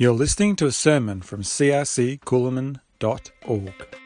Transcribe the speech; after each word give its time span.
You're 0.00 0.12
listening 0.12 0.54
to 0.56 0.66
a 0.66 0.70
sermon 0.70 1.22
from 1.22 1.42
crccoolman.org. 1.42 3.96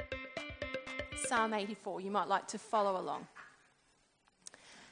Psalm 1.26 1.52
84. 1.52 2.00
You 2.00 2.10
might 2.10 2.28
like 2.28 2.48
to 2.48 2.58
follow 2.58 2.98
along. 2.98 3.26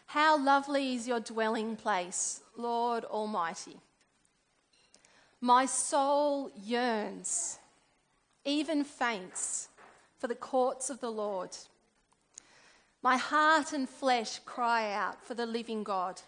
How 0.08 0.38
lovely 0.38 0.94
is 0.94 1.08
your 1.08 1.20
dwelling 1.20 1.76
place, 1.76 2.42
Lord 2.54 3.06
Almighty. 3.06 3.78
My 5.40 5.64
soul 5.64 6.50
yearns, 6.62 7.58
even 8.44 8.84
faints, 8.84 9.70
for 10.18 10.26
the 10.26 10.34
courts 10.34 10.90
of 10.90 11.00
the 11.00 11.10
Lord. 11.10 11.56
My 13.02 13.16
heart 13.16 13.72
and 13.72 13.88
flesh 13.88 14.38
cry 14.44 14.92
out 14.92 15.24
for 15.24 15.32
the 15.32 15.46
living 15.46 15.82
God. 15.82 16.20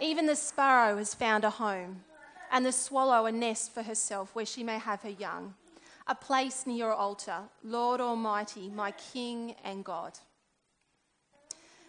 Even 0.00 0.24
the 0.24 0.34
sparrow 0.34 0.96
has 0.96 1.12
found 1.12 1.44
a 1.44 1.50
home 1.50 2.04
and 2.54 2.64
the 2.64 2.70
swallow 2.70 3.26
a 3.26 3.32
nest 3.32 3.74
for 3.74 3.82
herself 3.82 4.32
where 4.32 4.46
she 4.46 4.62
may 4.62 4.78
have 4.78 5.02
her 5.02 5.10
young, 5.10 5.52
a 6.06 6.14
place 6.14 6.68
near 6.68 6.76
your 6.76 6.92
altar, 6.92 7.40
Lord 7.64 8.00
Almighty, 8.00 8.70
my 8.72 8.92
King 8.92 9.56
and 9.64 9.84
God. 9.84 10.16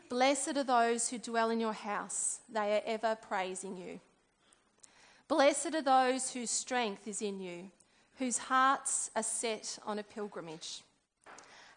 Blessed 0.09 0.57
are 0.57 0.63
those 0.63 1.07
who 1.09 1.19
dwell 1.19 1.51
in 1.51 1.59
your 1.59 1.73
house, 1.73 2.39
they 2.51 2.77
are 2.77 2.81
ever 2.83 3.15
praising 3.15 3.77
you. 3.77 3.99
Blessed 5.27 5.75
are 5.75 5.83
those 5.83 6.31
whose 6.31 6.49
strength 6.49 7.07
is 7.07 7.21
in 7.21 7.39
you, 7.39 7.69
whose 8.17 8.39
hearts 8.39 9.11
are 9.15 9.21
set 9.21 9.77
on 9.85 9.99
a 9.99 10.03
pilgrimage. 10.03 10.81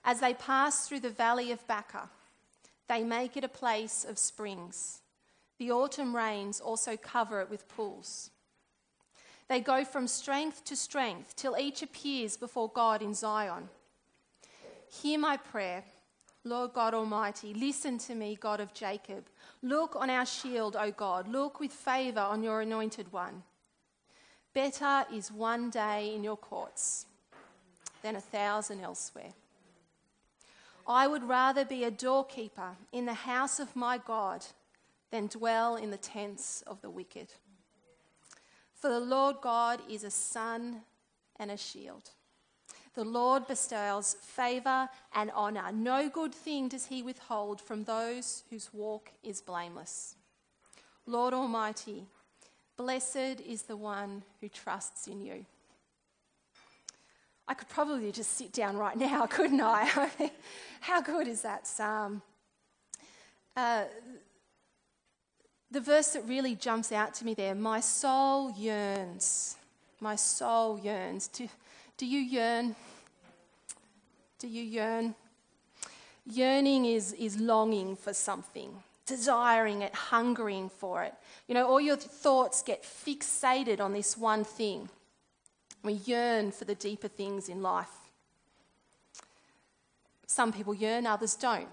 As 0.03 0.21
they 0.21 0.33
pass 0.33 0.89
through 0.89 1.01
the 1.01 1.11
valley 1.11 1.53
of 1.53 1.67
Baca, 1.67 2.09
they 2.89 3.05
make 3.05 3.37
it 3.37 3.45
a 3.45 3.49
place 3.49 4.07
of 4.09 4.17
springs. 4.17 5.01
The 5.59 5.73
autumn 5.73 6.17
rains 6.17 6.59
also 6.59 6.97
cover 6.97 7.43
it 7.43 7.51
with 7.51 7.69
pools. 7.69 8.31
They 9.49 9.61
go 9.61 9.85
from 9.85 10.07
strength 10.07 10.65
to 10.67 10.77
strength 10.77 11.35
till 11.37 11.57
each 11.57 11.83
appears 11.83 12.37
before 12.37 12.69
God 12.69 13.01
in 13.01 13.15
Zion. 13.15 13.69
Hear 14.91 15.19
my 15.19 15.39
prayer, 15.39 15.85
Lord 16.45 16.75
God 16.75 16.95
Almighty. 16.95 17.55
Listen 17.55 17.99
to 17.99 18.15
me, 18.15 18.37
God 18.41 18.61
of 18.61 18.75
Jacob. 18.75 19.25
Look 19.63 19.97
on 19.97 20.11
our 20.11 20.27
shield, 20.27 20.77
O 20.77 20.91
God. 20.91 21.29
Look 21.29 21.61
with 21.61 21.73
favor 21.73 22.21
on 22.21 22.43
your 22.43 22.61
anointed 22.61 23.11
one. 23.13 23.43
Better 24.55 25.07
is 25.13 25.33
one 25.33 25.71
day 25.71 26.15
in 26.15 26.23
your 26.23 26.37
courts 26.37 27.07
than 28.03 28.17
a 28.17 28.21
thousand 28.21 28.81
elsewhere. 28.81 29.33
I 30.87 31.07
would 31.07 31.23
rather 31.23 31.65
be 31.65 31.85
a 31.85 31.91
doorkeeper 31.91 32.77
in 32.93 33.05
the 33.05 33.15
house 33.15 33.61
of 33.61 33.77
my 33.77 33.99
God 33.99 34.45
than 35.11 35.27
dwell 35.27 35.77
in 35.77 35.91
the 35.91 35.97
tents 35.97 36.63
of 36.67 36.81
the 36.81 36.91
wicked. 36.91 37.29
For 38.81 38.89
the 38.89 39.01
Lord 39.01 39.37
God 39.43 39.81
is 39.91 40.05
a 40.05 40.11
sun 40.11 40.83
and 41.37 41.51
a 41.51 41.57
shield. 41.57 42.11
The 42.95 43.05
Lord 43.05 43.47
bestows 43.47 44.17
favor 44.21 44.89
and 45.15 45.31
honor. 45.35 45.71
No 45.73 46.09
good 46.09 46.35
thing 46.35 46.69
does 46.69 46.87
he 46.87 47.03
withhold 47.03 47.61
from 47.61 47.85
those 47.85 48.45
whose 48.51 48.71
walk 48.73 49.11
is 49.23 49.41
blameless. 49.41 50.17
Lord 51.07 51.33
Almighty, 51.33 52.07
blessed 52.77 53.41
is 53.47 53.63
the 53.63 53.77
one 53.77 54.23
who 54.41 54.49
trusts 54.49 55.07
in 55.07 55.21
you. 55.21 55.47
I 57.47 57.55
could 57.55 57.69
probably 57.69 58.13
just 58.13 58.37
sit 58.37 58.53
down 58.53 58.77
right 58.77 58.97
now, 58.97 59.27
couldn't 59.31 59.61
I? 59.61 60.11
How 60.81 61.01
good 61.01 61.27
is 61.27 61.43
that 61.43 61.67
psalm? 61.67 62.23
Uh, 63.57 63.85
the 65.71 65.81
verse 65.81 66.09
that 66.13 66.27
really 66.27 66.55
jumps 66.55 66.93
out 66.93 67.15
to 67.15 67.25
me 67.25 67.35
there 67.35 67.55
my 67.55 67.81
soul 67.81 68.51
yearns. 68.53 69.57
My 70.01 70.17
soul 70.17 70.79
yearns. 70.79 71.29
Do, 71.29 71.49
do 71.97 72.07
you 72.07 72.21
yearn? 72.21 72.77
Do 74.39 74.49
you 74.49 74.63
yearn? 74.63 75.15
Yearning 76.25 76.85
is, 76.85 77.13
is 77.15 77.39
longing 77.41 77.97
for 77.97 78.13
something, 78.13 78.71
desiring 79.07 79.83
it, 79.83 79.95
hungering 79.95 80.69
for 80.69 81.03
it. 81.03 81.15
You 81.49 81.55
know, 81.55 81.67
all 81.67 81.81
your 81.81 81.97
thoughts 81.97 82.63
get 82.63 82.83
fixated 82.83 83.81
on 83.81 83.93
this 83.93 84.17
one 84.17 84.45
thing. 84.45 84.89
We 85.83 85.95
yearn 85.95 86.53
for 86.53 86.65
the 86.65 86.75
deeper 86.75 87.09
things 87.09 87.49
in 87.49 87.63
life. 87.63 87.89
Some 90.27 90.53
people 90.53 90.75
yearn, 90.75 91.07
others 91.07 91.35
don't. 91.35 91.69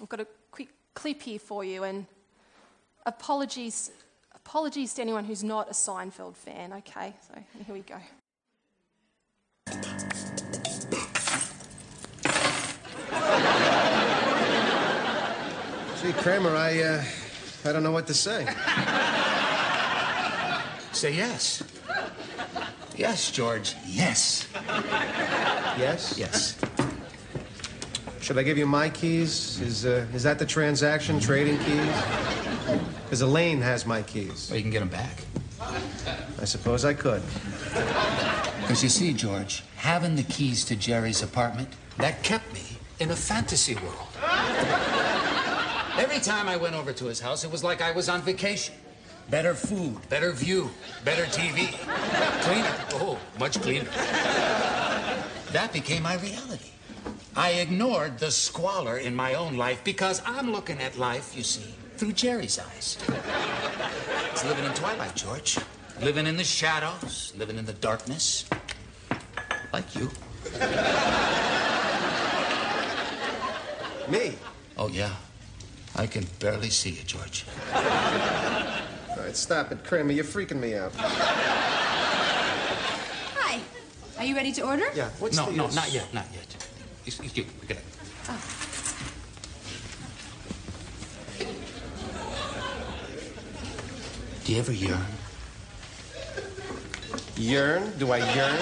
I've 0.00 0.08
got 0.08 0.20
a 0.20 0.26
quick 0.50 0.70
clip 0.94 1.22
here 1.22 1.38
for 1.38 1.62
you, 1.62 1.84
and 1.84 2.06
apologies, 3.06 3.90
apologies 4.34 4.94
to 4.94 5.02
anyone 5.02 5.24
who's 5.24 5.44
not 5.44 5.68
a 5.68 5.72
Seinfeld 5.72 6.36
fan, 6.36 6.72
okay? 6.72 7.14
So 7.28 7.34
here 7.66 7.74
we 7.74 7.80
go. 7.80 7.96
Gee, 16.02 16.12
Kramer, 16.14 16.56
I, 16.56 16.82
uh, 16.82 17.04
I 17.66 17.72
don't 17.72 17.82
know 17.82 17.90
what 17.90 18.06
to 18.06 18.14
say. 18.14 18.46
Say 20.92 21.12
yes. 21.14 21.62
Yes, 22.96 23.30
George. 23.30 23.76
Yes. 23.86 24.48
Yes? 25.78 26.16
Yes. 26.18 26.58
Should 28.20 28.38
I 28.38 28.42
give 28.42 28.58
you 28.58 28.66
my 28.66 28.88
keys? 28.90 29.60
Is, 29.60 29.86
uh, 29.86 30.06
is 30.14 30.22
that 30.22 30.38
the 30.38 30.46
transaction, 30.46 31.20
trading 31.20 31.58
keys? 31.58 32.39
Because 33.04 33.22
Elaine 33.22 33.60
has 33.60 33.86
my 33.86 34.02
keys. 34.02 34.48
Well, 34.50 34.56
you 34.56 34.62
can 34.62 34.70
get 34.70 34.80
them 34.80 34.88
back. 34.88 35.24
I 36.40 36.44
suppose 36.44 36.84
I 36.84 36.94
could. 36.94 37.22
Because 38.62 38.82
you 38.82 38.88
see, 38.88 39.12
George, 39.12 39.62
having 39.76 40.16
the 40.16 40.22
keys 40.22 40.64
to 40.66 40.76
Jerry's 40.76 41.22
apartment, 41.22 41.68
that 41.98 42.22
kept 42.22 42.52
me 42.52 42.62
in 42.98 43.10
a 43.10 43.16
fantasy 43.16 43.74
world. 43.74 44.08
Every 45.98 46.20
time 46.20 46.48
I 46.48 46.56
went 46.56 46.74
over 46.74 46.92
to 46.92 47.06
his 47.06 47.20
house, 47.20 47.44
it 47.44 47.50
was 47.50 47.62
like 47.62 47.82
I 47.82 47.90
was 47.90 48.08
on 48.08 48.22
vacation. 48.22 48.74
Better 49.28 49.54
food, 49.54 49.96
better 50.08 50.32
view, 50.32 50.70
better 51.04 51.24
TV. 51.24 51.72
Cleaner. 52.42 52.74
Oh, 52.94 53.18
much 53.38 53.60
cleaner. 53.60 53.90
That 55.52 55.70
became 55.72 56.02
my 56.02 56.14
reality. 56.16 56.70
I 57.36 57.52
ignored 57.52 58.18
the 58.18 58.30
squalor 58.30 58.98
in 58.98 59.14
my 59.14 59.34
own 59.34 59.56
life 59.56 59.84
because 59.84 60.22
I'm 60.26 60.52
looking 60.52 60.80
at 60.80 60.98
life, 60.98 61.36
you 61.36 61.42
see, 61.42 61.74
through 62.00 62.12
Jerry's 62.14 62.58
eyes. 62.58 62.96
It's 64.32 64.42
living 64.46 64.64
in 64.64 64.72
twilight, 64.72 65.14
George. 65.14 65.58
Living 66.00 66.26
in 66.26 66.38
the 66.38 66.44
shadows, 66.44 67.34
living 67.36 67.58
in 67.58 67.66
the 67.66 67.74
darkness. 67.74 68.46
Like 69.70 69.94
you. 69.94 70.10
Me? 74.08 74.34
Oh, 74.78 74.88
yeah. 74.88 75.14
I 75.94 76.06
can 76.06 76.24
barely 76.38 76.70
see 76.70 76.88
you, 76.88 77.02
George. 77.02 77.44
All 77.74 77.82
right, 79.18 79.36
stop 79.36 79.70
it, 79.70 79.84
Kramer. 79.84 80.12
You're 80.12 80.24
freaking 80.24 80.58
me 80.58 80.76
out. 80.76 80.92
Hi. 83.36 83.60
Are 84.16 84.24
you 84.24 84.34
ready 84.34 84.52
to 84.52 84.62
order? 84.62 84.86
Yeah, 84.94 85.10
what's 85.18 85.36
no, 85.36 85.50
the... 85.50 85.52
no, 85.52 85.66
not 85.68 85.92
yet, 85.92 86.14
not 86.14 86.24
yet. 86.32 86.66
Excuse 87.04 87.36
you. 87.36 87.44
Get 87.68 87.76
it. 87.76 87.84
Do 94.50 94.56
you 94.56 94.62
ever 94.62 94.72
yearn? 94.72 95.06
Yearn? 97.36 97.92
Do 98.00 98.10
I 98.10 98.16
yearn? 98.34 98.58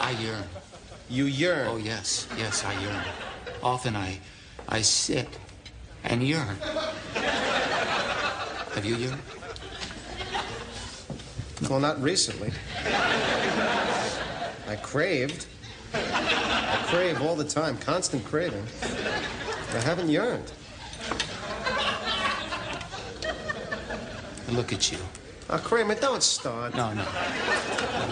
I 0.00 0.16
yearn. 0.18 0.44
You 1.10 1.26
yearn. 1.26 1.68
Oh, 1.68 1.76
yes, 1.76 2.26
yes, 2.38 2.64
I 2.64 2.72
yearn. 2.80 3.04
Often 3.62 3.96
I, 3.96 4.18
I 4.66 4.80
sit 4.80 5.28
and 6.04 6.22
yearn. 6.22 6.56
Have 8.72 8.86
you 8.86 8.96
yearned? 8.96 9.20
Well, 11.68 11.80
not 11.80 12.00
recently. 12.00 12.50
I 14.66 14.76
craved. 14.76 15.44
I 15.92 16.82
crave 16.86 17.20
all 17.20 17.36
the 17.36 17.44
time, 17.44 17.76
constant 17.76 18.24
craving. 18.24 18.64
I 19.74 19.80
haven't 19.80 20.08
yearned. 20.08 20.50
Look 24.50 24.72
at 24.72 24.92
you. 24.92 24.98
Oh, 25.50 25.58
Kramer, 25.58 25.94
don't 25.94 26.22
start. 26.22 26.74
No, 26.74 26.92
no. 26.94 27.04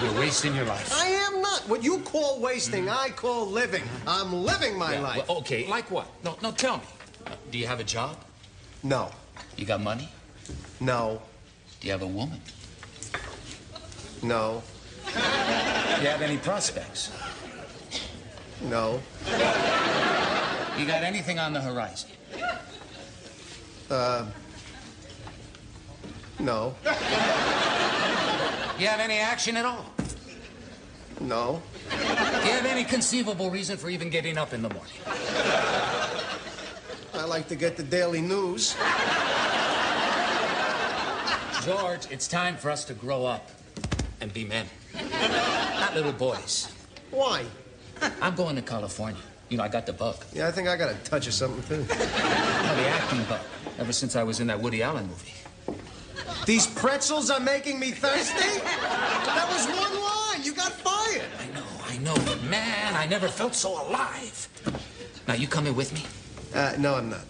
You're 0.03 0.19
wasting 0.21 0.55
your 0.55 0.65
life. 0.67 0.93
I 0.95 1.07
am 1.07 1.41
not. 1.41 1.61
What 1.69 1.83
you 1.83 1.99
call 2.01 2.41
wasting, 2.41 2.89
I 2.89 3.09
call 3.11 3.47
living. 3.47 3.83
I'm 4.07 4.33
living 4.33 4.77
my 4.79 4.95
Yeah, 4.95 5.01
life. 5.01 5.29
well, 5.29 5.39
okay, 5.39 5.67
like 5.69 5.91
what? 5.91 6.07
No, 6.25 6.37
no, 6.43 6.53
tell 6.53 6.77
me. 6.79 6.85
Uh, 7.27 7.31
do 7.51 7.59
you 7.59 7.67
have 7.67 7.81
a 7.81 7.85
job? 7.85 8.17
No. 8.83 9.11
You 9.57 9.65
got 9.65 9.81
money? 9.81 10.09
No. 10.81 11.23
Do 11.81 11.87
you 11.87 11.93
have 11.93 12.03
a 12.03 12.07
woman? 12.07 12.41
No. 14.23 14.63
Do 15.07 15.11
you 16.03 16.09
have 16.09 16.23
any 16.23 16.37
prospects? 16.39 17.11
No. 18.63 19.01
You 20.79 20.87
got 20.87 21.03
anything 21.03 21.39
on 21.39 21.53
the 21.53 21.61
horizon? 21.61 22.11
No. 26.43 26.75
You 28.77 28.89
have 28.89 28.99
any 28.99 29.19
action 29.19 29.57
at 29.57 29.65
all? 29.65 29.87
No. 31.21 31.63
Do 31.89 31.97
you 31.97 32.03
have 32.53 32.67
any 32.67 32.83
conceivable 32.83 33.49
reason 33.49 33.77
for 33.77 33.89
even 33.89 34.11
getting 34.11 34.37
up 34.37 34.53
in 34.53 34.61
the 34.61 34.69
morning? 34.69 34.93
I 37.15 37.25
like 37.29 37.47
to 37.49 37.55
get 37.55 37.77
the 37.77 37.85
daily 37.85 38.21
news. 38.21 38.75
George, 41.65 42.11
it's 42.11 42.27
time 42.27 42.57
for 42.57 42.71
us 42.71 42.85
to 42.87 42.95
grow 42.95 43.25
up 43.25 43.49
and 44.21 44.35
be 44.35 44.45
men. 44.45 44.67
Not 45.79 45.95
little 45.95 46.13
boys. 46.13 46.73
Why? 47.13 47.45
I'm 48.21 48.35
going 48.35 48.57
to 48.57 48.63
California. 48.63 49.23
You 49.49 49.59
know, 49.59 49.63
I 49.63 49.69
got 49.69 49.87
the 49.87 49.93
bug. 49.93 50.17
Yeah, 50.33 50.49
I 50.49 50.51
think 50.51 50.67
I 50.67 50.77
got 50.77 50.91
a 50.91 50.95
touch 51.05 51.29
of 51.29 51.35
something, 51.35 51.63
too. 51.69 51.83
No, 51.83 51.87
the 51.87 52.89
acting 52.89 53.23
bug. 53.25 53.43
Ever 53.79 53.93
since 53.93 54.17
I 54.17 54.25
was 54.25 54.41
in 54.41 54.49
that 54.49 54.61
Woody 54.61 54.83
Allen 54.83 55.07
movie. 55.07 55.35
These 56.47 56.67
pretzels 56.67 57.31
are 57.31 57.41
making 57.41 57.79
me 57.79 57.93
thirsty? 57.93 58.59
That 58.61 59.47
was 59.49 59.67
one 59.67 60.03
line. 60.03 60.43
You 60.43 60.53
got 60.55 60.73
fired. 60.73 61.29
I 61.41 61.47
know, 61.55 61.65
I 61.87 61.99
know, 61.99 62.15
but 62.27 62.43
man, 62.45 62.95
I 62.95 63.07
never 63.07 63.29
felt 63.29 63.55
so 63.55 63.71
alive. 63.89 64.49
Now, 65.29 65.35
you 65.35 65.47
coming 65.47 65.77
with 65.77 65.93
me? 65.93 66.03
Uh, 66.55 66.75
no, 66.79 66.97
I'm 66.97 67.11
not. 67.11 67.25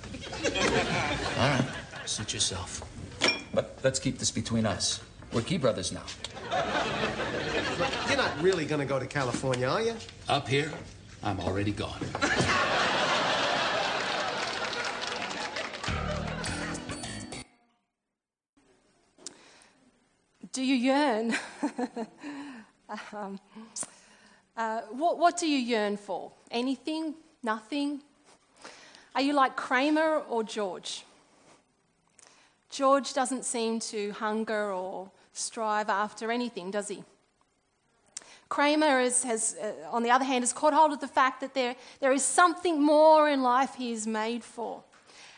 All 1.39 1.49
right, 1.49 1.65
suit 2.07 2.33
yourself. 2.33 2.83
But 3.53 3.79
let's 3.83 3.99
keep 3.99 4.19
this 4.19 4.31
between 4.31 4.65
us. 4.65 5.01
We're 5.33 5.43
key 5.43 5.59
brothers 5.59 5.93
now. 5.93 6.05
Look, 7.79 7.91
you're 8.09 8.17
not 8.17 8.43
really 8.43 8.65
gonna 8.65 8.87
go 8.87 8.99
to 8.99 9.07
California, 9.07 9.69
are 9.69 9.83
you? 9.83 9.95
Up 10.29 10.49
here, 10.49 10.73
I'm 11.23 11.39
already 11.41 11.73
gone. 11.73 12.01
you 20.73 20.93
yearn? 20.93 21.37
um, 23.13 23.39
uh, 24.57 24.81
what, 24.91 25.19
what 25.19 25.37
do 25.39 25.47
you 25.47 25.59
yearn 25.59 25.97
for? 25.97 26.33
Anything? 26.51 27.15
Nothing? 27.43 28.01
Are 29.15 29.21
you 29.21 29.35
like 29.35 29.57
Kramer 29.57 30.23
or 30.29 30.43
George? 30.43 31.05
George 32.71 33.13
doesn't 33.13 33.45
seem 33.45 33.81
to 33.81 34.13
hunger 34.13 34.73
or 34.73 35.11
strive 35.35 35.91
after 35.91 36.31
anything, 36.31 36.71
does 36.71 36.89
he? 36.89 37.05
Kramer 38.49 39.01
is, 39.01 39.23
has, 39.25 39.57
uh, 39.63 39.73
on 39.91 40.03
the 40.03 40.11
other 40.11 40.25
hand, 40.25 40.43
has 40.43 40.53
caught 40.53 40.75
hold 40.75 40.93
of 40.93 41.01
the 41.01 41.09
fact 41.09 41.41
that 41.41 41.55
there, 41.55 41.75
there 42.01 42.13
is 42.13 42.23
something 42.23 42.83
more 42.83 43.29
in 43.29 43.43
life 43.43 43.75
he 43.75 43.93
is 43.93 44.07
made 44.07 44.45
for. 44.45 44.83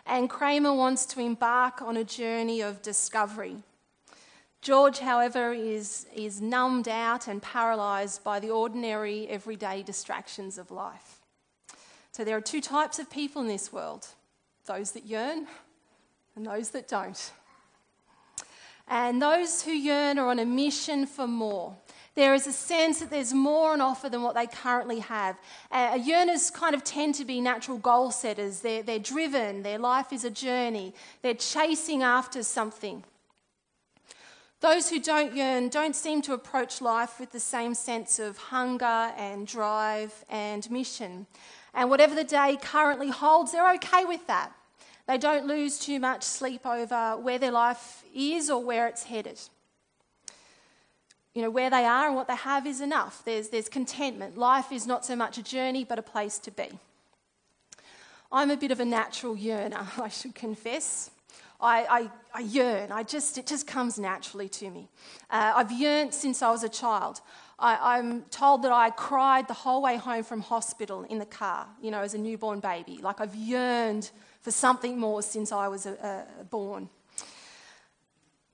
And 0.07 0.29
Kramer 0.29 0.75
wants 0.75 1.07
to 1.07 1.21
embark 1.21 1.81
on 1.81 1.97
a 1.97 2.05
journey 2.05 2.61
of 2.61 2.83
discovery. 2.83 3.57
George, 4.65 5.01
however, 5.01 5.53
is, 5.53 6.07
is 6.15 6.41
numbed 6.41 6.89
out 6.89 7.29
and 7.29 7.43
paralysed 7.43 8.25
by 8.25 8.41
the 8.41 8.49
ordinary, 8.49 9.29
everyday 9.29 9.83
distractions 9.83 10.57
of 10.57 10.71
life. 10.71 11.21
So 12.13 12.25
there 12.25 12.35
are 12.35 12.41
two 12.41 12.63
types 12.63 12.99
of 12.99 13.11
people 13.11 13.43
in 13.43 13.49
this 13.49 13.73
world 13.73 14.07
those 14.67 14.93
that 14.93 15.05
yearn 15.05 15.47
and 16.35 16.47
those 16.47 16.71
that 16.71 16.89
don't. 16.89 17.33
And 18.89 19.21
those 19.21 19.61
who 19.63 19.71
yearn 19.71 20.19
are 20.19 20.29
on 20.29 20.39
a 20.39 20.47
mission 20.47 21.05
for 21.05 21.27
more. 21.27 21.77
There 22.15 22.33
is 22.33 22.47
a 22.47 22.53
sense 22.53 23.01
that 23.01 23.11
there's 23.11 23.35
more 23.35 23.73
on 23.73 23.83
offer 23.83 24.09
than 24.09 24.23
what 24.23 24.35
they 24.35 24.47
currently 24.47 25.01
have. 25.01 25.37
Uh, 25.71 25.99
yearners 25.99 26.51
kind 26.51 26.75
of 26.75 26.83
tend 26.85 27.17
to 27.17 27.27
be 27.27 27.43
natural 27.43 27.77
goal 27.77 28.11
setters. 28.11 28.61
They're, 28.61 28.83
they're 28.83 28.99
driven, 28.99 29.63
their 29.63 29.79
life 29.79 30.11
is 30.11 30.25
a 30.25 30.31
journey, 30.31 30.95
they're 31.21 31.35
chasing 31.35 32.03
after 32.03 32.43
something. 32.43 33.05
Those 34.65 34.89
who 34.89 34.99
don't 34.99 35.37
yearn 35.37 35.69
don't 35.69 35.95
seem 35.95 36.23
to 36.23 36.33
approach 36.33 36.81
life 36.81 37.21
with 37.21 37.33
the 37.33 37.39
same 37.39 37.75
sense 37.75 38.19
of 38.19 38.39
hunger 38.39 39.13
and 39.19 39.47
drive 39.47 40.25
and 40.31 40.71
mission. 40.71 41.27
And 41.75 41.91
whatever 41.91 42.15
the 42.15 42.25
day 42.25 42.57
currently 42.63 43.11
holds, 43.11 43.53
they're 43.53 43.75
okay 43.75 44.07
with 44.07 44.27
that. 44.27 44.55
They 45.07 45.19
don't 45.19 45.47
lose 45.47 45.79
too 45.79 46.01
much 46.01 46.23
sleep 46.23 46.65
over 46.65 47.19
where 47.19 47.39
their 47.39 47.51
life 47.51 48.05
is 48.15 48.49
or 48.49 48.65
where 48.65 48.89
it's 48.89 49.03
headed. 49.03 49.39
You 51.35 51.43
know, 51.43 51.51
where 51.51 51.69
they 51.69 51.85
are 51.85 52.07
and 52.07 52.17
what 52.17 52.27
they 52.27 52.37
have 52.37 52.67
is 52.67 52.81
enough. 52.81 53.23
There's, 53.23 53.51
there's 53.51 53.69
contentment. 53.69 54.39
Life 54.39 54.73
is 54.73 54.87
not 54.87 55.05
so 55.05 55.15
much 55.15 55.37
a 55.37 55.43
journey, 55.43 55.85
but 55.85 55.99
a 55.99 56.03
place 56.03 56.39
to 56.39 56.51
be. 56.51 56.71
I'm 58.33 58.51
a 58.51 58.57
bit 58.57 58.71
of 58.71 58.81
a 58.81 58.87
natural 58.87 59.37
yearner, 59.37 59.87
I 59.99 60.09
should 60.09 60.35
confess. 60.35 61.11
I, 61.65 61.87
I, 61.99 62.11
I, 62.35 62.41
yearn. 62.41 62.93
I 62.93 63.03
just, 63.03 63.39
it 63.39 63.47
just 63.47 63.67
comes 63.67 63.99
naturally 63.99 64.49
to 64.51 64.71
me. 64.71 64.89
Uh, 65.31 65.55
I've 65.57 65.73
yearned 65.73 66.13
since 66.13 66.43
I 66.43 66.51
was 66.51 66.63
a 66.63 66.69
child. 66.69 67.21
I, 67.59 67.99
am 67.99 68.23
told 68.31 68.63
that 68.63 68.73
I 68.73 68.91
cried 68.91 69.49
the 69.49 69.55
whole 69.55 69.81
way 69.81 69.97
home 69.97 70.25
from 70.25 70.41
hospital 70.41 71.05
in 71.05 71.19
the 71.19 71.27
car, 71.27 71.67
you 71.81 71.91
know, 71.91 72.03
as 72.03 72.13
a 72.13 72.19
newborn 72.19 72.61
baby. 72.61 72.99
Like 73.01 73.21
I've 73.21 73.35
yearned 73.35 74.11
for 74.43 74.51
something 74.51 74.99
more 74.99 75.23
since 75.23 75.53
I 75.53 75.69
was 75.69 75.87
a, 75.87 76.27
a 76.41 76.45
born. 76.45 76.91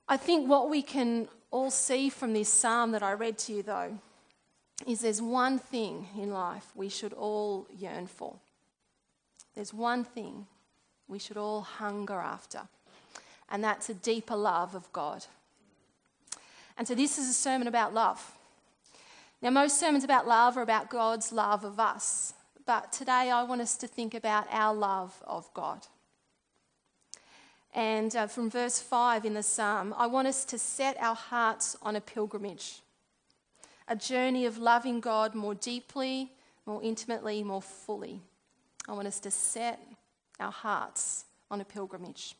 I 0.07 0.17
think 0.17 0.49
what 0.49 0.69
we 0.69 0.81
can 0.81 1.27
all 1.49 1.71
see 1.71 2.09
from 2.09 2.33
this 2.33 2.47
psalm 2.47 2.91
that 2.91 3.03
I 3.03 3.13
read 3.13 3.37
to 3.39 3.53
you, 3.53 3.63
though, 3.63 3.97
is 4.87 5.01
there's 5.01 5.21
one 5.21 5.59
thing 5.59 6.07
in 6.17 6.31
life 6.31 6.71
we 6.75 6.87
should 6.87 7.13
all 7.13 7.67
yearn 7.75 8.07
for. 8.07 8.35
There's 9.55 9.73
one 9.73 10.03
thing 10.03 10.47
we 11.07 11.19
should 11.19 11.37
all 11.37 11.61
hunger 11.61 12.19
after 12.19 12.61
and 13.51 13.63
that's 13.63 13.89
a 13.89 13.93
deeper 13.93 14.35
love 14.35 14.73
of 14.73 14.91
God. 14.93 15.25
And 16.77 16.87
so, 16.87 16.95
this 16.95 17.17
is 17.17 17.29
a 17.29 17.33
sermon 17.33 17.67
about 17.67 17.93
love. 17.93 18.37
Now, 19.41 19.49
most 19.49 19.79
sermons 19.79 20.03
about 20.03 20.27
love 20.27 20.57
are 20.57 20.61
about 20.61 20.89
God's 20.89 21.31
love 21.31 21.63
of 21.63 21.79
us, 21.79 22.33
but 22.65 22.91
today 22.93 23.29
I 23.31 23.43
want 23.43 23.61
us 23.61 23.75
to 23.77 23.87
think 23.87 24.13
about 24.13 24.47
our 24.51 24.73
love 24.73 25.21
of 25.27 25.51
God. 25.53 25.85
And 27.73 28.15
uh, 28.15 28.27
from 28.27 28.49
verse 28.49 28.79
5 28.79 29.25
in 29.25 29.33
the 29.33 29.43
psalm, 29.43 29.93
I 29.97 30.07
want 30.07 30.27
us 30.27 30.45
to 30.45 30.57
set 30.59 30.97
our 30.99 31.15
hearts 31.15 31.77
on 31.81 31.95
a 31.95 32.01
pilgrimage, 32.01 32.81
a 33.87 33.95
journey 33.95 34.45
of 34.45 34.57
loving 34.57 34.99
God 34.99 35.35
more 35.35 35.55
deeply, 35.55 36.31
more 36.65 36.81
intimately, 36.83 37.43
more 37.43 37.61
fully. 37.61 38.21
I 38.87 38.93
want 38.93 39.07
us 39.07 39.19
to 39.21 39.31
set 39.31 39.79
our 40.39 40.51
hearts 40.51 41.25
on 41.49 41.61
a 41.61 41.65
pilgrimage. 41.65 42.35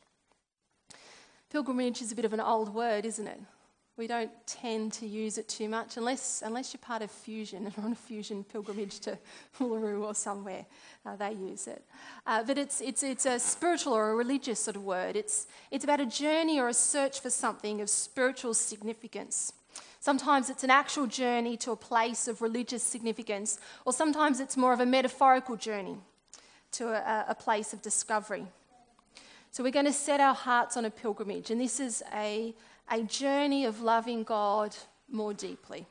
Pilgrimage 1.52 2.00
is 2.00 2.10
a 2.10 2.14
bit 2.14 2.24
of 2.24 2.32
an 2.32 2.40
old 2.40 2.72
word, 2.72 3.04
isn't 3.04 3.28
it? 3.28 3.38
We 3.98 4.06
don't 4.06 4.30
tend 4.46 4.94
to 4.94 5.06
use 5.06 5.36
it 5.36 5.50
too 5.50 5.68
much 5.68 5.98
unless, 5.98 6.42
unless 6.42 6.72
you're 6.72 6.80
part 6.80 7.02
of 7.02 7.10
Fusion 7.10 7.66
and 7.76 7.84
on 7.84 7.92
a 7.92 7.94
Fusion 7.94 8.42
pilgrimage 8.42 9.00
to 9.00 9.18
Uluru 9.60 10.02
or 10.02 10.14
somewhere. 10.14 10.64
Uh, 11.04 11.14
they 11.16 11.32
use 11.32 11.66
it. 11.66 11.84
Uh, 12.26 12.42
but 12.42 12.56
it's, 12.56 12.80
it's, 12.80 13.02
it's 13.02 13.26
a 13.26 13.38
spiritual 13.38 13.92
or 13.92 14.12
a 14.12 14.14
religious 14.14 14.60
sort 14.60 14.76
of 14.76 14.84
word. 14.84 15.14
It's, 15.14 15.46
it's 15.70 15.84
about 15.84 16.00
a 16.00 16.06
journey 16.06 16.58
or 16.58 16.68
a 16.68 16.74
search 16.74 17.20
for 17.20 17.28
something 17.28 17.82
of 17.82 17.90
spiritual 17.90 18.54
significance. 18.54 19.52
Sometimes 20.00 20.48
it's 20.48 20.64
an 20.64 20.70
actual 20.70 21.06
journey 21.06 21.58
to 21.58 21.72
a 21.72 21.76
place 21.76 22.28
of 22.28 22.40
religious 22.40 22.82
significance, 22.82 23.60
or 23.84 23.92
sometimes 23.92 24.40
it's 24.40 24.56
more 24.56 24.72
of 24.72 24.80
a 24.80 24.86
metaphorical 24.86 25.56
journey 25.56 25.98
to 26.70 26.88
a, 26.88 27.26
a 27.28 27.34
place 27.34 27.74
of 27.74 27.82
discovery. 27.82 28.46
So 29.52 29.62
we're 29.62 29.70
going 29.70 29.84
to 29.84 29.92
set 29.92 30.18
our 30.18 30.34
hearts 30.34 30.78
on 30.78 30.86
a 30.86 30.90
pilgrimage, 30.90 31.50
and 31.50 31.60
this 31.60 31.78
is 31.78 32.02
a, 32.14 32.54
a 32.90 33.02
journey 33.02 33.66
of 33.66 33.82
loving 33.82 34.22
God 34.22 34.74
more 35.10 35.34
deeply. 35.34 35.84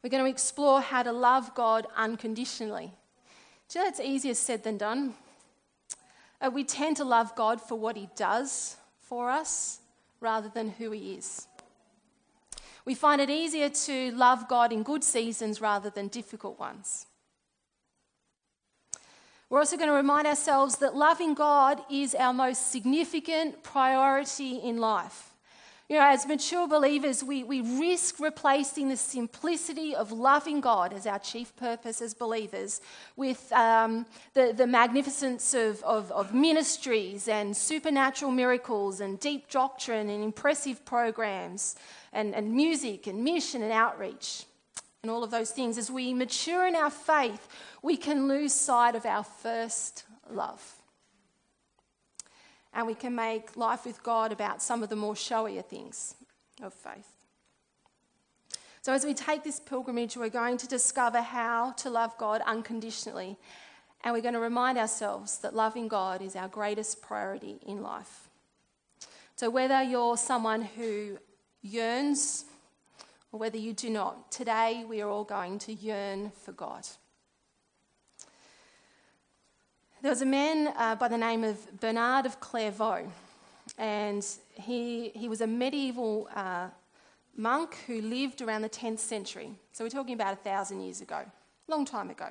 We're 0.00 0.10
going 0.10 0.22
to 0.22 0.30
explore 0.30 0.80
how 0.80 1.02
to 1.02 1.10
love 1.10 1.56
God 1.56 1.88
unconditionally. 1.96 2.92
Do 3.68 3.78
you 3.80 3.84
know 3.84 3.90
that's 3.90 3.98
easier 3.98 4.34
said 4.34 4.62
than 4.62 4.78
done? 4.78 5.14
Uh, 6.40 6.52
we 6.54 6.62
tend 6.62 6.98
to 6.98 7.04
love 7.04 7.34
God 7.34 7.60
for 7.60 7.76
what 7.76 7.96
He 7.96 8.08
does 8.14 8.76
for 9.00 9.28
us 9.28 9.80
rather 10.20 10.48
than 10.48 10.68
who 10.68 10.92
He 10.92 11.14
is. 11.14 11.48
We 12.84 12.94
find 12.94 13.20
it 13.20 13.28
easier 13.28 13.70
to 13.70 14.12
love 14.12 14.46
God 14.46 14.72
in 14.72 14.84
good 14.84 15.02
seasons 15.02 15.60
rather 15.60 15.90
than 15.90 16.06
difficult 16.06 16.60
ones. 16.60 17.07
We're 19.50 19.60
also 19.60 19.78
going 19.78 19.88
to 19.88 19.94
remind 19.94 20.26
ourselves 20.26 20.76
that 20.76 20.94
loving 20.94 21.32
God 21.32 21.80
is 21.90 22.14
our 22.14 22.34
most 22.34 22.70
significant 22.70 23.62
priority 23.62 24.56
in 24.56 24.76
life. 24.76 25.28
You 25.88 25.96
know, 25.96 26.04
as 26.04 26.26
mature 26.26 26.68
believers, 26.68 27.24
we, 27.24 27.44
we 27.44 27.62
risk 27.62 28.20
replacing 28.20 28.90
the 28.90 28.96
simplicity 28.98 29.96
of 29.96 30.12
loving 30.12 30.60
God 30.60 30.92
as 30.92 31.06
our 31.06 31.18
chief 31.18 31.56
purpose 31.56 32.02
as 32.02 32.12
believers 32.12 32.82
with 33.16 33.50
um, 33.52 34.04
the, 34.34 34.52
the 34.54 34.66
magnificence 34.66 35.54
of, 35.54 35.82
of, 35.84 36.12
of 36.12 36.34
ministries 36.34 37.26
and 37.26 37.56
supernatural 37.56 38.30
miracles 38.30 39.00
and 39.00 39.18
deep 39.18 39.48
doctrine 39.50 40.10
and 40.10 40.22
impressive 40.22 40.84
programs 40.84 41.74
and, 42.12 42.34
and 42.34 42.52
music 42.52 43.06
and 43.06 43.24
mission 43.24 43.62
and 43.62 43.72
outreach 43.72 44.44
and 45.02 45.10
all 45.10 45.22
of 45.22 45.30
those 45.30 45.50
things. 45.50 45.78
As 45.78 45.90
we 45.90 46.12
mature 46.12 46.66
in 46.66 46.74
our 46.74 46.90
faith, 46.90 47.48
we 47.82 47.96
can 47.96 48.28
lose 48.28 48.52
sight 48.52 48.94
of 48.94 49.06
our 49.06 49.24
first 49.24 50.04
love. 50.30 50.76
And 52.72 52.86
we 52.86 52.94
can 52.94 53.14
make 53.14 53.56
life 53.56 53.84
with 53.84 54.02
God 54.02 54.32
about 54.32 54.62
some 54.62 54.82
of 54.82 54.88
the 54.88 54.96
more 54.96 55.14
showier 55.14 55.64
things 55.64 56.14
of 56.62 56.74
faith. 56.74 57.08
So, 58.82 58.92
as 58.92 59.04
we 59.04 59.14
take 59.14 59.44
this 59.44 59.60
pilgrimage, 59.60 60.16
we're 60.16 60.28
going 60.28 60.56
to 60.58 60.68
discover 60.68 61.20
how 61.20 61.72
to 61.72 61.90
love 61.90 62.16
God 62.18 62.42
unconditionally. 62.46 63.36
And 64.04 64.14
we're 64.14 64.22
going 64.22 64.34
to 64.34 64.40
remind 64.40 64.78
ourselves 64.78 65.38
that 65.38 65.54
loving 65.54 65.88
God 65.88 66.22
is 66.22 66.36
our 66.36 66.48
greatest 66.48 67.02
priority 67.02 67.58
in 67.66 67.82
life. 67.82 68.28
So, 69.36 69.50
whether 69.50 69.82
you're 69.82 70.16
someone 70.16 70.62
who 70.62 71.18
yearns 71.62 72.44
or 73.32 73.40
whether 73.40 73.58
you 73.58 73.72
do 73.72 73.90
not, 73.90 74.30
today 74.32 74.84
we 74.88 75.00
are 75.00 75.08
all 75.08 75.24
going 75.24 75.58
to 75.60 75.72
yearn 75.72 76.32
for 76.44 76.52
God. 76.52 76.86
There 80.00 80.10
was 80.10 80.22
a 80.22 80.26
man 80.26 80.72
uh, 80.76 80.94
by 80.94 81.08
the 81.08 81.18
name 81.18 81.42
of 81.44 81.80
Bernard 81.80 82.24
of 82.24 82.40
Clairvaux, 82.40 83.10
and 83.76 84.24
he, 84.54 85.10
he 85.10 85.28
was 85.28 85.40
a 85.40 85.46
medieval 85.46 86.28
uh, 86.34 86.68
monk 87.36 87.76
who 87.86 88.00
lived 88.00 88.40
around 88.40 88.62
the 88.62 88.68
10th 88.68 89.00
century. 89.00 89.50
So 89.72 89.84
we're 89.84 89.90
talking 89.90 90.14
about 90.14 90.32
a 90.32 90.36
thousand 90.36 90.82
years 90.82 91.00
ago, 91.00 91.22
long 91.66 91.84
time 91.84 92.10
ago. 92.10 92.30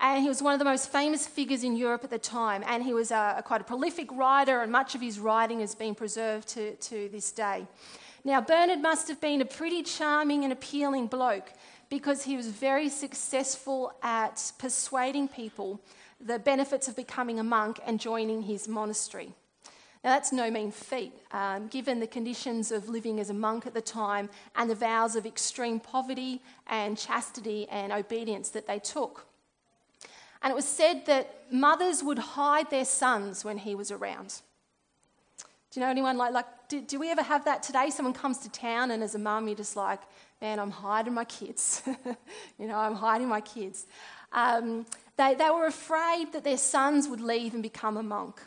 And 0.00 0.22
he 0.22 0.28
was 0.28 0.42
one 0.42 0.52
of 0.52 0.58
the 0.58 0.64
most 0.64 0.90
famous 0.90 1.26
figures 1.26 1.62
in 1.62 1.76
Europe 1.76 2.02
at 2.02 2.10
the 2.10 2.18
time, 2.18 2.64
and 2.66 2.82
he 2.82 2.92
was 2.92 3.12
a, 3.12 3.36
a 3.38 3.42
quite 3.42 3.60
a 3.60 3.64
prolific 3.64 4.10
writer, 4.10 4.60
and 4.60 4.72
much 4.72 4.96
of 4.96 5.00
his 5.00 5.20
writing 5.20 5.60
has 5.60 5.76
been 5.76 5.94
preserved 5.94 6.48
to, 6.48 6.74
to 6.74 7.08
this 7.10 7.30
day. 7.30 7.66
Now, 8.24 8.40
Bernard 8.40 8.80
must 8.80 9.08
have 9.08 9.20
been 9.20 9.40
a 9.40 9.44
pretty 9.44 9.82
charming 9.82 10.44
and 10.44 10.52
appealing 10.52 11.08
bloke 11.08 11.52
because 11.90 12.22
he 12.22 12.36
was 12.36 12.46
very 12.46 12.88
successful 12.88 13.92
at 14.02 14.52
persuading 14.58 15.28
people 15.28 15.80
the 16.20 16.38
benefits 16.38 16.86
of 16.86 16.94
becoming 16.94 17.40
a 17.40 17.44
monk 17.44 17.80
and 17.84 17.98
joining 17.98 18.42
his 18.42 18.68
monastery. 18.68 19.34
Now, 20.04 20.10
that's 20.10 20.32
no 20.32 20.50
mean 20.50 20.70
feat, 20.70 21.12
um, 21.32 21.68
given 21.68 22.00
the 22.00 22.06
conditions 22.06 22.72
of 22.72 22.88
living 22.88 23.20
as 23.20 23.30
a 23.30 23.34
monk 23.34 23.66
at 23.66 23.74
the 23.74 23.80
time 23.80 24.30
and 24.56 24.70
the 24.70 24.74
vows 24.74 25.16
of 25.16 25.26
extreme 25.26 25.80
poverty 25.80 26.40
and 26.66 26.96
chastity 26.98 27.68
and 27.68 27.92
obedience 27.92 28.50
that 28.50 28.66
they 28.66 28.78
took. 28.78 29.26
And 30.42 30.50
it 30.50 30.54
was 30.54 30.66
said 30.66 31.06
that 31.06 31.44
mothers 31.52 32.02
would 32.02 32.18
hide 32.18 32.70
their 32.70 32.84
sons 32.84 33.44
when 33.44 33.58
he 33.58 33.74
was 33.74 33.92
around. 33.92 34.40
Do 35.70 35.80
you 35.80 35.86
know 35.86 35.90
anyone 35.90 36.18
like, 36.18 36.32
like 36.32 36.61
do, 36.72 36.80
do 36.80 36.98
we 36.98 37.10
ever 37.10 37.22
have 37.22 37.44
that 37.44 37.62
today? 37.62 37.90
Someone 37.90 38.14
comes 38.14 38.38
to 38.38 38.50
town, 38.50 38.92
and 38.92 39.02
as 39.02 39.14
a 39.14 39.18
mum, 39.18 39.46
you're 39.46 39.56
just 39.56 39.76
like, 39.76 40.00
man, 40.40 40.58
I'm 40.58 40.70
hiding 40.70 41.12
my 41.12 41.26
kids. 41.26 41.82
you 42.58 42.66
know, 42.66 42.78
I'm 42.78 42.94
hiding 42.94 43.28
my 43.28 43.42
kids. 43.42 43.84
Um, 44.32 44.86
they, 45.18 45.34
they 45.34 45.50
were 45.50 45.66
afraid 45.66 46.32
that 46.32 46.44
their 46.44 46.56
sons 46.56 47.08
would 47.08 47.20
leave 47.20 47.52
and 47.52 47.62
become 47.62 47.98
a 47.98 48.02
monk. 48.02 48.40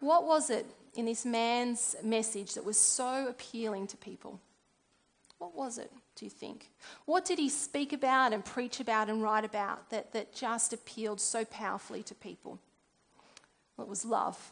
What 0.00 0.26
was 0.26 0.50
it 0.50 0.66
in 0.96 1.04
this 1.04 1.24
man's 1.24 1.94
message 2.02 2.54
that 2.54 2.64
was 2.64 2.76
so 2.76 3.28
appealing 3.28 3.86
to 3.88 3.96
people? 3.96 4.40
What 5.38 5.54
was 5.54 5.78
it, 5.78 5.92
do 6.16 6.24
you 6.26 6.30
think? 6.30 6.70
What 7.04 7.24
did 7.24 7.38
he 7.38 7.48
speak 7.48 7.92
about 7.92 8.32
and 8.32 8.44
preach 8.44 8.80
about 8.80 9.08
and 9.08 9.22
write 9.22 9.44
about 9.44 9.88
that, 9.90 10.12
that 10.14 10.34
just 10.34 10.72
appealed 10.72 11.20
so 11.20 11.44
powerfully 11.44 12.02
to 12.02 12.14
people? 12.16 12.58
Well, 13.76 13.86
it 13.86 13.90
was 13.90 14.04
love. 14.04 14.50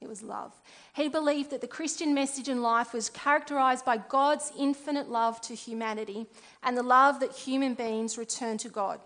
It 0.00 0.08
was 0.08 0.22
love. 0.22 0.52
He 0.94 1.08
believed 1.08 1.50
that 1.50 1.60
the 1.60 1.66
Christian 1.66 2.14
message 2.14 2.48
in 2.48 2.62
life 2.62 2.94
was 2.94 3.10
characterized 3.10 3.84
by 3.84 3.98
God's 3.98 4.50
infinite 4.58 5.10
love 5.10 5.40
to 5.42 5.54
humanity 5.54 6.26
and 6.62 6.76
the 6.76 6.82
love 6.82 7.20
that 7.20 7.32
human 7.32 7.74
beings 7.74 8.16
return 8.16 8.56
to 8.58 8.70
God 8.70 9.00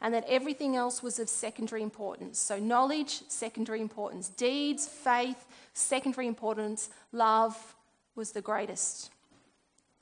and 0.00 0.14
that 0.14 0.24
everything 0.28 0.76
else 0.76 1.02
was 1.02 1.18
of 1.18 1.28
secondary 1.28 1.82
importance. 1.82 2.38
So, 2.38 2.58
knowledge, 2.58 3.20
secondary 3.28 3.80
importance. 3.80 4.28
Deeds, 4.28 4.86
faith, 4.86 5.44
secondary 5.74 6.26
importance. 6.26 6.88
Love 7.12 7.74
was 8.14 8.32
the 8.32 8.40
greatest. 8.40 9.10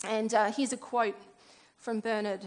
And 0.05 0.33
uh, 0.33 0.53
here's 0.53 0.73
a 0.73 0.76
quote 0.76 1.17
from 1.76 2.00
Bernard. 2.00 2.43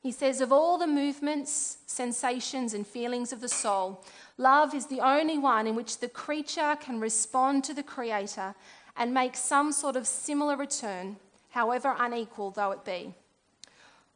He 0.00 0.12
says, 0.12 0.40
Of 0.40 0.50
all 0.50 0.78
the 0.78 0.86
movements, 0.86 1.78
sensations, 1.86 2.72
and 2.72 2.86
feelings 2.86 3.32
of 3.32 3.40
the 3.40 3.48
soul, 3.48 4.02
love 4.38 4.74
is 4.74 4.86
the 4.86 5.00
only 5.00 5.38
one 5.38 5.66
in 5.66 5.74
which 5.74 5.98
the 5.98 6.08
creature 6.08 6.76
can 6.80 7.00
respond 7.00 7.64
to 7.64 7.74
the 7.74 7.82
Creator 7.82 8.54
and 8.96 9.12
make 9.12 9.36
some 9.36 9.72
sort 9.72 9.96
of 9.96 10.06
similar 10.06 10.56
return, 10.56 11.16
however 11.50 11.94
unequal 11.98 12.50
though 12.50 12.70
it 12.70 12.84
be. 12.84 13.12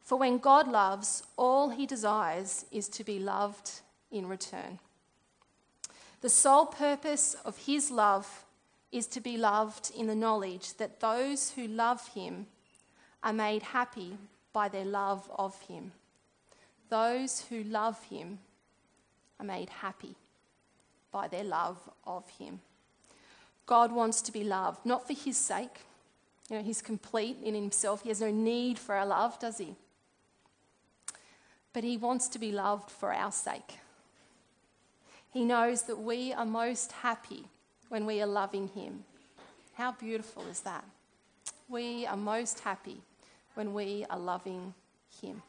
For 0.01 0.17
when 0.17 0.39
God 0.39 0.67
loves, 0.67 1.23
all 1.37 1.69
he 1.69 1.85
desires 1.85 2.65
is 2.71 2.87
to 2.89 3.03
be 3.03 3.19
loved 3.19 3.81
in 4.11 4.27
return. 4.27 4.79
The 6.21 6.29
sole 6.29 6.65
purpose 6.65 7.35
of 7.45 7.57
his 7.57 7.91
love 7.91 8.45
is 8.91 9.05
to 9.07 9.21
be 9.21 9.37
loved 9.37 9.91
in 9.95 10.07
the 10.07 10.15
knowledge 10.15 10.77
that 10.77 10.99
those 10.99 11.51
who 11.51 11.67
love 11.67 12.07
him 12.09 12.47
are 13.23 13.33
made 13.33 13.61
happy 13.61 14.17
by 14.55 14.69
their 14.69 14.85
love 14.85 15.29
of 15.37 15.59
him. 15.67 15.91
Those 16.89 17.45
who 17.49 17.63
love 17.63 18.01
him 18.05 18.39
are 19.39 19.45
made 19.45 19.69
happy 19.69 20.15
by 21.11 21.27
their 21.27 21.43
love 21.43 21.77
of 22.07 22.27
him. 22.39 22.61
God 23.65 23.91
wants 23.91 24.21
to 24.23 24.31
be 24.31 24.43
loved, 24.43 24.85
not 24.85 25.05
for 25.05 25.13
his 25.13 25.37
sake. 25.37 25.81
You 26.49 26.57
know, 26.57 26.63
he's 26.63 26.81
complete 26.81 27.37
in 27.43 27.53
himself. 27.53 28.03
He 28.03 28.09
has 28.09 28.21
no 28.21 28.31
need 28.31 28.79
for 28.79 28.95
our 28.95 29.05
love, 29.05 29.39
does 29.39 29.57
he? 29.57 29.75
but 31.75 31.83
He 31.83 31.97
wants 31.97 32.29
to 32.29 32.39
be 32.39 32.53
loved 32.53 32.89
for 32.89 33.13
our 33.13 33.33
sake. 33.33 33.79
He 35.33 35.43
knows 35.43 35.81
that 35.83 35.99
we 35.99 36.31
are 36.31 36.45
most 36.45 36.93
happy 36.93 37.43
when 37.89 38.05
we 38.05 38.21
are 38.21 38.25
loving 38.27 38.69
Him. 38.69 39.03
How 39.73 39.91
beautiful 39.91 40.43
is 40.49 40.61
that? 40.61 40.85
We 41.67 42.05
are 42.05 42.15
most 42.15 42.61
happy 42.61 43.01
when 43.55 43.73
we 43.73 44.05
are 44.09 44.19
loving 44.19 44.73
Him. 45.21 45.41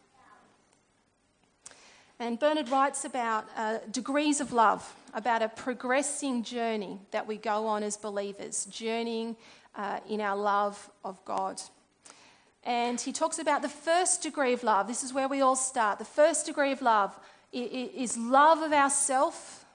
And 2.19 2.39
Bernard 2.39 2.71
writes 2.71 3.05
about 3.05 3.45
uh, 3.57 3.79
degrees 3.91 4.41
of 4.41 4.53
love, 4.53 4.95
about 5.13 5.43
a 5.43 5.49
progressing 5.49 6.43
journey 6.43 6.99
that 7.11 7.27
we 7.27 7.37
go 7.37 7.67
on 7.67 7.83
as 7.83 7.99
believers, 7.99 8.65
journeying 8.67 9.37
uh, 9.75 10.01
in 10.09 10.23
our 10.23 10.37
love 10.37 10.91
of 11.05 11.23
God. 11.27 11.61
And 12.65 12.99
he 12.99 13.13
talks 13.13 13.39
about 13.39 13.61
the 13.61 13.69
first 13.69 14.23
degree 14.23 14.55
of 14.55 14.65
love. 14.65 14.89
This 14.89 15.05
is 15.05 15.13
where 15.13 15.29
we 15.29 15.43
all 15.43 15.57
start. 15.57 15.99
The 15.99 16.07
first 16.07 16.47
degree 16.47 16.73
of 16.73 16.81
love 16.81 17.17
is 17.53 18.17
love 18.17 18.63
of 18.63 18.73
ourself 18.73 19.67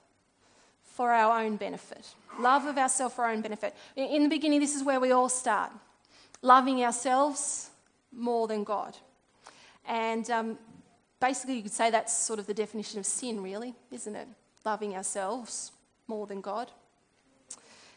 for 0.82 1.12
our 1.12 1.40
own 1.42 1.56
benefit. 1.56 2.14
Love 2.38 2.66
of 2.66 2.76
ourself 2.76 3.14
for 3.14 3.24
our 3.24 3.30
own 3.30 3.40
benefit. 3.40 3.74
In 3.96 4.24
the 4.24 4.28
beginning, 4.28 4.60
this 4.60 4.74
is 4.74 4.82
where 4.82 5.00
we 5.00 5.12
all 5.12 5.28
start 5.28 5.70
loving 6.42 6.82
ourselves 6.84 7.70
more 8.12 8.46
than 8.46 8.64
God. 8.64 8.96
And 9.86 10.28
um, 10.30 10.58
basically, 11.20 11.56
you 11.56 11.62
could 11.62 11.72
say 11.72 11.90
that's 11.90 12.16
sort 12.16 12.38
of 12.38 12.46
the 12.46 12.54
definition 12.54 12.98
of 12.98 13.06
sin, 13.06 13.42
really, 13.42 13.74
isn't 13.90 14.14
it? 14.14 14.28
Loving 14.64 14.94
ourselves 14.94 15.72
more 16.06 16.26
than 16.26 16.40
God. 16.40 16.70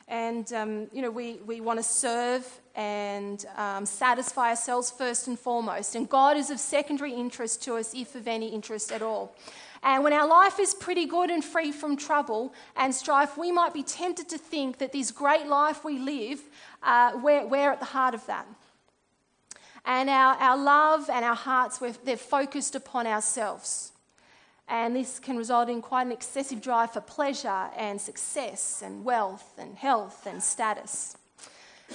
And, 0.08 0.52
um, 0.54 0.88
you 0.94 1.02
know, 1.02 1.10
we, 1.10 1.36
we 1.46 1.62
want 1.62 1.80
to 1.80 1.84
serve 1.84 2.48
and 2.76 3.44
um, 3.58 3.86
satisfy 3.86 4.50
ourselves 4.50 4.92
first 4.92 5.28
and 5.28 5.38
foremost. 5.38 5.96
And 5.96 6.08
God 6.08 6.38
is 6.38 6.52
of 6.52 6.60
secondary 6.60 7.14
interest 7.14 7.64
to 7.64 7.76
us, 7.76 7.94
if 7.96 8.14
of 8.14 8.28
any 8.28 8.50
interest 8.50 8.92
at 8.92 9.02
all. 9.02 9.36
And 9.82 10.04
when 10.04 10.14
our 10.14 10.28
life 10.28 10.60
is 10.60 10.74
pretty 10.74 11.06
good 11.06 11.30
and 11.30 11.44
free 11.44 11.72
from 11.72 11.96
trouble 11.98 12.54
and 12.76 12.94
strife, 12.94 13.38
we 13.38 13.52
might 13.52 13.74
be 13.74 13.84
tempted 13.84 14.30
to 14.30 14.38
think 14.38 14.78
that 14.78 14.92
this 14.92 15.12
great 15.12 15.48
life 15.48 15.84
we 15.84 16.00
live, 16.00 16.42
uh, 16.84 17.14
we're, 17.22 17.46
we're 17.48 17.72
at 17.72 17.80
the 17.80 17.86
heart 17.86 18.14
of 18.14 18.26
that. 18.28 18.48
And 19.86 20.10
our, 20.10 20.36
our 20.36 20.58
love 20.58 21.10
and 21.10 21.24
our 21.24 21.36
hearts, 21.36 21.82
they're 22.04 22.18
focused 22.18 22.76
upon 22.76 23.06
ourselves. 23.06 23.92
And 24.68 24.96
this 24.96 25.20
can 25.20 25.38
result 25.38 25.70
in 25.70 25.82
quite 25.82 26.08
an 26.08 26.12
excessive 26.12 26.62
drive 26.62 26.92
for 26.94 27.02
pleasure 27.02 27.70
and 27.78 28.02
success 28.02 28.82
and 28.84 29.06
wealth 29.06 29.54
and 29.60 29.76
health 29.76 30.26
and 30.26 30.42
status. 30.42 31.18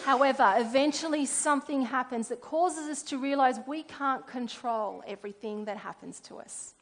However, 0.04 0.54
eventually 0.56 1.26
something 1.26 1.82
happens 1.82 2.28
that 2.28 2.40
causes 2.40 2.88
us 2.88 3.02
to 3.04 3.18
realize 3.18 3.59
we 3.66 3.82
can't 3.82 4.25
control 4.25 5.02
everything 5.06 5.64
that 5.64 5.76
happens 5.76 6.20
to 6.20 6.37
us. 6.37 6.75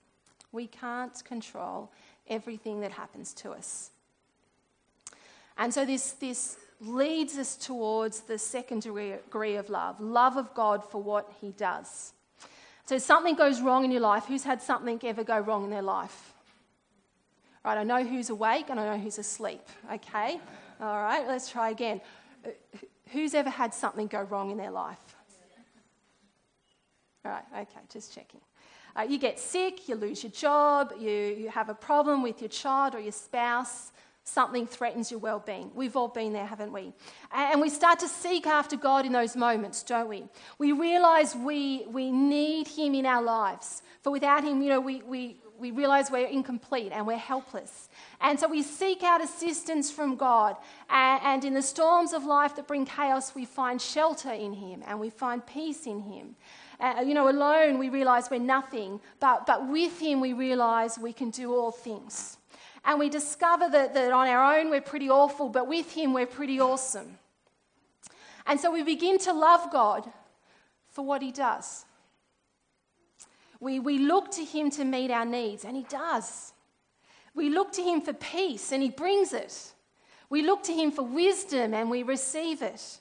We 0.53 0.67
can't 0.67 1.25
control 1.25 1.91
everything 2.29 2.81
that 2.81 2.93
happens 2.93 3.33
to 3.35 3.53
us. 3.53 3.91
And 5.57 5.73
so 5.73 5.87
this, 5.87 6.12
this 6.12 6.59
leads 6.81 7.37
us 7.39 7.57
towards 7.57 8.21
the 8.21 8.39
second 8.39 8.83
degree 8.83 9.57
of 9.57 9.69
love 9.69 10.01
love 10.01 10.37
of 10.37 10.55
God 10.55 10.89
for 10.89 11.03
what 11.03 11.33
he 11.41 11.51
does. 11.53 12.13
So 12.87 12.99
something 12.99 13.35
goes 13.35 13.61
wrong 13.61 13.85
in 13.85 13.91
your 13.91 14.01
life. 14.01 14.25
Who's 14.27 14.45
had 14.45 14.63
something 14.63 14.99
ever 15.03 15.23
go 15.23 15.39
wrong 15.39 15.65
in 15.65 15.71
their 15.71 15.83
life? 15.83 16.33
Right, 17.65 17.77
I 17.77 17.85
know 17.85 18.03
who's 18.03 18.31
awake 18.31 18.71
and 18.71 18.81
I 18.81 18.97
know 18.97 19.03
who's 19.03 19.19
asleep. 19.19 19.61
Okay? 19.93 20.41
All 20.81 21.03
right, 21.03 21.27
let's 21.29 21.51
try 21.51 21.69
again. 21.69 22.01
Who's 23.13 23.35
ever 23.35 23.51
had 23.51 23.75
something 23.75 24.07
go 24.07 24.23
wrong 24.23 24.51
in 24.51 24.57
their 24.57 24.71
life? 24.71 24.97
All 27.25 27.33
right, 27.33 27.45
okay, 27.53 27.81
just 27.93 28.15
checking. 28.15 28.41
Uh, 28.97 29.03
you 29.03 29.19
get 29.19 29.39
sick, 29.39 29.87
you 29.87 29.95
lose 29.95 30.23
your 30.23 30.33
job, 30.33 30.95
you, 30.99 31.11
you 31.11 31.51
have 31.51 31.69
a 31.69 31.75
problem 31.75 32.23
with 32.23 32.41
your 32.41 32.49
child 32.49 32.95
or 32.95 33.01
your 33.01 33.13
spouse, 33.13 33.93
something 34.29 34.67
threatens 34.67 35.11
your 35.11 35.21
well 35.21 35.43
being. 35.45 35.71
We've 35.75 35.97
all 35.97 36.09
been 36.09 36.33
there, 36.33 36.47
haven't 36.47 36.73
we? 36.73 36.93
And 37.33 37.61
we 37.61 37.71
start 37.71 37.99
to 38.01 38.09
seek 38.09 38.47
after 38.47 38.77
God 38.77 39.07
in 39.07 39.13
those 39.13 39.37
moments, 39.37 39.83
don't 39.83 40.09
we? 40.09 40.25
We 40.59 40.73
realize 40.73 41.35
we, 41.35 41.87
we 41.91 42.11
need 42.11 42.69
Him 42.69 42.95
in 42.95 43.07
our 43.07 43.23
lives. 43.23 43.83
For 44.03 44.11
without 44.11 44.45
Him, 44.45 44.63
you 44.63 44.69
know, 44.69 44.81
we, 44.81 45.03
we, 45.03 45.41
we 45.59 45.71
realize 45.71 46.11
we're 46.11 46.27
incomplete 46.27 46.93
and 46.93 47.07
we're 47.07 47.17
helpless. 47.17 47.89
And 48.21 48.39
so 48.39 48.49
we 48.49 48.63
seek 48.63 49.03
out 49.03 49.23
assistance 49.23 49.91
from 49.91 50.17
God. 50.17 50.57
And, 50.89 51.45
in 51.45 51.55
the 51.55 51.63
storms 51.63 52.13
of 52.13 52.25
life 52.25 52.57
that 52.57 52.67
bring 52.67 52.87
chaos, 52.87 53.35
we 53.35 53.45
find 53.45 53.81
shelter 53.81 54.33
in 54.33 54.53
Him 54.53 54.83
and 54.87 55.01
we 55.01 55.11
find 55.11 55.45
peace 55.47 55.87
in 55.87 56.01
Him. 56.01 56.37
Uh, 56.81 57.03
you 57.05 57.13
know, 57.13 57.29
alone 57.29 57.79
we 57.79 57.89
realize 57.89 58.31
we're 58.31 58.39
nothing, 58.39 59.01
but, 59.19 59.47
but 59.47 59.69
with 59.69 60.01
Him 60.01 60.21
we 60.21 60.33
realize 60.33 60.99
we 60.99 61.13
can 61.13 61.31
do 61.31 61.53
all 61.53 61.73
things. 61.73 62.38
And 62.88 62.99
we 62.99 63.11
discover 63.11 63.68
that, 63.68 63.92
that 63.92 64.12
on 64.12 64.28
our 64.28 64.59
own 64.59 64.71
we're 64.71 64.80
pretty 64.80 65.11
awful, 65.11 65.50
but 65.50 65.68
with 65.68 65.92
Him 65.92 66.14
we're 66.14 66.25
pretty 66.26 66.59
awesome. 66.59 67.18
And 68.47 68.59
so 68.59 68.73
we 68.73 68.83
begin 68.83 69.18
to 69.18 69.35
love 69.35 69.71
God 69.71 70.11
for 70.88 71.04
what 71.04 71.21
He 71.21 71.30
does. 71.30 71.85
We, 73.61 73.78
we 73.78 73.99
look 73.99 74.30
to 74.33 74.42
Him 74.42 74.71
to 74.71 74.87
meet 74.87 75.11
our 75.11 75.26
needs, 75.26 75.66
and 75.66 75.76
He 75.76 75.83
does. 75.83 76.54
We 77.35 77.50
look 77.50 77.73
to 77.73 77.83
Him 77.83 78.00
for 78.00 78.14
peace, 78.14 78.73
and 78.73 78.83
He 78.83 78.88
brings 78.88 79.35
it. 79.35 79.75
We 80.30 80.40
look 80.40 80.62
to 80.62 80.73
Him 80.73 80.90
for 80.90 81.02
wisdom, 81.02 81.75
and 81.75 81.90
we 81.90 82.02
receive 82.02 82.62
it. 82.62 83.00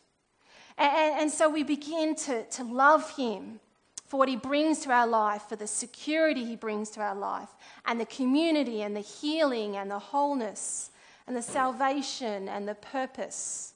And, 0.78 1.22
and 1.22 1.32
so 1.32 1.50
we 1.50 1.64
begin 1.64 2.14
to, 2.26 2.44
to 2.44 2.64
love 2.66 3.16
Him 3.16 3.62
for 4.08 4.18
what 4.18 4.30
He 4.30 4.36
brings 4.36 4.80
to 4.80 4.92
our 4.92 5.06
life, 5.06 5.44
for 5.50 5.56
the 5.56 5.68
security 5.68 6.46
He 6.46 6.56
brings 6.56 6.90
to 6.92 7.02
our 7.02 7.16
life, 7.16 7.50
and 7.86 8.00
the 8.00 8.06
community, 8.06 8.82
and 8.82 8.96
the 8.96 9.02
healing, 9.02 9.76
and 9.76 9.92
the 9.92 10.00
wholeness, 10.00 10.92
and 11.28 11.36
the 11.36 11.42
salvation, 11.42 12.48
and 12.48 12.68
the 12.68 12.76
purpose, 12.76 13.74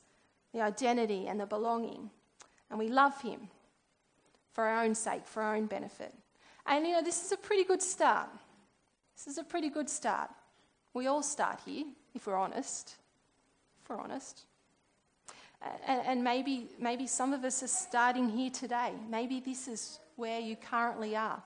the 0.54 0.62
identity, 0.62 1.28
and 1.28 1.40
the 1.40 1.46
belonging. 1.46 2.10
And 2.70 2.80
we 2.80 2.88
love 2.88 3.22
Him 3.22 3.50
for 4.54 4.64
our 4.64 4.84
own 4.84 4.96
sake, 4.96 5.26
for 5.26 5.44
our 5.44 5.56
own 5.56 5.66
benefit. 5.66 6.14
And 6.66 6.86
you 6.86 6.94
know, 6.94 7.04
this 7.04 7.26
is 7.26 7.32
a 7.32 7.38
pretty 7.38 7.66
good 7.66 7.82
start. 7.82 8.30
This 9.16 9.28
is 9.28 9.38
a 9.38 9.44
pretty 9.44 9.70
good 9.70 9.90
start. 9.90 10.30
We 10.94 11.08
all 11.08 11.24
start 11.24 11.60
here, 11.66 11.86
if 12.16 12.26
we're 12.26 12.38
honest. 12.38 12.96
If 13.84 13.90
we're 13.90 14.00
honest. 14.00 14.46
And, 15.88 16.02
and 16.06 16.24
maybe, 16.24 16.68
maybe 16.80 17.06
some 17.06 17.34
of 17.34 17.44
us 17.44 17.62
are 17.64 17.68
starting 17.68 18.30
here 18.30 18.50
today. 18.50 18.94
Maybe 19.10 19.40
this 19.40 19.68
is 19.68 20.00
where 20.16 20.40
you 20.40 20.56
currently 20.56 21.16
are. 21.16 21.42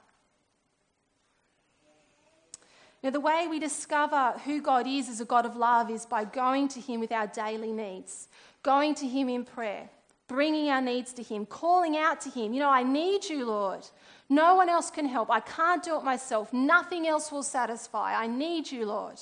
Now, 3.04 3.12
the 3.12 3.20
way 3.20 3.46
we 3.48 3.60
discover 3.60 4.34
who 4.46 4.62
God 4.62 4.88
is 4.88 5.10
as 5.10 5.22
a 5.22 5.26
God 5.26 5.46
of 5.46 5.56
love 5.56 5.92
is 5.92 6.08
by 6.08 6.26
going 6.26 6.68
to 6.70 6.82
Him 6.82 7.00
with 7.00 7.12
our 7.12 7.28
daily 7.28 7.72
needs, 7.72 8.28
going 8.64 8.96
to 8.96 9.06
Him 9.06 9.30
in 9.30 9.46
prayer, 9.46 9.90
bringing 10.28 10.70
our 10.70 10.82
needs 10.82 11.14
to 11.14 11.22
Him, 11.22 11.46
calling 11.46 11.96
out 11.96 12.20
to 12.22 12.30
Him. 12.30 12.52
You 12.52 12.62
know, 12.62 12.70
I 12.72 12.82
need 12.82 13.26
you, 13.26 13.46
Lord. 13.46 13.86
No 14.28 14.56
one 14.56 14.70
else 14.70 14.90
can 14.90 15.06
help. 15.06 15.30
I 15.30 15.40
can't 15.40 15.84
do 15.84 15.96
it 15.98 16.04
myself. 16.04 16.52
Nothing 16.52 17.06
else 17.06 17.32
will 17.32 17.44
satisfy. 17.44 18.16
I 18.16 18.26
need 18.26 18.72
you, 18.72 18.88
Lord. 18.88 19.22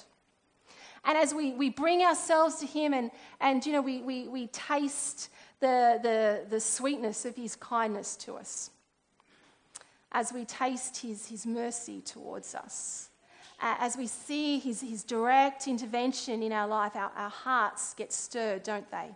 And 1.06 1.18
as 1.18 1.34
we, 1.34 1.52
we 1.54 1.70
bring 1.70 2.02
ourselves 2.02 2.56
to 2.62 2.66
Him 2.66 2.94
and, 2.94 3.12
and 3.42 3.66
you 3.66 3.74
know, 3.74 3.82
we, 3.82 4.02
we, 4.02 4.28
we 4.30 4.48
taste 4.48 5.30
the, 5.60 6.00
the, 6.02 6.46
the 6.50 6.60
sweetness 6.60 7.26
of 7.26 7.36
His 7.36 7.56
kindness 7.58 8.16
to 8.18 8.36
us, 8.36 8.70
as 10.14 10.32
we 10.32 10.46
taste 10.46 10.98
His, 10.98 11.28
his 11.28 11.46
mercy 11.46 12.02
towards 12.02 12.56
us, 12.56 13.10
as 13.60 13.96
we 13.96 14.08
see 14.08 14.60
his, 14.60 14.82
his 14.82 15.04
direct 15.04 15.68
intervention 15.70 16.44
in 16.44 16.52
our 16.52 16.68
life, 16.68 16.96
our, 16.96 17.12
our 17.16 17.30
hearts 17.30 17.94
get 17.94 18.12
stirred, 18.12 18.62
don't 18.64 18.90
they? 18.92 19.08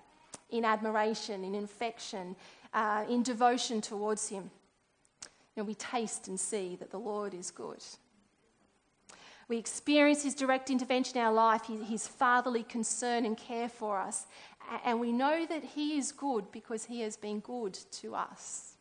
In 0.49 0.63
admiration, 0.63 1.43
in 1.43 1.55
affection, 1.55 2.35
uh, 2.73 3.03
in 3.09 3.23
devotion 3.23 3.81
towards 3.81 4.29
Him. 4.29 4.49
You 5.55 5.63
know, 5.63 5.67
we 5.67 5.75
taste 5.75 6.27
and 6.27 6.39
see 6.39 6.77
that 6.79 6.91
the 6.91 6.99
Lord 6.99 7.33
is 7.33 7.51
good. 7.51 7.83
We 9.49 9.57
experience 9.57 10.23
His 10.23 10.35
direct 10.35 10.69
intervention 10.69 11.17
in 11.17 11.23
our 11.23 11.33
life, 11.33 11.63
His 11.65 12.07
fatherly 12.07 12.63
concern 12.63 13.25
and 13.25 13.37
care 13.37 13.67
for 13.67 13.97
us. 13.97 14.27
And 14.85 14.99
we 14.99 15.11
know 15.11 15.45
that 15.45 15.63
He 15.63 15.97
is 15.97 16.11
good 16.11 16.51
because 16.51 16.85
He 16.85 17.01
has 17.01 17.17
been 17.17 17.39
good 17.39 17.73
to 17.73 18.15
us. 18.15 18.76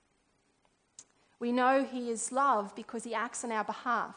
We 1.38 1.53
know 1.53 1.85
He 1.85 2.11
is 2.11 2.33
love 2.33 2.75
because 2.75 3.05
He 3.05 3.14
acts 3.14 3.44
on 3.44 3.53
our 3.53 3.64
behalf. 3.64 4.16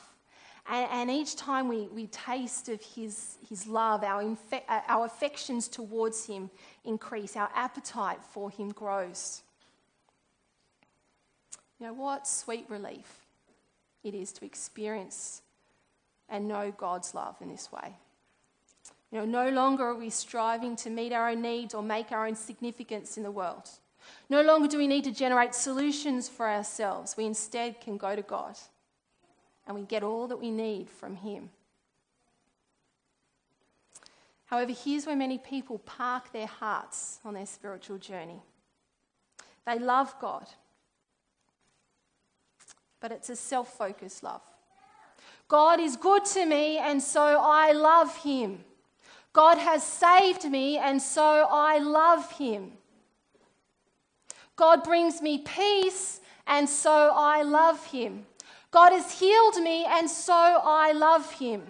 And, 0.71 1.09
each 1.09 1.35
time 1.35 1.67
we, 1.67 1.87
we 1.87 2.05
taste 2.07 2.69
of 2.69 2.79
his, 2.79 3.37
his 3.47 3.65
love, 3.65 4.03
our, 4.03 4.21
infe- 4.21 4.61
uh, 4.69 4.81
our 4.87 5.05
affections 5.05 5.67
towards 5.67 6.27
Him 6.27 6.51
increase, 6.85 7.35
our 7.35 7.49
appetite 7.55 8.19
for 8.31 8.51
Him 8.51 8.69
grows. 8.69 9.41
You 11.79 11.87
know, 11.87 11.93
what 11.93 12.27
sweet 12.27 12.65
relief 12.69 13.25
it 14.03 14.13
is 14.13 14.31
to 14.33 14.45
experience 14.45 15.41
and 16.29 16.47
know 16.47 16.71
God's 16.77 17.15
love 17.15 17.35
in 17.41 17.49
this 17.49 17.71
way. 17.71 17.95
You 19.11 19.19
know, 19.19 19.25
no 19.25 19.49
longer 19.49 19.85
are 19.85 19.95
we 19.95 20.11
striving 20.11 20.75
to 20.77 20.91
meet 20.91 21.11
our 21.13 21.29
own 21.29 21.41
needs 21.41 21.73
or 21.73 21.81
make 21.81 22.11
our 22.11 22.27
own 22.27 22.35
significance 22.35 23.17
in 23.17 23.23
the 23.23 23.31
world. 23.31 23.69
No 24.29 24.41
longer 24.41 24.67
do 24.67 24.77
we 24.77 24.87
need 24.87 25.03
to 25.05 25.11
generate 25.11 25.55
solutions 25.55 26.29
for 26.29 26.47
ourselves. 26.47 27.15
We 27.17 27.25
instead 27.25 27.81
can 27.81 27.97
go 27.97 28.15
to 28.15 28.21
God 28.21 28.57
and 29.65 29.75
we 29.75 29.83
get 29.83 30.03
all 30.03 30.27
that 30.27 30.37
we 30.37 30.51
need 30.51 30.89
from 30.89 31.15
Him. 31.15 31.49
However, 34.45 34.73
here's 34.73 35.05
where 35.05 35.15
many 35.15 35.37
people 35.37 35.77
park 35.79 36.31
their 36.31 36.47
hearts 36.47 37.19
on 37.23 37.35
their 37.35 37.45
spiritual 37.45 37.99
journey. 37.99 38.41
They 39.65 39.77
love 39.77 40.15
God, 40.19 40.47
but 42.99 43.11
it's 43.11 43.29
a 43.29 43.35
self 43.35 43.77
focused 43.77 44.23
love. 44.23 44.41
God 45.47 45.79
is 45.79 45.95
good 45.95 46.25
to 46.25 46.45
me, 46.45 46.77
and 46.79 47.01
so 47.01 47.21
I 47.21 47.73
love 47.73 48.15
him. 48.17 48.63
God 49.33 49.59
has 49.59 49.83
saved 49.83 50.45
me, 50.45 50.79
and 50.79 50.99
so 50.99 51.47
I 51.49 51.77
love 51.77 52.31
him. 52.31 52.71
God 54.59 54.83
brings 54.83 55.21
me 55.21 55.37
peace, 55.37 56.19
and 56.45 56.67
so 56.67 57.13
I 57.15 57.43
love 57.43 57.85
him. 57.85 58.25
God 58.71 58.91
has 58.91 59.17
healed 59.17 59.55
me, 59.63 59.85
and 59.85 60.09
so 60.09 60.33
I 60.35 60.91
love 60.91 61.31
him. 61.31 61.63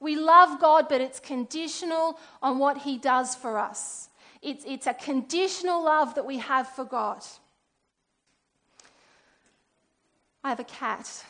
We 0.00 0.16
love 0.16 0.60
God, 0.60 0.88
but 0.88 1.00
it's 1.00 1.20
conditional 1.20 2.18
on 2.42 2.58
what 2.58 2.78
he 2.78 2.98
does 2.98 3.36
for 3.36 3.56
us. 3.56 4.08
It's, 4.42 4.64
it's 4.66 4.88
a 4.88 4.94
conditional 4.94 5.84
love 5.84 6.16
that 6.16 6.26
we 6.26 6.38
have 6.38 6.66
for 6.66 6.84
God. 6.84 7.22
I 10.42 10.48
have 10.48 10.58
a 10.58 10.64
cat 10.64 11.24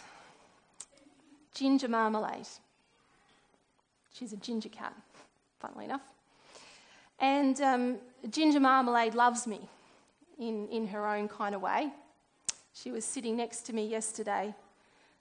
ginger 1.55 1.89
marmalade. 1.89 2.49
She's 4.15 4.33
a 4.33 4.39
ginger 4.39 4.71
cat, 4.71 4.95
funnily 5.61 5.85
enough. 5.85 6.15
And 7.19 7.61
um, 7.61 7.99
Ginger 8.31 8.59
Marmalade 8.59 9.15
loves 9.15 9.47
me 9.47 9.69
in, 10.49 10.69
in 10.69 10.87
her 10.89 11.07
own 11.07 11.29
kind 11.29 11.55
of 11.55 11.63
way. 11.63 11.91
She 12.75 12.91
was 12.91 13.05
sitting 13.05 13.37
next 13.37 13.63
to 13.63 13.73
me 13.73 13.87
yesterday. 13.87 14.55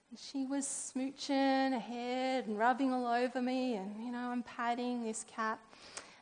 And 0.09 0.19
she 0.19 0.45
was 0.45 0.65
smooching 0.65 1.71
her 1.71 1.79
head 1.79 2.47
and 2.47 2.57
rubbing 2.57 2.91
all 2.93 3.07
over 3.07 3.41
me, 3.41 3.75
and 3.75 4.03
you 4.03 4.11
know, 4.11 4.29
I'm 4.29 4.43
patting 4.43 5.03
this 5.03 5.25
cat. 5.35 5.59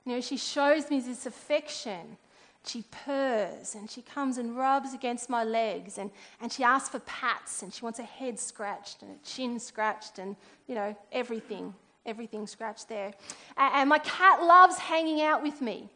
You 0.06 0.14
know, 0.14 0.22
she 0.22 0.38
shows 0.38 0.90
me 0.90 1.00
this 1.00 1.26
affection 1.26 2.18
she 2.66 2.84
purrs 3.06 3.76
and 3.76 3.90
she 3.90 4.02
comes 4.02 4.38
and 4.38 4.56
rubs 4.56 4.94
against 4.94 5.30
my 5.30 5.44
legs 5.44 5.98
and, 5.98 6.12
and 6.42 6.52
she 6.52 6.64
asks 6.64 6.90
for 6.90 7.00
pats 7.00 7.64
and 7.64 7.74
she 7.74 7.82
wants 7.82 8.00
her 8.00 8.06
head 8.06 8.40
scratched 8.40 9.02
and 9.02 9.12
her 9.12 9.18
chin 9.24 9.60
scratched 9.60 10.20
and, 10.20 10.36
you 10.68 10.76
know, 10.76 10.96
everything, 11.12 11.74
everything 12.06 12.46
scratched 12.46 12.90
there. 12.90 13.14
And, 13.58 13.74
and 13.76 13.90
my 13.90 14.00
cat 14.00 14.44
loves 14.44 14.78
hanging 14.78 15.22
out 15.22 15.42
with 15.42 15.62
me. 15.62 15.90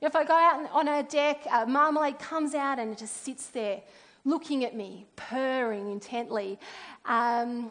If 0.00 0.16
I 0.16 0.24
go 0.24 0.34
out 0.34 0.70
on 0.72 0.88
a 0.88 1.02
deck, 1.02 1.46
uh, 1.50 1.66
Marmalade 1.66 2.18
comes 2.18 2.54
out 2.54 2.78
and 2.78 2.92
it 2.92 2.98
just 2.98 3.24
sits 3.24 3.48
there 3.48 3.80
looking 4.24 4.64
at 4.64 4.74
me, 4.76 5.06
purring 5.16 5.90
intently. 5.90 6.58
Um, 7.04 7.70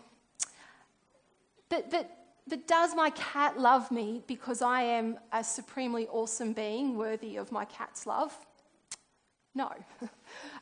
but, 1.69 1.91
but, 1.91 2.09
but 2.47 2.67
does 2.67 2.95
my 2.95 3.11
cat 3.11 3.59
love 3.59 3.91
me 3.91 4.23
because 4.27 4.61
I 4.61 4.81
am 4.81 5.17
a 5.31 5.43
supremely 5.43 6.07
awesome 6.07 6.53
being 6.53 6.97
worthy 6.97 7.37
of 7.37 7.51
my 7.51 7.65
cat's 7.65 8.07
love? 8.07 8.35
No. 9.53 9.71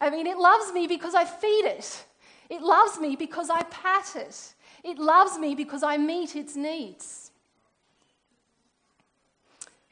I 0.02 0.10
mean, 0.10 0.28
it 0.28 0.38
loves 0.38 0.74
me 0.74 0.88
because 0.88 1.16
I 1.16 1.26
feed 1.26 1.66
it. 1.66 2.06
It 2.50 2.62
loves 2.62 3.00
me 3.00 3.16
because 3.16 3.50
I 3.50 3.64
pat 3.64 4.16
it. 4.16 4.54
It 4.84 4.98
loves 5.00 5.38
me 5.38 5.56
because 5.56 5.84
I 5.84 5.98
meet 5.98 6.36
its 6.36 6.56
needs. 6.56 7.32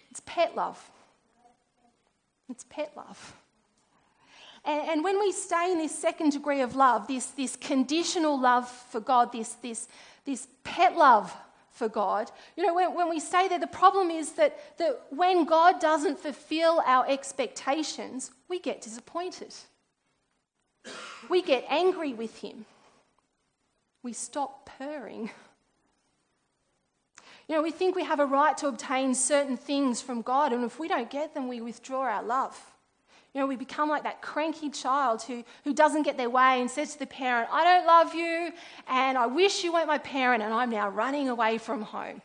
It's 0.10 0.22
pet 0.26 0.56
love. 0.56 0.92
It's 2.50 2.66
pet 2.70 2.92
love. 2.96 3.36
And, 4.64 4.90
and, 4.90 5.04
when 5.04 5.20
we 5.20 5.32
stay 5.32 5.72
in 5.72 5.78
this 5.78 5.98
second 5.98 6.32
degree 6.32 6.62
of 6.62 6.76
love, 6.76 7.08
this, 7.08 7.28
this 7.28 7.56
conditional 7.56 8.40
love 8.40 8.68
for 8.68 9.00
God, 9.00 9.32
this, 9.32 9.54
this, 9.62 9.88
this 10.26 10.48
pet 10.64 10.96
love 10.96 11.36
for 11.72 11.88
God. 11.88 12.32
You 12.56 12.66
know, 12.66 12.74
when, 12.74 12.96
when 12.96 13.10
we 13.10 13.20
stay 13.20 13.48
there, 13.48 13.60
the 13.60 13.68
problem 13.68 14.10
is 14.10 14.32
that, 14.34 14.78
that 14.78 15.04
when 15.10 15.46
God 15.46 15.80
doesn't 15.80 16.18
fulfill 16.18 16.82
our 16.86 17.06
expectations, 17.08 18.32
we 18.48 18.60
get 18.60 18.82
disappointed. 18.82 19.54
We 21.30 21.42
get 21.42 21.66
angry 21.70 22.14
with 22.14 22.40
Him. 22.40 22.66
We 24.04 24.14
stop 24.14 24.70
purring. 24.78 25.30
You 27.48 27.56
know, 27.56 27.62
we 27.62 27.72
think 27.72 27.96
we 27.96 28.04
have 28.04 28.20
a 28.20 28.26
right 28.26 28.58
to 28.58 28.68
obtain 28.68 29.14
certain 29.14 29.58
things 29.58 30.02
from 30.02 30.22
God, 30.22 30.52
and 30.52 30.64
if 30.64 30.80
we 30.80 30.88
don't 30.88 31.10
get 31.10 31.34
them, 31.34 31.48
we 31.48 31.62
withdraw 31.62 32.02
our 32.02 32.24
love. 32.24 32.60
You 33.34 33.42
know, 33.42 33.48
we 33.48 33.56
become 33.56 33.90
like 33.90 34.04
that 34.04 34.22
cranky 34.22 34.70
child 34.70 35.22
who, 35.24 35.44
who 35.64 35.74
doesn't 35.74 36.04
get 36.04 36.18
their 36.18 36.30
way 36.30 36.62
and 36.62 36.72
says 36.72 36.94
to 36.94 37.00
the 37.00 37.06
parent, 37.06 37.50
I 37.52 37.64
don't 37.64 37.86
love 37.86 38.16
you, 38.16 38.52
and 38.88 39.18
I 39.18 39.28
wish 39.28 39.64
you 39.64 39.74
weren't 39.74 39.88
my 39.88 39.98
parent, 39.98 40.42
and 40.42 40.54
I'm 40.54 40.70
now 40.70 40.90
running 40.90 41.30
away 41.30 41.58
from 41.58 41.82
home. 41.82 42.22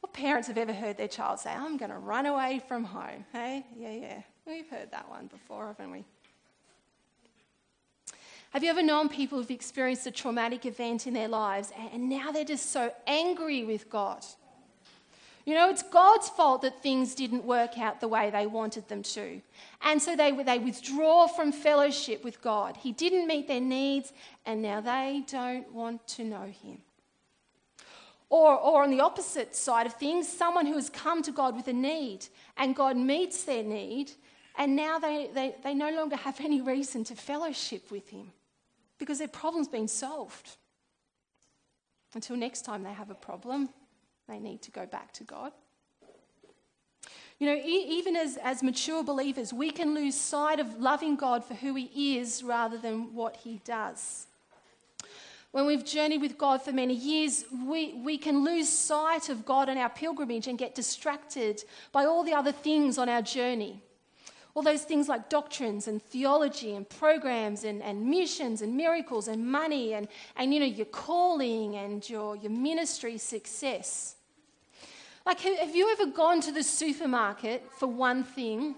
What 0.00 0.12
parents 0.12 0.48
have 0.48 0.58
ever 0.58 0.72
heard 0.72 0.98
their 0.98 1.08
child 1.08 1.38
say, 1.38 1.50
I'm 1.50 1.78
going 1.78 1.90
to 1.90 1.98
run 1.98 2.26
away 2.26 2.60
from 2.68 2.84
home? 2.84 3.24
Hey? 3.32 3.64
Yeah, 3.74 3.92
yeah. 3.92 4.22
We've 4.46 4.68
heard 4.68 4.90
that 4.90 5.08
one 5.08 5.28
before, 5.28 5.68
haven't 5.68 5.90
we? 5.90 6.04
Have 8.54 8.62
you 8.62 8.70
ever 8.70 8.84
known 8.84 9.08
people 9.08 9.38
who've 9.38 9.50
experienced 9.50 10.06
a 10.06 10.12
traumatic 10.12 10.64
event 10.64 11.08
in 11.08 11.12
their 11.12 11.26
lives 11.26 11.72
and 11.92 12.08
now 12.08 12.30
they're 12.30 12.44
just 12.44 12.70
so 12.70 12.92
angry 13.04 13.64
with 13.64 13.90
God? 13.90 14.24
You 15.44 15.54
know, 15.54 15.68
it's 15.70 15.82
God's 15.82 16.28
fault 16.28 16.62
that 16.62 16.80
things 16.80 17.16
didn't 17.16 17.44
work 17.44 17.76
out 17.76 18.00
the 18.00 18.06
way 18.06 18.30
they 18.30 18.46
wanted 18.46 18.86
them 18.86 19.02
to. 19.02 19.40
And 19.82 20.00
so 20.00 20.14
they, 20.14 20.30
they 20.30 20.60
withdraw 20.60 21.26
from 21.26 21.50
fellowship 21.50 22.22
with 22.22 22.40
God. 22.42 22.76
He 22.76 22.92
didn't 22.92 23.26
meet 23.26 23.48
their 23.48 23.60
needs, 23.60 24.12
and 24.46 24.62
now 24.62 24.80
they 24.80 25.24
don't 25.26 25.72
want 25.72 26.06
to 26.06 26.22
know 26.22 26.44
Him. 26.44 26.78
Or, 28.30 28.56
or 28.56 28.84
on 28.84 28.90
the 28.92 29.00
opposite 29.00 29.56
side 29.56 29.86
of 29.86 29.94
things, 29.94 30.28
someone 30.28 30.66
who 30.66 30.74
has 30.74 30.88
come 30.88 31.22
to 31.22 31.32
God 31.32 31.56
with 31.56 31.66
a 31.66 31.72
need, 31.72 32.26
and 32.56 32.76
God 32.76 32.96
meets 32.96 33.42
their 33.42 33.64
need, 33.64 34.12
and 34.56 34.76
now 34.76 35.00
they, 35.00 35.28
they, 35.34 35.56
they 35.64 35.74
no 35.74 35.90
longer 35.90 36.14
have 36.14 36.40
any 36.44 36.60
reason 36.60 37.02
to 37.02 37.16
fellowship 37.16 37.90
with 37.90 38.08
Him 38.10 38.30
because 39.04 39.18
their 39.18 39.28
problem's 39.28 39.68
been 39.68 39.86
solved. 39.86 40.56
Until 42.14 42.36
next 42.36 42.62
time 42.62 42.82
they 42.82 42.92
have 42.92 43.10
a 43.10 43.14
problem. 43.14 43.68
They 44.26 44.38
need 44.38 44.62
to 44.62 44.70
go 44.70 44.86
back 44.86 45.12
to 45.14 45.24
God. 45.24 45.52
You 47.38 47.48
know, 47.48 47.54
e- 47.54 47.86
even 47.90 48.16
as, 48.16 48.38
as 48.42 48.62
mature 48.62 49.04
believers, 49.04 49.52
we 49.52 49.70
can 49.70 49.94
lose 49.94 50.14
sight 50.14 50.58
of 50.58 50.80
loving 50.80 51.16
God 51.16 51.44
for 51.44 51.52
who 51.52 51.74
He 51.74 52.18
is 52.18 52.42
rather 52.42 52.78
than 52.78 53.14
what 53.14 53.36
He 53.36 53.60
does. 53.66 54.26
When 55.50 55.66
we've 55.66 55.84
journeyed 55.84 56.22
with 56.22 56.38
God 56.38 56.62
for 56.62 56.72
many 56.72 56.94
years, 56.94 57.44
we, 57.66 57.92
we 58.02 58.16
can 58.16 58.42
lose 58.42 58.70
sight 58.70 59.28
of 59.28 59.44
God 59.44 59.68
on 59.68 59.76
our 59.76 59.90
pilgrimage 59.90 60.48
and 60.48 60.56
get 60.56 60.74
distracted 60.74 61.62
by 61.92 62.06
all 62.06 62.24
the 62.24 62.32
other 62.32 62.52
things 62.52 62.96
on 62.96 63.10
our 63.10 63.22
journey. 63.22 63.82
All 64.54 64.62
those 64.62 64.84
things 64.84 65.08
like 65.08 65.28
doctrines 65.28 65.88
and 65.88 66.00
theology 66.00 66.74
and 66.74 66.88
programs 66.88 67.64
and, 67.64 67.82
and 67.82 68.06
missions 68.06 68.62
and 68.62 68.76
miracles 68.76 69.26
and 69.26 69.44
money 69.44 69.94
and, 69.94 70.06
and 70.36 70.54
you 70.54 70.60
know, 70.60 70.66
your 70.66 70.86
calling 70.86 71.74
and 71.74 72.08
your, 72.08 72.36
your 72.36 72.52
ministry 72.52 73.18
success. 73.18 74.14
Like, 75.26 75.40
have 75.40 75.74
you 75.74 75.90
ever 75.90 76.06
gone 76.06 76.40
to 76.42 76.52
the 76.52 76.62
supermarket 76.62 77.64
for 77.78 77.88
one 77.88 78.22
thing 78.22 78.76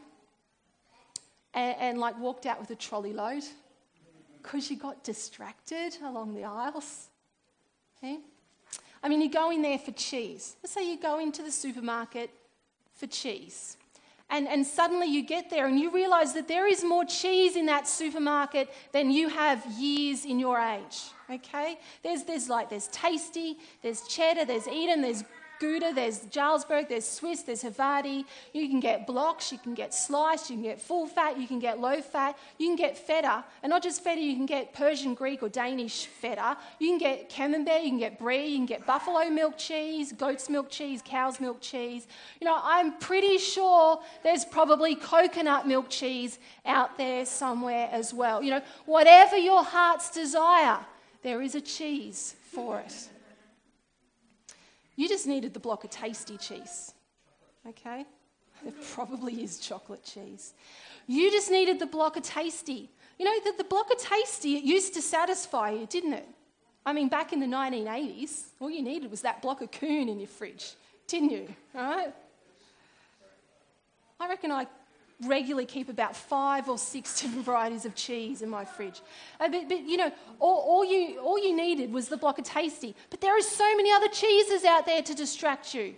and, 1.53 1.77
and 1.79 1.99
like 1.99 2.19
walked 2.19 2.47
out 2.47 2.61
with 2.61 2.71
a 2.71 2.77
trolley 2.77 3.13
load 3.13 3.43
because 4.43 4.71
you 4.71 4.77
got 4.79 5.05
distracted 5.05 5.99
along 6.03 6.35
the 6.35 6.45
aisles? 6.45 7.09
Okay? 7.99 8.19
I 9.03 9.09
mean, 9.09 9.21
you 9.21 9.31
go 9.31 9.51
in 9.51 9.61
there 9.61 9.79
for 9.79 9.93
cheese. 9.93 10.57
Let's 10.63 10.73
say 10.73 10.89
you 10.89 10.99
go 10.99 11.19
into 11.19 11.43
the 11.43 11.51
supermarket 11.51 12.31
for 12.95 13.07
cheese. 13.07 13.77
And, 14.29 14.49
and 14.49 14.67
suddenly 14.67 15.07
you 15.07 15.23
get 15.23 15.51
there 15.51 15.67
and 15.67 15.79
you 15.79 15.91
realize 15.91 16.35
that 16.35 16.49
there 16.49 16.67
is 16.67 16.83
more 16.83 17.05
cheese 17.05 17.55
in 17.55 17.67
that 17.67 17.87
supermarket 17.87 18.69
than 18.93 19.11
you 19.11 19.29
have 19.29 19.65
years 19.79 20.25
in 20.25 20.41
your 20.41 20.59
age. 20.59 21.03
Okay? 21.31 21.79
There's, 22.03 22.25
there's 22.25 22.49
like, 22.49 22.69
there's 22.69 22.89
Tasty, 22.89 23.57
there's 23.83 24.03
Cheddar, 24.09 24.45
there's 24.45 24.67
Edam, 24.67 25.03
there's 25.03 25.23
Gouda, 25.59 25.93
there's 25.95 26.21
Jarlsberg, 26.27 26.89
there's 26.89 27.07
Swiss, 27.07 27.43
there's 27.43 27.63
Havarti. 27.63 28.25
You 28.53 28.69
can 28.69 28.81
get 28.81 29.07
blocks, 29.07 29.53
you 29.53 29.59
can 29.59 29.75
get 29.75 29.95
sliced, 29.95 30.51
you 30.51 30.57
can 30.57 30.63
get 30.63 30.81
full 30.81 31.07
fat, 31.07 31.39
you 31.39 31.47
can 31.47 31.59
get 31.59 31.81
low 31.81 32.01
fat, 32.01 32.39
you 32.59 32.69
can 32.69 32.77
get 32.77 32.97
feta. 32.97 33.45
And 33.63 33.71
not 33.71 33.83
just 33.83 34.03
feta, 34.03 34.21
you 34.21 34.35
can 34.35 34.47
get 34.47 34.73
Persian, 34.73 35.15
Greek, 35.15 35.43
or 35.43 35.49
Danish 35.49 36.07
feta. 36.07 36.57
You 36.79 36.89
can 36.89 36.99
get 36.99 37.29
camembert, 37.29 37.83
you 37.83 37.91
can 37.91 37.99
get 37.99 38.19
brie, 38.19 38.47
you 38.47 38.59
can 38.59 38.67
get 38.67 38.87
buffalo 38.87 39.29
milk 39.31 39.57
cheese, 39.57 40.13
goat's 40.13 40.49
milk 40.49 40.71
cheese, 40.71 41.03
cow's 41.05 41.41
milk 41.41 41.61
cheese. 41.61 42.07
You 42.41 42.47
know, 42.47 42.59
I'm 42.63 42.99
pretty 42.99 43.39
sure 43.39 44.01
there's 44.23 44.45
probably 44.45 44.95
coconut 44.95 45.67
milk 45.67 45.89
cheese 45.89 46.39
out 46.65 46.97
there 46.99 47.25
somewhere 47.27 47.89
as 47.91 48.13
well. 48.13 48.43
You 48.43 48.51
know, 48.53 48.63
whatever 48.85 49.37
your 49.37 49.65
heart's 49.65 50.11
desire, 50.11 50.79
there 51.23 51.43
is 51.43 51.55
a 51.55 51.61
cheese 51.61 52.37
for 52.53 52.81
it. 52.81 53.09
You 54.97 55.09
just 55.09 55.27
needed 55.27 55.55
the 55.55 55.61
block 55.61 55.85
of 55.85 55.91
tasty 55.91 56.37
cheese. 56.39 56.93
Okay? 57.69 58.05
There 58.63 58.73
probably 58.95 59.43
is 59.43 59.59
chocolate 59.59 60.05
cheese. 60.05 60.55
You 61.07 61.31
just 61.31 61.51
needed 61.51 61.79
the 61.79 61.87
block 61.87 62.17
of 62.17 62.23
tasty. 62.23 62.91
You 63.19 63.25
know, 63.25 63.41
the, 63.45 63.59
the 63.59 63.65
block 63.65 63.91
of 63.91 63.99
tasty, 63.99 64.57
it 64.57 64.65
used 64.65 64.95
to 64.95 65.03
satisfy 65.03 65.71
you, 65.71 65.87
didn't 65.87 66.15
it? 66.15 66.27
I 66.85 66.93
mean, 66.93 67.09
back 67.09 67.33
in 67.33 67.41
the 67.41 67.47
1980s, 67.47 68.45
all 68.61 68.71
you 68.71 68.83
needed 68.83 69.11
was 69.11 69.23
that 69.23 69.43
block 69.43 69.61
of 69.61 69.71
coon 69.71 70.09
in 70.09 70.19
your 70.19 70.29
fridge, 70.29 70.75
didn't 71.09 71.31
you? 71.31 71.49
All 71.75 71.83
right? 71.83 72.15
I 74.19 74.29
reckon 74.29 74.51
I 74.51 74.67
regularly 75.25 75.67
keep 75.67 75.89
about 75.89 76.15
five 76.15 76.69
or 76.69 76.79
six 76.79 77.21
different 77.21 77.45
varieties 77.45 77.85
of 77.85 77.95
cheese 77.95 78.43
in 78.43 78.49
my 78.49 78.65
fridge. 78.65 79.01
Uh, 79.41 79.49
but, 79.49 79.69
but, 79.69 79.81
you 79.83 79.97
know, 79.97 80.13
all, 80.39 80.59
all, 80.61 80.85
you, 80.85 81.19
all 81.21 81.39
you 81.39 81.57
needed 81.57 81.93
was 81.93 82.09
the 82.09 82.17
block 82.17 82.39
of 82.39 82.45
tasty. 82.45 82.95
But 83.11 83.21
there 83.21 83.37
are 83.37 83.43
so 83.43 83.77
many 83.77 83.91
other 83.93 84.09
cheeses 84.09 84.65
out 84.65 84.87
there 84.87 85.03
to 85.03 85.15
distract 85.15 85.75
you. 85.75 85.95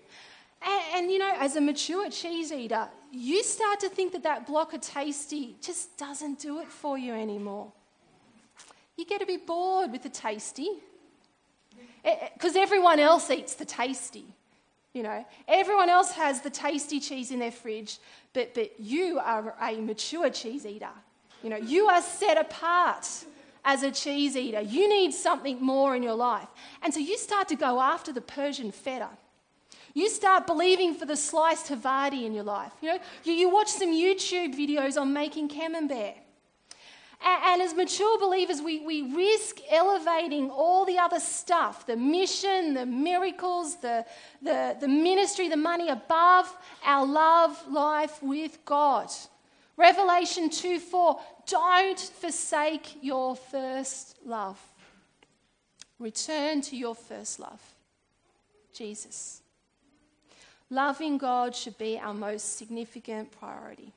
And, 0.63 0.83
and, 0.95 1.11
you 1.11 1.19
know, 1.19 1.33
as 1.39 1.57
a 1.57 1.61
mature 1.61 2.11
cheese 2.11 2.53
eater, 2.53 2.89
you 3.13 3.43
start 3.43 3.81
to 3.81 3.89
think 3.89 4.13
that 4.13 4.23
that 4.25 4.47
block 4.47 4.73
of 4.75 4.81
tasty 4.81 5.57
just 5.61 5.97
doesn't 5.97 6.41
do 6.41 6.61
it 6.61 6.69
for 6.69 6.99
you 6.99 7.15
anymore. 7.15 7.73
You 8.97 9.07
get 9.07 9.23
a 9.23 9.27
bit 9.27 9.47
bored 9.47 9.93
with 9.93 10.03
the 10.03 10.09
tasty 10.09 10.69
because 12.35 12.57
everyone 12.57 12.99
else 12.99 13.31
eats 13.31 13.55
the 13.55 13.65
tasty. 13.65 14.25
You 14.95 15.03
know, 15.03 15.25
everyone 15.47 15.91
else 15.91 16.13
has 16.13 16.41
the 16.41 16.51
tasty 16.51 16.99
cheese 16.99 17.31
in 17.31 17.39
their 17.39 17.53
fridge, 17.53 17.99
but, 18.33 18.55
but 18.55 18.79
you 18.79 19.19
are 19.19 19.55
a 19.61 19.77
mature 19.81 20.31
cheese 20.31 20.67
eater. 20.67 20.89
You 21.43 21.51
know, 21.51 21.57
you 21.57 21.87
are 21.87 22.03
set 22.03 22.39
apart 22.39 23.07
as 23.65 23.83
a 23.83 23.91
cheese 23.91 24.37
eater. 24.37 24.61
You 24.61 24.89
need 24.89 25.13
something 25.13 25.61
more 25.61 25.95
in 25.95 26.03
your 26.03 26.15
life. 26.15 26.49
And 26.83 26.93
so 26.93 27.01
you 27.01 27.17
start 27.19 27.49
to 27.49 27.57
go 27.57 27.81
after 27.81 28.13
the 28.13 28.21
Persian 28.21 28.73
feta. 28.73 29.11
You 29.95 30.09
start 30.09 30.47
believing 30.47 30.95
for 30.95 31.07
the 31.07 31.17
sliced 31.17 31.69
Havarti 31.69 32.25
in 32.25 32.33
your 32.33 32.45
life. 32.45 32.73
You 32.81 32.95
know, 32.95 32.99
you, 33.25 33.33
you 33.33 33.51
watch 33.51 33.69
some 33.69 33.93
YouTube 33.93 34.55
videos 34.55 35.01
on 35.01 35.13
making 35.13 35.49
camembert. 35.49 36.15
And, 37.21 37.61
as 37.61 37.75
mature 37.75 38.19
believers, 38.19 38.63
we, 38.63 38.81
we 38.81 39.03
risk 39.15 39.59
elevating 39.71 40.51
all 40.51 40.85
the 40.85 40.99
other 40.99 41.19
stuff 41.19 41.85
the 41.87 41.97
mission, 41.97 42.75
the 42.75 42.87
miracles, 42.87 43.77
the, 43.77 44.07
the, 44.41 44.77
the 44.81 44.89
ministry, 44.89 45.49
the 45.49 45.57
money 45.57 45.89
above 45.89 46.55
our 46.85 47.05
love 47.05 47.61
life 47.69 48.23
with 48.23 48.65
God. 48.65 49.11
Revelation 49.77 50.49
2 50.51 50.79
4 50.79 51.21
Don't 51.47 51.99
forsake 51.99 53.03
your 53.03 53.35
first 53.35 54.17
love. 54.25 54.61
Return 55.99 56.61
to 56.63 56.77
your 56.77 56.95
first 56.95 57.41
love, 57.41 57.61
Jesus. 58.73 59.43
Loving 60.71 61.19
God 61.19 61.57
should 61.57 61.79
be 61.79 61.99
our 61.99 62.15
most 62.15 62.59
significant 62.59 63.33
priority. 63.33 63.93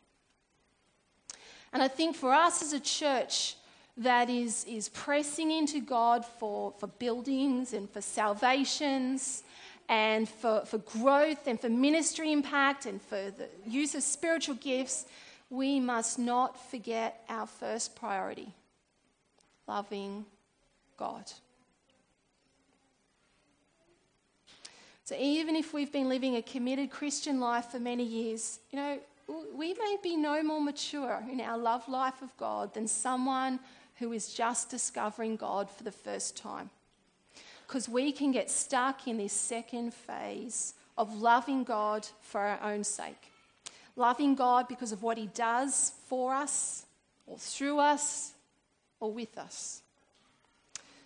And 1.74 1.82
I 1.82 1.88
think 1.88 2.16
for 2.16 2.34
us 2.34 2.62
as 2.62 2.74
a 2.74 2.80
church 2.80 3.56
that 3.98 4.30
is, 4.30 4.66
is 4.66 4.90
pressing 4.90 5.52
into 5.52 5.80
God 5.80 6.26
for, 6.26 6.74
for 6.80 6.88
buildings 6.88 7.74
and 7.74 7.90
for 7.90 8.02
salvations 8.02 9.44
and 9.88 10.28
for, 10.28 10.66
for 10.66 10.80
growth 10.80 11.48
and 11.48 11.60
for 11.60 11.70
ministry 11.70 12.32
impact 12.32 12.86
and 12.86 13.02
for 13.02 13.32
the 13.32 13.48
use 13.68 13.96
of 13.96 14.04
spiritual 14.04 14.56
gifts, 14.56 15.06
we 15.50 15.80
must 15.80 16.18
not 16.18 16.58
forget 16.72 17.24
our 17.30 17.46
first 17.46 17.96
priority 17.96 18.54
loving 19.68 20.26
God. 20.98 21.32
So, 25.04 25.16
even 25.20 25.58
if 25.58 25.74
we've 25.74 25.92
been 25.92 26.08
living 26.08 26.38
a 26.38 26.42
committed 26.42 26.90
Christian 26.90 27.42
life 27.42 27.66
for 27.66 27.80
many 27.80 28.04
years, 28.04 28.60
you 28.72 28.78
know, 28.78 29.00
we 29.54 29.74
may 29.74 29.98
be 30.02 30.15
no 30.17 30.44
more 30.44 30.62
mature 30.62 31.24
in 31.32 31.39
our 31.41 31.58
love 31.58 31.88
life 31.88 32.22
of 32.22 32.36
God 32.38 32.74
than 32.74 32.88
someone 32.88 33.60
who 33.96 34.12
is 34.13 34.34
just 34.34 34.70
discovering 34.70 35.36
God 35.36 35.70
for 35.70 35.84
the 35.84 35.91
first 35.91 36.36
time. 36.36 36.70
because 37.72 37.88
we 37.88 38.12
can 38.12 38.34
get 38.34 38.52
stuck 38.52 39.08
in 39.08 39.15
this 39.17 39.32
second 39.32 39.94
phase 39.94 40.74
of 40.98 41.22
loving 41.22 41.63
God 41.63 42.06
for 42.20 42.41
our 42.41 42.62
own 42.62 42.84
sake. 42.84 43.32
Loving 43.96 44.36
God 44.36 44.67
because 44.67 44.91
of 44.91 45.04
what 45.04 45.17
He 45.17 45.28
does 45.28 45.94
for 46.08 46.34
us, 46.34 46.86
or 47.26 47.38
through 47.38 47.80
us, 47.80 48.34
or 49.00 49.13
with 49.13 49.38
us. 49.38 49.84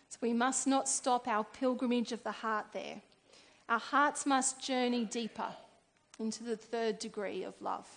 So 0.10 0.18
we 0.22 0.34
must 0.34 0.66
not 0.66 0.90
stop 0.90 1.28
our 1.28 1.44
pilgrimage 1.44 2.12
of 2.12 2.24
the 2.24 2.32
heart 2.32 2.66
there. 2.74 3.00
Our 3.70 3.80
hearts 3.80 4.26
must 4.26 4.60
journey 4.60 5.06
deeper 5.06 5.54
into 6.20 6.44
the 6.44 6.58
third 6.58 6.98
degree 6.98 7.44
of 7.44 7.54
love, 7.62 7.88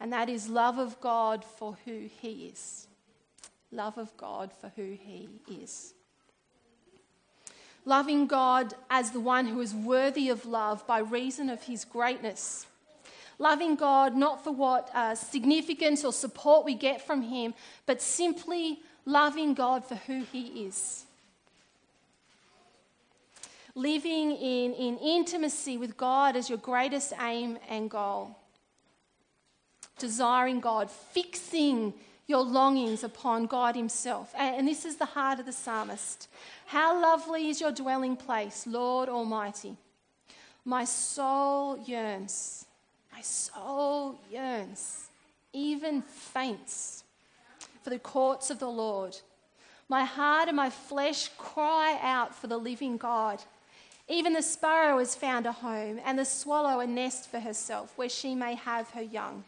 and 0.00 0.12
that 0.12 0.28
is 0.28 0.48
love 0.48 0.78
of 0.78 1.00
God 1.00 1.44
for 1.44 1.76
who 1.84 2.08
He 2.20 2.52
is. 2.52 2.86
Love 3.70 3.98
of 3.98 4.16
God 4.16 4.50
for 4.52 4.72
who 4.74 4.96
He 5.00 5.28
is. 5.48 5.92
Loving 7.84 8.26
God 8.26 8.74
as 8.88 9.10
the 9.10 9.20
one 9.20 9.46
who 9.46 9.60
is 9.60 9.74
worthy 9.74 10.28
of 10.28 10.46
love 10.46 10.86
by 10.86 10.98
reason 10.98 11.50
of 11.50 11.62
His 11.62 11.84
greatness. 11.84 12.66
Loving 13.38 13.74
God 13.74 14.16
not 14.16 14.42
for 14.42 14.52
what 14.52 14.90
uh, 14.94 15.14
significance 15.14 16.04
or 16.04 16.12
support 16.12 16.64
we 16.64 16.74
get 16.74 17.06
from 17.06 17.22
Him, 17.22 17.54
but 17.86 18.02
simply 18.02 18.80
loving 19.04 19.54
God 19.54 19.84
for 19.84 19.94
who 19.94 20.24
He 20.32 20.64
is 20.64 21.04
living 23.74 24.32
in, 24.32 24.72
in 24.74 24.98
intimacy 24.98 25.78
with 25.78 25.96
God 25.96 26.36
as 26.36 26.48
your 26.48 26.58
greatest 26.58 27.12
aim 27.20 27.58
and 27.68 27.90
goal. 27.90 28.36
Desiring 30.00 30.60
God, 30.60 30.90
fixing 30.90 31.94
your 32.26 32.42
longings 32.42 33.04
upon 33.04 33.46
God 33.46 33.76
Himself. 33.76 34.32
And 34.36 34.66
this 34.66 34.84
is 34.84 34.96
the 34.96 35.04
heart 35.04 35.38
of 35.38 35.46
the 35.46 35.52
psalmist. 35.52 36.28
How 36.66 37.00
lovely 37.00 37.48
is 37.48 37.60
your 37.60 37.72
dwelling 37.72 38.16
place, 38.16 38.66
Lord 38.66 39.08
Almighty. 39.08 39.76
My 40.64 40.84
soul 40.84 41.78
yearns, 41.78 42.66
my 43.12 43.20
soul 43.20 44.18
yearns, 44.30 45.08
even 45.52 46.02
faints 46.02 47.04
for 47.82 47.90
the 47.90 47.98
courts 47.98 48.50
of 48.50 48.58
the 48.58 48.68
Lord. 48.68 49.16
My 49.88 50.04
heart 50.04 50.48
and 50.48 50.56
my 50.56 50.70
flesh 50.70 51.30
cry 51.36 51.98
out 52.02 52.34
for 52.34 52.46
the 52.46 52.58
living 52.58 52.96
God. 52.96 53.42
Even 54.08 54.32
the 54.32 54.42
sparrow 54.42 54.98
has 54.98 55.14
found 55.14 55.46
a 55.46 55.52
home, 55.52 56.00
and 56.04 56.18
the 56.18 56.24
swallow 56.24 56.80
a 56.80 56.86
nest 56.86 57.30
for 57.30 57.40
herself, 57.40 57.92
where 57.96 58.08
she 58.08 58.34
may 58.34 58.54
have 58.54 58.90
her 58.90 59.02
young. 59.02 59.44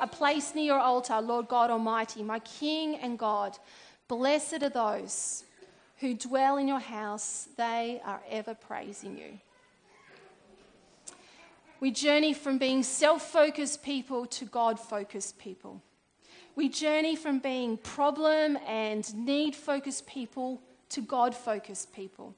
A 0.00 0.06
place 0.06 0.54
near 0.54 0.64
your 0.64 0.80
altar, 0.80 1.20
Lord 1.20 1.48
God 1.48 1.70
Almighty, 1.70 2.22
my 2.22 2.38
King 2.40 2.96
and 2.96 3.18
God. 3.18 3.58
Blessed 4.08 4.62
are 4.62 4.68
those 4.68 5.44
who 5.98 6.14
dwell 6.14 6.58
in 6.58 6.68
your 6.68 6.80
house, 6.80 7.48
they 7.56 8.00
are 8.04 8.20
ever 8.30 8.54
praising 8.54 9.16
you. 9.16 9.38
We 11.80 11.90
journey 11.90 12.32
from 12.32 12.58
being 12.58 12.82
self 12.82 13.30
focused 13.30 13.82
people 13.82 14.26
to 14.26 14.44
God 14.44 14.78
focused 14.78 15.38
people. 15.38 15.82
We 16.54 16.68
journey 16.68 17.16
from 17.16 17.38
being 17.38 17.76
problem 17.76 18.58
and 18.66 19.14
need 19.14 19.54
focused 19.54 20.06
people 20.06 20.60
to 20.90 21.02
God 21.02 21.34
focused 21.34 21.92
people. 21.92 22.34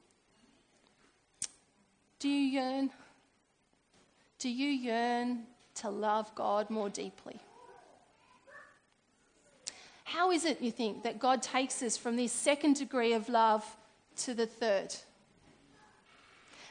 Do 2.19 2.29
you 2.29 2.61
yearn? 2.61 2.91
Do 4.41 4.49
you 4.49 4.69
yearn 4.69 5.45
to 5.77 5.91
love 5.91 6.35
God 6.35 6.69
more 6.69 6.91
deeply? 6.91 7.41
How 10.09 10.31
is 10.31 10.47
it, 10.47 10.63
you 10.63 10.71
think, 10.71 11.03
that 11.03 11.19
God 11.19 11.43
takes 11.43 11.83
us 11.83 11.99
from 11.99 12.17
this 12.17 12.33
second 12.33 12.77
degree 12.77 13.13
of 13.13 13.29
love 13.29 13.63
to 14.23 14.33
the 14.33 14.47
third? 14.47 14.95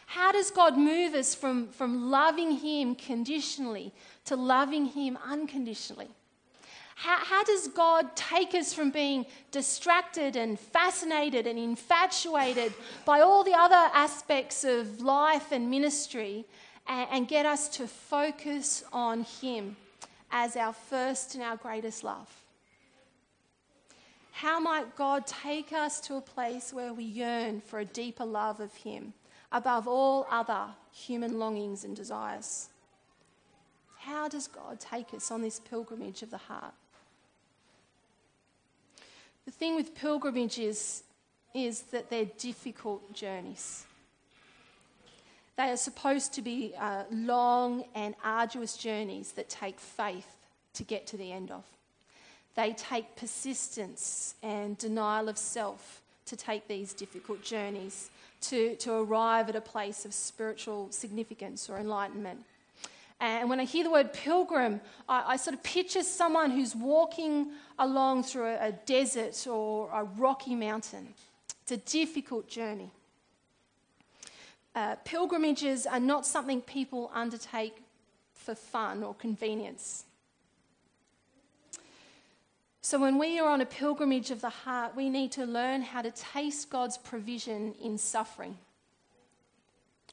How 0.08 0.32
does 0.32 0.50
God 0.50 0.76
move 0.76 1.14
us 1.14 1.36
from, 1.36 1.68
from 1.68 2.10
loving 2.10 2.50
Him 2.54 2.96
conditionally 2.96 3.94
to 4.26 4.36
loving 4.36 4.88
Him 4.88 5.20
unconditionally? 5.24 6.08
How, 6.96 7.18
how 7.18 7.44
does 7.44 7.68
God 7.68 8.16
take 8.16 8.56
us 8.56 8.74
from 8.74 8.90
being 8.90 9.28
distracted 9.52 10.36
and 10.36 10.60
fascinated 10.60 11.46
and 11.46 11.60
infatuated 11.60 12.74
by 13.06 13.20
all 13.20 13.44
the 13.44 13.54
other 13.54 13.92
aspects 13.94 14.64
of 14.64 15.00
life 15.02 15.52
and 15.52 15.70
ministry 15.70 16.44
and, 16.88 17.08
and 17.12 17.28
get 17.28 17.46
us 17.46 17.70
to 17.78 17.86
focus 17.86 18.84
on 18.92 19.28
Him 19.42 19.76
as 20.32 20.56
our 20.56 20.74
first 20.74 21.36
and 21.36 21.44
our 21.44 21.56
greatest 21.56 22.04
love? 22.04 22.47
How 24.42 24.60
might 24.60 24.96
God 24.96 25.26
take 25.26 25.74
us 25.74 26.00
to 26.02 26.14
a 26.16 26.22
place 26.22 26.72
where 26.72 26.94
we 26.94 27.04
yearn 27.04 27.60
for 27.60 27.80
a 27.80 27.86
deeper 27.86 28.24
love 28.24 28.60
of 28.60 28.72
Him 28.76 29.16
above 29.52 29.88
all 29.88 30.28
other 30.30 30.68
human 30.92 31.40
longings 31.40 31.84
and 31.84 31.96
desires? 31.96 32.70
How 33.98 34.28
does 34.28 34.46
God 34.46 34.80
take 34.80 35.12
us 35.16 35.32
on 35.32 35.42
this 35.42 35.60
pilgrimage 35.60 36.22
of 36.22 36.30
the 36.30 36.38
heart? 36.38 36.76
The 39.46 39.52
thing 39.52 39.76
with 39.76 39.96
pilgrimages 39.96 41.02
is 41.56 41.82
that 41.90 42.12
they're 42.12 42.26
difficult 42.38 43.12
journeys. 43.14 43.88
They 45.56 45.72
are 45.72 45.78
supposed 45.78 46.36
to 46.36 46.44
be 46.44 46.76
uh, 46.80 47.06
long 47.10 47.86
and 47.96 48.14
arduous 48.24 48.78
journeys 48.78 49.32
that 49.32 49.50
take 49.50 49.80
faith 49.80 50.36
to 50.76 50.84
get 50.84 51.08
to 51.08 51.18
the 51.18 51.32
end 51.32 51.50
of. 51.50 51.64
They 52.58 52.74
take 52.74 53.16
persistence 53.16 54.34
and 54.42 54.76
denial 54.80 55.30
of 55.30 55.38
self 55.38 56.02
to 56.26 56.36
take 56.36 56.68
these 56.68 56.92
difficult 56.92 57.44
journeys 57.44 58.10
to, 58.42 58.76
to 58.78 58.94
arrive 58.94 59.48
at 59.48 59.56
a 59.56 59.62
place 59.62 60.06
of 60.06 60.14
spiritual 60.14 60.88
significance 60.90 61.70
or 61.70 61.78
enlightenment. 61.78 62.40
And 63.20 63.48
when 63.48 63.60
I 63.60 63.64
hear 63.64 63.84
the 63.84 63.92
word 63.92 64.12
pilgrim, 64.12 64.82
I, 65.08 65.34
I 65.34 65.38
sort 65.38 65.54
of 65.54 65.62
picture 65.62 66.02
someone 66.02 66.50
who's 66.50 66.76
walking 66.76 67.52
along 67.78 68.24
through 68.24 68.48
a, 68.48 68.70
a 68.70 68.72
desert 68.72 69.46
or 69.46 69.92
a 69.94 70.04
rocky 70.04 70.56
mountain. 70.56 71.14
It's 71.62 71.72
a 71.72 71.78
difficult 71.78 72.50
journey. 72.50 72.90
Uh, 74.74 74.96
pilgrimages 75.06 75.86
are 75.86 76.00
not 76.00 76.26
something 76.26 76.62
people 76.62 77.12
undertake 77.14 77.76
for 78.34 78.56
fun 78.56 79.04
or 79.04 79.14
convenience. 79.14 80.06
So, 82.90 82.98
when 82.98 83.18
we 83.18 83.38
are 83.38 83.50
on 83.50 83.60
a 83.60 83.66
pilgrimage 83.66 84.32
of 84.32 84.40
the 84.40 84.50
heart, 84.50 84.96
we 84.96 85.10
need 85.10 85.34
to 85.34 85.46
learn 85.46 85.82
how 85.82 86.02
to 86.02 86.10
taste 86.10 86.70
God's 86.70 86.98
provision 86.98 87.76
in 87.84 87.98
suffering. 87.98 88.58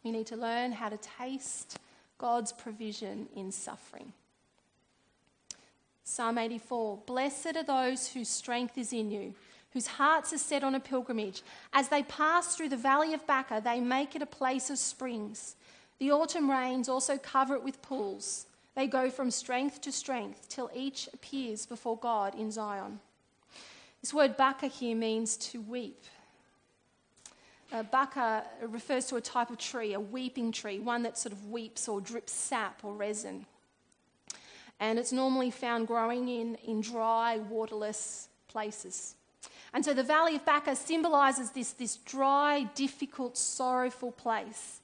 We 0.02 0.10
need 0.10 0.26
to 0.26 0.36
learn 0.36 0.72
how 0.72 0.88
to 0.88 0.96
taste 0.96 1.78
God's 2.18 2.52
provision 2.52 3.28
in 3.36 3.52
suffering. 3.52 4.12
Psalm 6.02 6.36
84 6.36 6.98
Blessed 7.06 7.54
are 7.54 7.62
those 7.62 8.08
whose 8.08 8.28
strength 8.28 8.76
is 8.76 8.92
in 8.92 9.12
you, 9.12 9.34
whose 9.72 9.86
hearts 9.86 10.32
are 10.32 10.38
set 10.38 10.64
on 10.64 10.74
a 10.74 10.80
pilgrimage. 10.80 11.42
As 11.72 11.90
they 11.90 12.02
pass 12.02 12.56
through 12.56 12.70
the 12.70 12.76
valley 12.76 13.14
of 13.14 13.24
Baca, 13.24 13.62
they 13.64 13.78
make 13.78 14.16
it 14.16 14.22
a 14.22 14.26
place 14.26 14.68
of 14.68 14.78
springs. 14.78 15.54
The 16.00 16.10
autumn 16.10 16.50
rains 16.50 16.88
also 16.88 17.18
cover 17.18 17.54
it 17.54 17.62
with 17.62 17.82
pools. 17.82 18.46
They 18.74 18.86
go 18.86 19.08
from 19.10 19.30
strength 19.30 19.80
to 19.82 19.92
strength 19.92 20.48
till 20.48 20.70
each 20.74 21.08
appears 21.12 21.66
before 21.66 21.96
God 21.96 22.34
in 22.34 22.50
Zion. 22.50 23.00
This 24.00 24.12
word 24.12 24.36
Baca 24.36 24.66
here 24.66 24.96
means 24.96 25.36
to 25.38 25.60
weep. 25.60 26.02
Uh, 27.72 27.82
Baca 27.84 28.44
refers 28.62 29.06
to 29.06 29.16
a 29.16 29.20
type 29.20 29.50
of 29.50 29.58
tree, 29.58 29.94
a 29.94 30.00
weeping 30.00 30.52
tree, 30.52 30.78
one 30.78 31.02
that 31.04 31.16
sort 31.16 31.32
of 31.32 31.50
weeps 31.50 31.88
or 31.88 32.00
drips 32.00 32.32
sap 32.32 32.80
or 32.82 32.92
resin. 32.92 33.46
And 34.80 34.98
it's 34.98 35.12
normally 35.12 35.50
found 35.50 35.86
growing 35.86 36.28
in, 36.28 36.56
in 36.66 36.80
dry, 36.80 37.38
waterless 37.38 38.28
places. 38.48 39.14
And 39.72 39.84
so 39.84 39.94
the 39.94 40.02
Valley 40.02 40.36
of 40.36 40.44
Baca 40.44 40.76
symbolizes 40.76 41.50
this, 41.50 41.72
this 41.72 41.96
dry, 41.96 42.68
difficult, 42.74 43.36
sorrowful 43.36 44.12
place. 44.12 44.80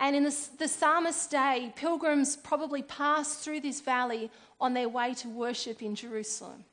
And 0.00 0.16
in 0.16 0.24
the, 0.24 0.36
the 0.58 0.68
psalmist's 0.68 1.26
day, 1.28 1.72
pilgrims 1.76 2.36
probably 2.36 2.82
passed 2.82 3.40
through 3.40 3.60
this 3.60 3.80
valley 3.80 4.30
on 4.60 4.74
their 4.74 4.88
way 4.88 5.14
to 5.14 5.28
worship 5.28 5.82
in 5.82 5.94
Jerusalem. 5.94 6.64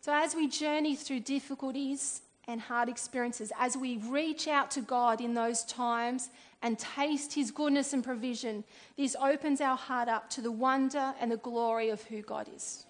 So 0.00 0.12
as 0.12 0.34
we 0.34 0.48
journey 0.48 0.96
through 0.96 1.20
difficulties 1.20 2.20
and 2.46 2.60
hard 2.60 2.88
experiences, 2.88 3.52
as 3.58 3.76
we 3.76 3.98
reach 3.98 4.48
out 4.48 4.70
to 4.72 4.82
God 4.82 5.20
in 5.20 5.34
those 5.34 5.64
times 5.64 6.28
and 6.62 6.78
taste 6.78 7.34
His 7.34 7.50
goodness 7.50 7.92
and 7.92 8.04
provision, 8.04 8.64
this 8.96 9.16
opens 9.20 9.60
our 9.60 9.76
heart 9.76 10.08
up 10.08 10.28
to 10.30 10.40
the 10.40 10.52
wonder 10.52 11.14
and 11.20 11.30
the 11.30 11.38
glory 11.38 11.90
of 11.90 12.02
who 12.02 12.20
God 12.22 12.48
is. 12.54 12.84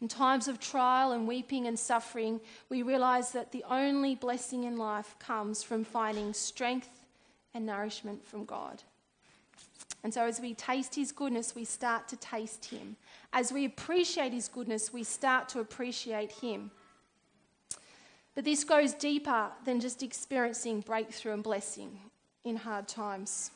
In 0.00 0.08
times 0.08 0.48
of 0.48 0.60
trial 0.60 1.12
and 1.12 1.28
weeping 1.28 1.66
and 1.66 1.78
suffering, 1.78 2.40
we 2.68 2.82
realize 2.82 3.32
that 3.32 3.52
the 3.52 3.64
only 3.68 4.14
blessing 4.14 4.64
in 4.64 4.76
life 4.76 5.14
comes 5.18 5.62
from 5.62 5.84
finding 5.84 6.32
strength 6.32 6.99
and 7.54 7.66
nourishment 7.66 8.24
from 8.24 8.44
God. 8.44 8.82
And 10.02 10.14
so, 10.14 10.24
as 10.24 10.40
we 10.40 10.54
taste 10.54 10.94
His 10.94 11.12
goodness, 11.12 11.54
we 11.54 11.64
start 11.64 12.08
to 12.08 12.16
taste 12.16 12.66
Him. 12.66 12.96
As 13.32 13.52
we 13.52 13.64
appreciate 13.66 14.32
His 14.32 14.48
goodness, 14.48 14.92
we 14.92 15.04
start 15.04 15.48
to 15.50 15.60
appreciate 15.60 16.32
Him. 16.32 16.70
But 18.34 18.44
this 18.44 18.64
goes 18.64 18.94
deeper 18.94 19.50
than 19.64 19.80
just 19.80 20.02
experiencing 20.02 20.80
breakthrough 20.80 21.34
and 21.34 21.42
blessing 21.42 21.98
in 22.44 22.56
hard 22.56 22.88
times. 22.88 23.50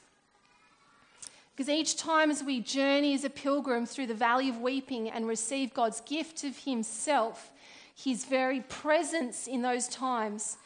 Because 1.55 1.71
each 1.71 1.97
time 1.97 2.31
as 2.31 2.43
we 2.43 2.61
journey 2.61 3.15
as 3.15 3.25
a 3.25 3.31
pilgrim 3.31 3.87
through 3.87 4.09
the 4.09 4.15
valley 4.15 4.49
of 4.49 4.61
weeping 4.61 5.09
and 5.09 5.27
receive 5.27 5.73
God's 5.73 6.01
gift 6.01 6.45
of 6.45 6.59
Himself, 6.59 7.53
His 7.95 8.25
very 8.25 8.61
presence 8.61 9.47
in 9.47 9.63
those 9.63 9.89
times, 9.89 10.59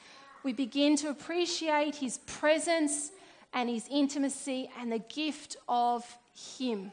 we 0.43 0.53
begin 0.53 0.97
to 0.97 1.11
appreciate 1.11 1.97
His 1.97 2.19
presence 2.19 3.13
and 3.53 3.69
His 3.69 3.87
intimacy 3.91 4.71
and 4.79 4.93
the 4.93 4.99
gift 4.99 5.57
of 5.69 6.05
Him. 6.59 6.93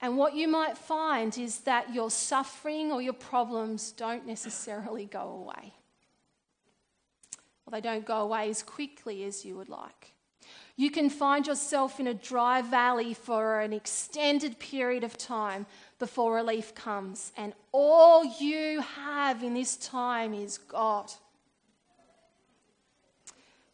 And 0.00 0.18
what 0.18 0.34
you 0.34 0.46
might 0.46 0.76
find 0.76 1.36
is 1.38 1.60
that 1.60 1.94
your 1.94 2.10
suffering 2.10 2.92
or 2.92 3.00
your 3.00 3.14
problems 3.14 3.92
don't 3.92 4.26
necessarily 4.26 5.06
go 5.06 5.20
away. 5.20 5.72
Or 7.66 7.72
they 7.72 7.80
don't 7.80 8.04
go 8.04 8.20
away 8.20 8.50
as 8.50 8.62
quickly 8.62 9.24
as 9.24 9.44
you 9.44 9.56
would 9.56 9.68
like. 9.68 10.12
You 10.76 10.90
can 10.90 11.08
find 11.08 11.46
yourself 11.46 11.98
in 11.98 12.06
a 12.06 12.14
dry 12.14 12.60
valley 12.60 13.14
for 13.14 13.60
an 13.60 13.72
extended 13.72 14.58
period 14.58 15.04
of 15.04 15.16
time 15.16 15.64
before 15.98 16.34
relief 16.34 16.74
comes, 16.74 17.32
and 17.36 17.54
all 17.72 18.24
you 18.38 18.82
have 18.82 19.42
in 19.42 19.54
this 19.54 19.76
time 19.78 20.34
is 20.34 20.58
God. 20.58 21.10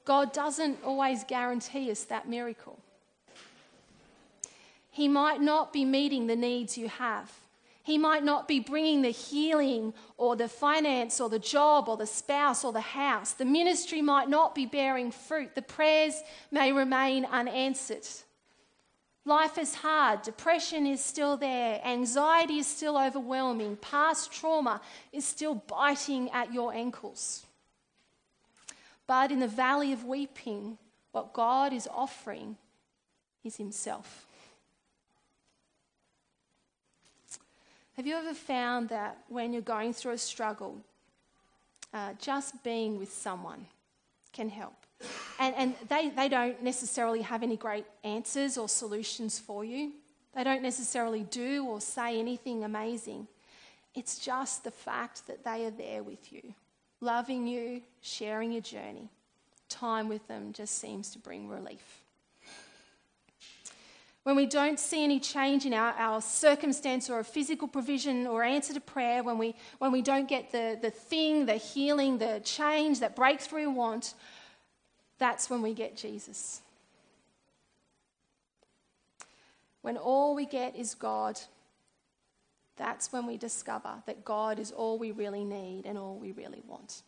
God 0.04 0.32
doesn't 0.32 0.82
always 0.84 1.24
guarantee 1.24 1.90
us 1.90 2.04
that 2.04 2.28
miracle. 2.28 2.78
He 4.90 5.08
might 5.08 5.40
not 5.40 5.72
be 5.72 5.84
meeting 5.84 6.26
the 6.26 6.36
needs 6.36 6.76
you 6.76 6.88
have. 6.88 7.32
He 7.84 7.98
might 7.98 8.22
not 8.22 8.46
be 8.46 8.60
bringing 8.60 9.02
the 9.02 9.10
healing 9.10 9.92
or 10.16 10.36
the 10.36 10.48
finance 10.48 11.20
or 11.20 11.28
the 11.28 11.38
job 11.38 11.88
or 11.88 11.96
the 11.96 12.06
spouse 12.06 12.64
or 12.64 12.72
the 12.72 12.80
house. 12.80 13.32
The 13.32 13.44
ministry 13.44 14.00
might 14.00 14.28
not 14.28 14.54
be 14.54 14.66
bearing 14.66 15.10
fruit. 15.10 15.54
The 15.54 15.62
prayers 15.62 16.22
may 16.52 16.72
remain 16.72 17.24
unanswered. 17.24 18.06
Life 19.24 19.58
is 19.58 19.74
hard. 19.74 20.22
Depression 20.22 20.86
is 20.86 21.02
still 21.02 21.36
there. 21.36 21.80
Anxiety 21.84 22.58
is 22.58 22.66
still 22.66 22.98
overwhelming. 22.98 23.76
Past 23.76 24.32
trauma 24.32 24.80
is 25.12 25.24
still 25.24 25.54
biting 25.54 26.30
at 26.30 26.52
your 26.52 26.72
ankles. 26.72 27.46
But 29.12 29.30
in 29.30 29.40
the 29.40 29.46
valley 29.46 29.92
of 29.92 30.06
weeping, 30.06 30.78
what 31.10 31.34
God 31.34 31.74
is 31.74 31.86
offering 31.86 32.56
is 33.44 33.56
Himself. 33.56 34.24
Have 37.98 38.06
you 38.06 38.16
ever 38.16 38.32
found 38.32 38.88
that 38.88 39.18
when 39.28 39.52
you're 39.52 39.60
going 39.60 39.92
through 39.92 40.12
a 40.12 40.18
struggle, 40.18 40.78
uh, 41.92 42.14
just 42.18 42.64
being 42.64 42.98
with 42.98 43.12
someone 43.12 43.66
can 44.32 44.48
help? 44.48 44.86
And, 45.38 45.54
and 45.56 45.74
they, 45.90 46.08
they 46.08 46.30
don't 46.30 46.62
necessarily 46.62 47.20
have 47.20 47.42
any 47.42 47.58
great 47.58 47.84
answers 48.04 48.56
or 48.56 48.66
solutions 48.66 49.38
for 49.38 49.62
you. 49.62 49.92
They 50.34 50.42
don't 50.42 50.62
necessarily 50.62 51.24
do 51.24 51.66
or 51.66 51.82
say 51.82 52.18
anything 52.18 52.64
amazing. 52.64 53.26
It's 53.94 54.18
just 54.18 54.64
the 54.64 54.70
fact 54.70 55.26
that 55.26 55.44
they 55.44 55.66
are 55.66 55.70
there 55.70 56.02
with 56.02 56.32
you, 56.32 56.54
loving 57.02 57.46
you, 57.46 57.82
sharing 58.00 58.52
your 58.52 58.62
journey. 58.62 59.10
Time 59.68 60.08
with 60.08 60.26
them 60.28 60.52
just 60.52 60.78
seems 60.78 61.10
to 61.10 61.18
bring 61.18 61.48
relief 61.48 62.02
when 64.24 64.36
we 64.36 64.46
don't 64.46 64.78
see 64.78 65.02
any 65.02 65.18
change 65.18 65.66
in 65.66 65.74
our, 65.74 65.92
our 65.94 66.20
circumstance 66.20 67.10
or 67.10 67.18
a 67.18 67.24
physical 67.24 67.66
provision 67.66 68.26
or 68.26 68.44
answer 68.44 68.72
to 68.72 68.80
prayer, 68.80 69.22
when 69.22 69.36
we, 69.36 69.54
when 69.78 69.90
we 69.90 70.00
don't 70.00 70.28
get 70.28 70.52
the, 70.52 70.78
the 70.80 70.90
thing, 70.90 71.46
the 71.46 71.54
healing, 71.54 72.18
the 72.18 72.40
change, 72.44 73.00
that 73.00 73.16
breakthrough 73.16 73.62
we 73.62 73.66
want, 73.66 74.14
that's 75.18 75.50
when 75.50 75.60
we 75.60 75.74
get 75.74 75.96
Jesus. 75.96 76.60
When 79.82 79.96
all 79.96 80.36
we 80.36 80.46
get 80.46 80.76
is 80.76 80.94
God, 80.94 81.40
that's 82.76 83.12
when 83.12 83.26
we 83.26 83.36
discover 83.36 84.02
that 84.06 84.24
God 84.24 84.58
is 84.58 84.72
all 84.72 84.98
we 84.98 85.10
really 85.10 85.44
need 85.44 85.84
and 85.86 85.98
all 85.98 86.16
we 86.16 86.32
really 86.32 86.62
want. 86.66 87.02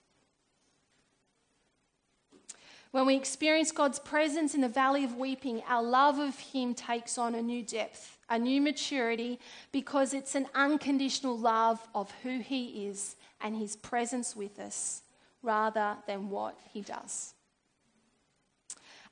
When 2.94 3.06
we 3.06 3.16
experience 3.16 3.72
God's 3.72 3.98
presence 3.98 4.54
in 4.54 4.60
the 4.60 4.68
valley 4.68 5.02
of 5.02 5.16
weeping, 5.16 5.62
our 5.66 5.82
love 5.82 6.20
of 6.20 6.38
Him 6.38 6.74
takes 6.74 7.18
on 7.18 7.34
a 7.34 7.42
new 7.42 7.60
depth, 7.60 8.18
a 8.30 8.38
new 8.38 8.60
maturity, 8.60 9.40
because 9.72 10.14
it's 10.14 10.36
an 10.36 10.46
unconditional 10.54 11.36
love 11.36 11.80
of 11.92 12.12
who 12.22 12.38
He 12.38 12.86
is 12.86 13.16
and 13.40 13.56
His 13.56 13.74
presence 13.74 14.36
with 14.36 14.60
us 14.60 15.02
rather 15.42 15.96
than 16.06 16.30
what 16.30 16.56
He 16.72 16.82
does. 16.82 17.33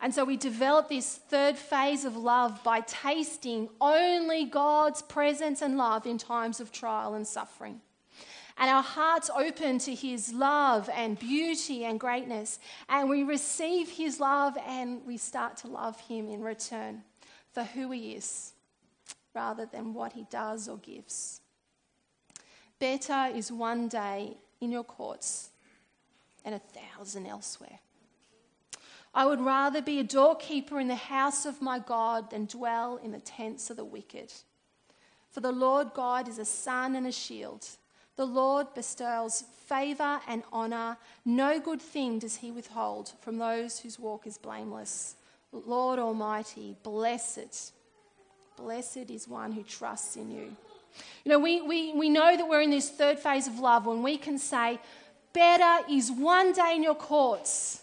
And 0.03 0.13
so 0.13 0.25
we 0.25 0.37
develop 0.37 0.89
this 0.89 1.17
third 1.17 1.57
phase 1.57 2.05
of 2.05 2.17
love 2.17 2.63
by 2.63 2.81
tasting 2.81 3.71
only 3.81 4.45
God's 4.45 5.01
presence 5.01 5.63
and 5.63 5.79
love 5.79 6.07
in 6.07 6.19
times 6.19 6.61
of 6.61 6.73
trial 6.73 7.15
and 7.15 7.27
suffering 7.27 7.81
and 8.59 8.71
our 8.71 8.83
hearts 8.83 9.31
open 9.35 9.79
to 9.79 9.95
His 9.95 10.33
love 10.33 10.89
and 10.95 11.19
beauty 11.19 11.85
and 11.85 11.99
greatness, 11.99 12.59
and 12.89 13.09
we 13.09 13.23
receive 13.23 13.89
His 13.91 14.21
love 14.21 14.57
and 14.67 15.05
we 15.07 15.17
start 15.17 15.57
to 15.59 15.69
love 15.69 15.99
Him 16.01 16.29
in 16.29 16.43
return 16.43 17.03
for 17.53 17.65
who 17.65 17.91
He 17.91 18.13
is 18.13 18.53
rather 19.35 19.67
than 19.67 19.95
what 19.95 20.13
He 20.13 20.27
does 20.31 20.69
or 20.69 20.77
gives. 20.79 21.41
Better 22.79 23.31
is 23.35 23.51
one 23.51 23.89
day 23.89 24.37
in 24.61 24.71
your 24.71 24.85
courts 24.85 25.51
and 26.45 26.55
a 26.55 26.59
thousand 26.59 27.27
elsewhere. 27.27 27.79
I 29.15 29.27
would 29.27 29.41
rather 29.41 29.83
be 29.83 29.99
a 29.99 30.05
doorkeeper 30.05 30.81
in 30.81 30.89
the 30.89 30.95
house 30.95 31.45
of 31.45 31.61
my 31.61 31.79
God 31.79 32.31
than 32.31 32.47
dwell 32.47 32.97
in 32.97 33.13
the 33.13 33.21
tents 33.21 33.69
of 33.69 33.77
the 33.77 33.85
wicked. 33.85 34.33
For 35.31 35.41
the 35.41 35.53
Lord 35.53 35.93
God 35.95 36.29
is 36.29 36.39
a 36.39 36.45
sun 36.45 36.97
and 36.97 37.07
a 37.07 37.13
shield. 37.13 37.67
The 38.17 38.25
Lord 38.27 38.73
bestows 38.75 39.45
favor 39.67 40.21
and 40.29 40.43
honor. 40.53 40.97
No 41.25 41.61
good 41.61 41.81
thing 41.81 42.19
does 42.19 42.37
he 42.37 42.51
withhold 42.51 43.13
from 43.21 43.39
those 43.39 43.81
whose 43.81 43.99
walk 43.99 44.27
is 44.27 44.39
blameless. 44.39 45.17
Lord 45.53 45.99
Almighty, 45.99 46.77
blessed, 46.83 47.73
blessed 48.57 49.11
is 49.11 49.29
one 49.29 49.53
who 49.53 49.63
trusts 49.63 50.17
in 50.17 50.31
you. 50.31 50.57
You 51.25 51.31
know, 51.31 51.39
we, 51.39 51.61
we, 51.61 51.93
we 51.93 52.09
know 52.09 52.37
that 52.37 52.49
we're 52.49 52.63
in 52.63 52.71
this 52.71 52.91
third 52.91 53.19
phase 53.19 53.47
of 53.47 53.59
love 53.59 53.87
when 53.87 54.03
we 54.03 54.17
can 54.17 54.39
say, 54.39 54.79
Better 55.33 55.87
is 55.91 56.11
one 56.11 56.53
day 56.53 56.75
in 56.77 56.83
your 56.83 56.95
courts 56.95 57.82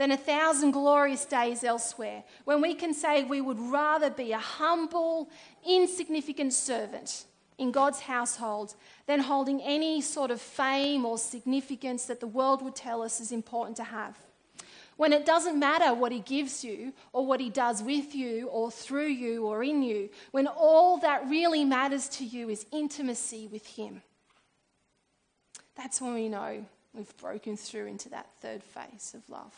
than 0.00 0.12
a 0.12 0.16
thousand 0.16 0.70
glorious 0.70 1.26
days 1.26 1.62
elsewhere. 1.62 2.24
When 2.44 2.62
we 2.62 2.72
can 2.72 2.94
say 2.94 3.22
we 3.22 3.42
would 3.42 3.60
rather 3.60 4.08
be 4.08 4.32
a 4.32 4.38
humble, 4.38 5.28
insignificant 5.68 6.54
servant 6.54 7.26
in 7.58 7.70
God's 7.70 8.00
household 8.00 8.74
than 9.04 9.20
holding 9.20 9.60
any 9.60 10.00
sort 10.00 10.30
of 10.30 10.40
fame 10.40 11.04
or 11.04 11.18
significance 11.18 12.06
that 12.06 12.18
the 12.18 12.26
world 12.26 12.62
would 12.62 12.74
tell 12.74 13.02
us 13.02 13.20
is 13.20 13.30
important 13.30 13.76
to 13.76 13.84
have. 13.84 14.16
When 14.96 15.12
it 15.12 15.26
doesn't 15.26 15.58
matter 15.58 15.92
what 15.92 16.12
He 16.12 16.20
gives 16.20 16.64
you 16.64 16.94
or 17.12 17.26
what 17.26 17.38
He 17.38 17.50
does 17.50 17.82
with 17.82 18.14
you 18.14 18.46
or 18.46 18.70
through 18.70 19.08
you 19.08 19.44
or 19.44 19.62
in 19.62 19.82
you, 19.82 20.08
when 20.30 20.46
all 20.46 20.96
that 21.00 21.28
really 21.28 21.62
matters 21.66 22.08
to 22.08 22.24
you 22.24 22.48
is 22.48 22.64
intimacy 22.72 23.48
with 23.48 23.66
Him. 23.66 24.00
That's 25.76 26.00
when 26.00 26.14
we 26.14 26.30
know 26.30 26.64
we've 26.94 27.16
broken 27.18 27.58
through 27.58 27.84
into 27.84 28.08
that 28.08 28.30
third 28.40 28.62
phase 28.62 29.14
of 29.14 29.28
love. 29.28 29.52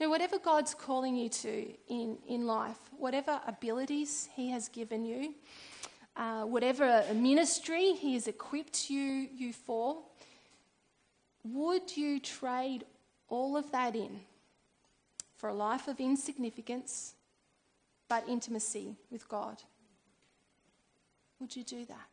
Know, 0.00 0.08
whatever 0.08 0.38
God's 0.38 0.72
calling 0.72 1.14
you 1.14 1.28
to 1.28 1.74
in, 1.88 2.16
in 2.26 2.46
life, 2.46 2.78
whatever 2.96 3.38
abilities 3.46 4.30
He 4.34 4.48
has 4.48 4.70
given 4.70 5.04
you, 5.04 5.34
uh, 6.16 6.44
whatever 6.44 7.04
ministry 7.14 7.92
He 7.92 8.14
has 8.14 8.26
equipped 8.26 8.88
you, 8.88 9.28
you 9.36 9.52
for, 9.52 9.98
would 11.44 11.94
you 11.98 12.18
trade 12.18 12.84
all 13.28 13.58
of 13.58 13.70
that 13.72 13.94
in 13.94 14.20
for 15.36 15.50
a 15.50 15.54
life 15.54 15.86
of 15.86 16.00
insignificance 16.00 17.12
but 18.08 18.24
intimacy 18.26 18.96
with 19.10 19.28
God? 19.28 19.62
Would 21.40 21.54
you 21.54 21.62
do 21.62 21.84
that? 21.84 22.08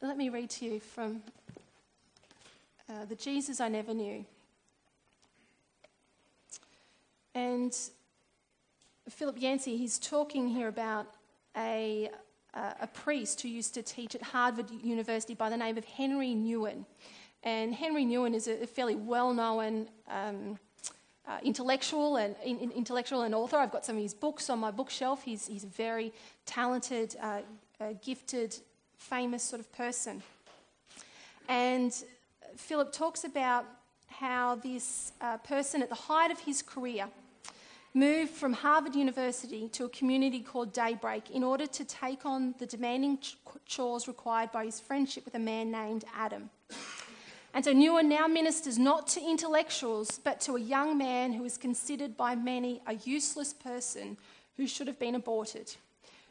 Let 0.00 0.16
me 0.16 0.30
read 0.30 0.48
to 0.50 0.64
you 0.64 0.80
from 0.80 1.22
uh, 2.88 3.04
the 3.04 3.14
Jesus 3.14 3.60
I 3.60 3.68
never 3.68 3.92
knew. 3.92 4.24
And 7.34 7.76
Philip 9.08 9.36
Yancey, 9.38 9.76
he's 9.76 9.98
talking 9.98 10.48
here 10.48 10.68
about 10.68 11.06
a, 11.56 12.10
uh, 12.54 12.72
a 12.80 12.86
priest 12.86 13.40
who 13.40 13.48
used 13.48 13.74
to 13.74 13.82
teach 13.82 14.14
at 14.14 14.22
Harvard 14.22 14.70
University 14.70 15.34
by 15.34 15.48
the 15.48 15.56
name 15.56 15.78
of 15.78 15.84
Henry 15.84 16.34
Nouwen. 16.34 16.84
And 17.42 17.74
Henry 17.74 18.04
Nouwen 18.04 18.34
is 18.34 18.48
a, 18.48 18.66
fairly 18.66 18.96
well 18.96 19.32
known 19.32 19.88
um, 20.08 20.58
uh, 21.26 21.38
intellectual 21.42 22.16
and 22.16 22.34
in, 22.44 22.70
intellectual 22.72 23.22
and 23.22 23.34
author. 23.34 23.56
I've 23.56 23.72
got 23.72 23.86
some 23.86 23.96
of 23.96 24.02
his 24.02 24.14
books 24.14 24.50
on 24.50 24.58
my 24.58 24.70
bookshelf. 24.70 25.22
He's, 25.22 25.46
he's 25.46 25.64
a 25.64 25.68
very 25.68 26.12
talented, 26.44 27.16
uh, 27.20 27.40
uh 27.80 27.94
gifted 28.04 28.56
famous 28.98 29.42
sort 29.42 29.60
of 29.60 29.72
person. 29.72 30.22
And 31.48 31.92
Philip 32.56 32.92
talks 32.92 33.24
about 33.24 33.64
how 34.20 34.56
this 34.56 35.12
uh, 35.22 35.38
person, 35.38 35.82
at 35.82 35.88
the 35.88 35.94
height 35.94 36.30
of 36.30 36.38
his 36.40 36.60
career, 36.60 37.08
moved 37.94 38.30
from 38.30 38.52
Harvard 38.52 38.94
University 38.94 39.66
to 39.68 39.86
a 39.86 39.88
community 39.88 40.40
called 40.40 40.74
Daybreak 40.74 41.30
in 41.30 41.42
order 41.42 41.66
to 41.66 41.84
take 41.86 42.26
on 42.26 42.54
the 42.58 42.66
demanding 42.66 43.16
ch- 43.18 43.38
chores 43.64 44.06
required 44.06 44.52
by 44.52 44.66
his 44.66 44.78
friendship 44.78 45.24
with 45.24 45.34
a 45.34 45.38
man 45.38 45.70
named 45.70 46.04
Adam. 46.14 46.50
And 47.54 47.64
so 47.64 47.72
Nouwen 47.72 48.08
now 48.08 48.26
ministers 48.28 48.78
not 48.78 49.08
to 49.08 49.20
intellectuals, 49.22 50.20
but 50.22 50.38
to 50.42 50.54
a 50.56 50.60
young 50.60 50.98
man 50.98 51.32
who 51.32 51.44
is 51.46 51.56
considered 51.56 52.14
by 52.16 52.34
many 52.34 52.82
a 52.86 52.96
useless 52.96 53.54
person 53.54 54.18
who 54.58 54.66
should 54.66 54.86
have 54.86 54.98
been 54.98 55.14
aborted. 55.14 55.74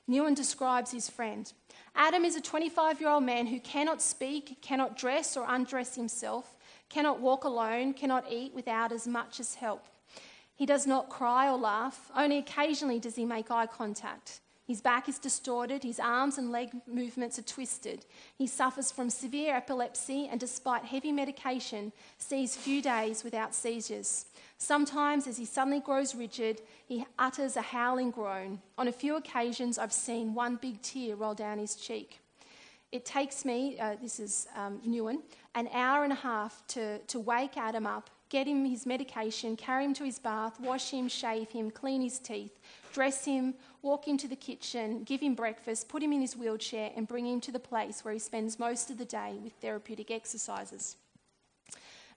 Nouwen 0.07 0.35
describes 0.35 0.91
his 0.91 1.09
friend. 1.09 1.51
Adam 1.95 2.23
is 2.23 2.35
a 2.35 2.41
25 2.41 3.01
year 3.01 3.09
old 3.09 3.23
man 3.23 3.47
who 3.47 3.59
cannot 3.59 3.99
speak, 3.99 4.61
cannot 4.61 4.95
dress 4.95 5.35
or 5.35 5.45
undress 5.49 5.95
himself, 5.95 6.55
cannot 6.89 7.19
walk 7.19 7.43
alone, 7.43 7.93
cannot 7.93 8.25
eat 8.31 8.53
without 8.53 8.91
as 8.91 9.07
much 9.07 9.39
as 9.39 9.55
help. 9.55 9.85
He 10.55 10.65
does 10.65 10.85
not 10.85 11.09
cry 11.09 11.47
or 11.47 11.57
laugh, 11.57 12.11
only 12.15 12.37
occasionally 12.37 12.99
does 12.99 13.15
he 13.15 13.25
make 13.25 13.49
eye 13.49 13.67
contact. 13.67 14.41
His 14.67 14.81
back 14.81 15.09
is 15.09 15.17
distorted, 15.17 15.81
his 15.81 15.99
arms 15.99 16.37
and 16.37 16.51
leg 16.51 16.69
movements 16.85 17.39
are 17.39 17.43
twisted. 17.43 18.05
He 18.37 18.45
suffers 18.45 18.91
from 18.91 19.09
severe 19.09 19.55
epilepsy 19.55 20.27
and, 20.29 20.39
despite 20.39 20.83
heavy 20.83 21.11
medication, 21.11 21.91
sees 22.19 22.55
few 22.55 22.79
days 22.79 23.23
without 23.23 23.55
seizures. 23.55 24.25
Sometimes, 24.59 25.25
as 25.25 25.37
he 25.37 25.45
suddenly 25.45 25.79
grows 25.79 26.13
rigid, 26.13 26.61
he 26.85 27.03
utters 27.17 27.57
a 27.57 27.61
howling 27.61 28.11
groan. 28.11 28.59
On 28.77 28.87
a 28.87 28.91
few 28.91 29.15
occasions, 29.15 29.79
I've 29.79 29.91
seen 29.91 30.35
one 30.35 30.57
big 30.57 30.81
tear 30.83 31.15
roll 31.15 31.33
down 31.33 31.57
his 31.57 31.73
cheek. 31.73 32.19
It 32.91 33.05
takes 33.05 33.45
me, 33.45 33.79
uh, 33.79 33.95
this 33.99 34.19
is 34.19 34.47
um, 34.55 34.81
Nouwen, 34.87 35.21
an 35.55 35.67
hour 35.73 36.03
and 36.03 36.13
a 36.13 36.17
half 36.17 36.65
to, 36.67 36.99
to 36.99 37.19
wake 37.19 37.57
Adam 37.57 37.87
up, 37.87 38.09
get 38.29 38.47
him 38.47 38.65
his 38.65 38.85
medication, 38.85 39.55
carry 39.55 39.83
him 39.83 39.93
to 39.95 40.03
his 40.03 40.19
bath, 40.19 40.59
wash 40.59 40.91
him, 40.91 41.07
shave 41.07 41.49
him, 41.49 41.71
clean 41.71 42.01
his 42.01 42.19
teeth, 42.19 42.59
dress 42.93 43.25
him, 43.25 43.55
walk 43.81 44.07
him 44.07 44.17
to 44.17 44.27
the 44.27 44.35
kitchen, 44.35 45.03
give 45.03 45.21
him 45.21 45.33
breakfast, 45.33 45.89
put 45.89 46.03
him 46.03 46.13
in 46.13 46.21
his 46.21 46.35
wheelchair, 46.35 46.91
and 46.95 47.07
bring 47.07 47.25
him 47.25 47.41
to 47.41 47.51
the 47.51 47.59
place 47.59 48.05
where 48.05 48.13
he 48.13 48.19
spends 48.19 48.59
most 48.59 48.91
of 48.91 48.97
the 48.97 49.05
day 49.05 49.37
with 49.43 49.53
therapeutic 49.53 50.11
exercises. 50.11 50.95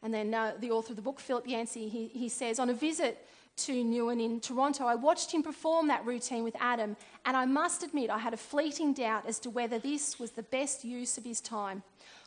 And 0.02 0.12
then 0.12 0.34
uh, 0.34 0.54
the 0.58 0.70
author 0.70 0.92
of 0.92 0.96
the 0.96 1.02
book, 1.02 1.20
Philip 1.20 1.46
Yancey, 1.46 1.88
he, 1.88 2.08
he 2.08 2.28
says, 2.28 2.58
on 2.58 2.68
a 2.68 2.74
visit 2.74 3.26
to 3.54 3.84
Nouwen 3.84 4.22
in 4.22 4.40
Toronto, 4.40 4.84
I 4.86 4.94
watched 4.94 5.32
him 5.32 5.42
perform 5.42 5.88
that 5.88 6.04
routine 6.04 6.42
with 6.42 6.56
Adam, 6.58 6.96
and 7.24 7.36
I 7.36 7.44
must 7.44 7.82
admit 7.82 8.10
I 8.10 8.18
had 8.18 8.34
a 8.34 8.38
fleeting 8.38 8.94
doubt 8.94 9.26
as 9.26 9.38
to 9.40 9.50
whether 9.50 9.78
this 9.78 10.18
was 10.18 10.32
the 10.32 10.42
best 10.42 10.84
use 10.84 11.18
of 11.18 11.24
his 11.24 11.40
time. 11.40 11.82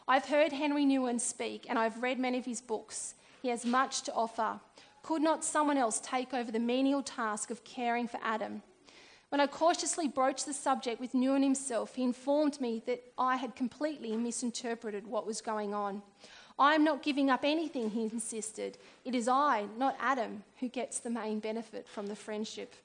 I've 0.07 0.25
heard 0.25 0.51
Henry 0.51 0.85
Nouwen 0.85 1.19
speak, 1.19 1.65
and 1.67 1.79
I've 1.79 2.03
read 2.03 2.19
many 2.19 2.37
of 2.37 2.45
his 2.45 2.61
books. 2.61 3.15
He 3.41 3.49
has 3.49 3.65
much 3.65 4.03
to 4.03 4.13
offer. 4.13 4.59
Could 5.01 5.23
not 5.23 5.43
someone 5.43 5.77
else 5.77 5.99
take 6.03 6.33
over 6.33 6.51
the 6.51 6.59
menial 6.59 7.01
task 7.01 7.49
of 7.49 7.63
caring 7.63 8.07
for 8.07 8.19
Adam? 8.23 8.61
When 9.29 9.41
I 9.41 9.47
cautiously 9.47 10.07
broached 10.07 10.45
the 10.45 10.53
subject 10.53 11.01
with 11.01 11.13
Nouwen 11.13 11.43
himself, 11.43 11.95
he 11.95 12.03
informed 12.03 12.61
me 12.61 12.83
that 12.85 13.03
I 13.17 13.37
had 13.37 13.55
completely 13.55 14.15
misinterpreted 14.15 15.07
what 15.07 15.25
was 15.25 15.41
going 15.41 15.73
on. 15.73 16.03
I 16.59 16.75
am 16.75 16.83
not 16.83 17.03
giving 17.03 17.31
up 17.31 17.43
anything, 17.43 17.89
he 17.89 18.03
insisted. 18.03 18.77
It 19.03 19.15
is 19.15 19.27
I, 19.27 19.65
not 19.77 19.97
Adam, 19.99 20.43
who 20.59 20.69
gets 20.69 20.99
the 20.99 21.09
main 21.09 21.39
benefit 21.39 21.87
from 21.87 22.07
the 22.07 22.15
friendship. 22.15 22.75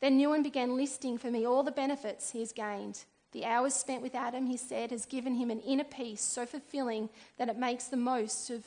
Then 0.00 0.18
Nouwen 0.18 0.44
began 0.44 0.76
listing 0.76 1.18
for 1.18 1.30
me 1.30 1.44
all 1.44 1.64
the 1.64 1.72
benefits 1.72 2.30
he 2.30 2.40
has 2.40 2.52
gained. 2.52 3.04
The 3.36 3.44
hours 3.44 3.74
spent 3.74 4.00
with 4.00 4.14
Adam, 4.14 4.46
he 4.46 4.56
said, 4.56 4.90
has 4.92 5.04
given 5.04 5.34
him 5.34 5.50
an 5.50 5.60
inner 5.60 5.84
peace 5.84 6.22
so 6.22 6.46
fulfilling 6.46 7.10
that 7.36 7.50
it 7.50 7.58
makes 7.58 7.84
the 7.84 7.96
most 7.98 8.48
of 8.48 8.64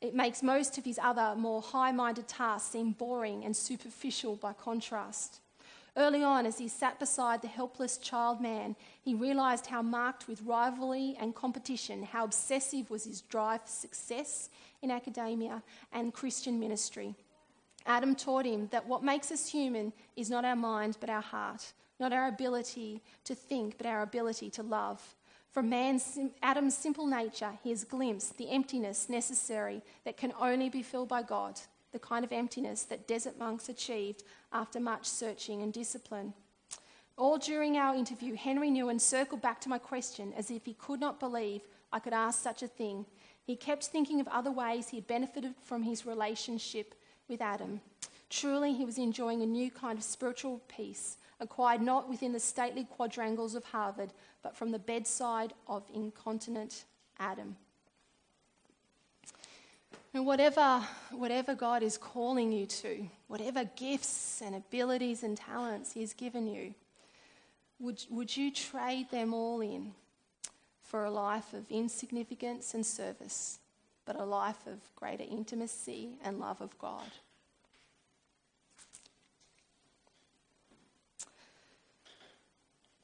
it 0.00 0.14
makes 0.14 0.42
most 0.42 0.78
of 0.78 0.86
his 0.86 0.98
other, 1.02 1.34
more 1.36 1.60
high 1.60 1.92
minded 1.92 2.26
tasks 2.26 2.70
seem 2.70 2.92
boring 2.92 3.44
and 3.44 3.54
superficial 3.54 4.36
by 4.36 4.54
contrast. 4.54 5.40
Early 5.98 6.24
on, 6.24 6.46
as 6.46 6.56
he 6.56 6.66
sat 6.66 6.98
beside 6.98 7.42
the 7.42 7.48
helpless 7.48 7.98
child 7.98 8.40
man, 8.40 8.74
he 9.02 9.14
realised 9.14 9.66
how 9.66 9.82
marked 9.82 10.28
with 10.28 10.40
rivalry 10.40 11.14
and 11.20 11.34
competition, 11.34 12.02
how 12.02 12.24
obsessive 12.24 12.88
was 12.88 13.04
his 13.04 13.20
drive 13.20 13.64
for 13.64 13.68
success 13.68 14.48
in 14.80 14.90
academia 14.90 15.62
and 15.92 16.14
Christian 16.14 16.58
ministry. 16.58 17.14
Adam 17.84 18.14
taught 18.14 18.46
him 18.46 18.68
that 18.68 18.88
what 18.88 19.04
makes 19.04 19.30
us 19.30 19.50
human 19.50 19.92
is 20.16 20.30
not 20.30 20.46
our 20.46 20.56
mind 20.56 20.96
but 21.00 21.10
our 21.10 21.20
heart, 21.20 21.74
not 21.98 22.12
our 22.12 22.28
ability 22.28 23.02
to 23.24 23.34
think 23.34 23.76
but 23.78 23.86
our 23.86 24.02
ability 24.02 24.50
to 24.50 24.62
love. 24.62 25.14
From 25.50 25.70
man's, 25.70 26.18
Adam's 26.42 26.76
simple 26.76 27.06
nature, 27.06 27.52
he 27.62 27.70
has 27.70 27.84
glimpsed 27.84 28.36
the 28.36 28.50
emptiness 28.50 29.08
necessary 29.08 29.82
that 30.04 30.18
can 30.18 30.34
only 30.38 30.68
be 30.68 30.82
filled 30.82 31.08
by 31.08 31.22
God, 31.22 31.58
the 31.92 31.98
kind 31.98 32.24
of 32.24 32.32
emptiness 32.32 32.82
that 32.84 33.08
desert 33.08 33.38
monks 33.38 33.70
achieved 33.70 34.22
after 34.52 34.78
much 34.78 35.06
searching 35.06 35.62
and 35.62 35.72
discipline. 35.72 36.34
All 37.16 37.38
during 37.38 37.78
our 37.78 37.94
interview, 37.94 38.34
Henry 38.34 38.68
Nouwen 38.68 39.00
circled 39.00 39.40
back 39.40 39.58
to 39.62 39.70
my 39.70 39.78
question 39.78 40.34
as 40.36 40.50
if 40.50 40.66
he 40.66 40.74
could 40.74 41.00
not 41.00 41.18
believe 41.18 41.62
I 41.90 42.00
could 42.00 42.12
ask 42.12 42.42
such 42.42 42.62
a 42.62 42.68
thing. 42.68 43.06
He 43.42 43.56
kept 43.56 43.86
thinking 43.86 44.20
of 44.20 44.28
other 44.28 44.50
ways 44.50 44.88
he 44.88 44.98
had 44.98 45.06
benefited 45.06 45.54
from 45.64 45.82
his 45.82 46.04
relationship 46.04 46.94
with 47.28 47.40
Adam. 47.40 47.80
Truly, 48.28 48.72
he 48.72 48.84
was 48.84 48.98
enjoying 48.98 49.42
a 49.42 49.46
new 49.46 49.70
kind 49.70 49.98
of 49.98 50.04
spiritual 50.04 50.60
peace, 50.68 51.16
acquired 51.40 51.80
not 51.80 52.08
within 52.08 52.32
the 52.32 52.40
stately 52.40 52.84
quadrangles 52.84 53.54
of 53.54 53.64
Harvard, 53.64 54.12
but 54.42 54.56
from 54.56 54.72
the 54.72 54.78
bedside 54.78 55.52
of 55.68 55.84
incontinent 55.94 56.84
Adam. 57.18 57.56
And 60.12 60.24
whatever, 60.24 60.82
whatever 61.10 61.54
God 61.54 61.82
is 61.82 61.98
calling 61.98 62.50
you 62.50 62.66
to, 62.66 63.06
whatever 63.28 63.64
gifts 63.76 64.40
and 64.42 64.54
abilities 64.54 65.22
and 65.22 65.36
talents 65.36 65.92
He 65.92 66.00
has 66.00 66.14
given 66.14 66.46
you, 66.46 66.74
would, 67.78 68.02
would 68.08 68.34
you 68.34 68.50
trade 68.50 69.10
them 69.10 69.34
all 69.34 69.60
in 69.60 69.92
for 70.82 71.04
a 71.04 71.10
life 71.10 71.52
of 71.52 71.70
insignificance 71.70 72.72
and 72.72 72.86
service, 72.86 73.58
but 74.06 74.16
a 74.16 74.24
life 74.24 74.66
of 74.66 74.78
greater 74.94 75.24
intimacy 75.30 76.16
and 76.24 76.40
love 76.40 76.62
of 76.62 76.78
God? 76.78 77.10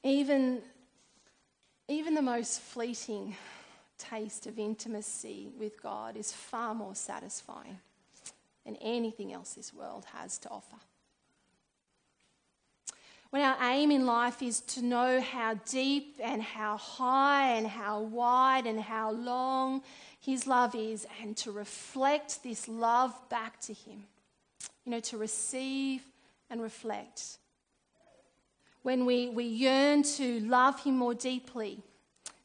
Even, 0.03 0.61
even 1.87 2.13
the 2.13 2.21
most 2.21 2.59
fleeting 2.59 3.35
taste 3.97 4.47
of 4.47 4.59
intimacy 4.59 5.49
with 5.57 5.81
God 5.81 6.17
is 6.17 6.31
far 6.31 6.75
more 6.75 6.95
satisfying 6.95 7.79
than 8.65 8.75
anything 8.77 9.33
else 9.33 9.53
this 9.53 9.73
world 9.73 10.05
has 10.13 10.37
to 10.39 10.49
offer. 10.49 10.77
When 13.29 13.41
our 13.41 13.57
aim 13.63 13.89
in 13.91 14.05
life 14.05 14.43
is 14.43 14.59
to 14.61 14.83
know 14.83 15.19
how 15.19 15.55
deep 15.67 16.19
and 16.21 16.41
how 16.41 16.77
high 16.77 17.55
and 17.55 17.65
how 17.65 18.01
wide 18.01 18.67
and 18.67 18.79
how 18.79 19.11
long 19.11 19.81
His 20.19 20.45
love 20.45 20.75
is, 20.75 21.07
and 21.19 21.35
to 21.37 21.51
reflect 21.51 22.43
this 22.43 22.67
love 22.67 23.13
back 23.29 23.59
to 23.61 23.73
Him, 23.73 24.03
you 24.85 24.91
know, 24.91 24.99
to 24.99 25.17
receive 25.17 26.03
and 26.51 26.61
reflect 26.61 27.39
when 28.83 29.05
we, 29.05 29.29
we 29.29 29.45
yearn 29.45 30.03
to 30.03 30.41
love 30.41 30.83
Him 30.83 30.97
more 30.97 31.13
deeply, 31.13 31.81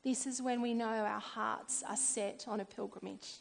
this 0.02 0.26
is 0.26 0.40
when 0.40 0.62
we 0.62 0.72
know 0.72 0.86
our 0.86 1.20
hearts 1.20 1.82
are 1.86 1.96
set 1.96 2.46
on 2.48 2.60
a 2.60 2.64
pilgrimage. 2.64 3.34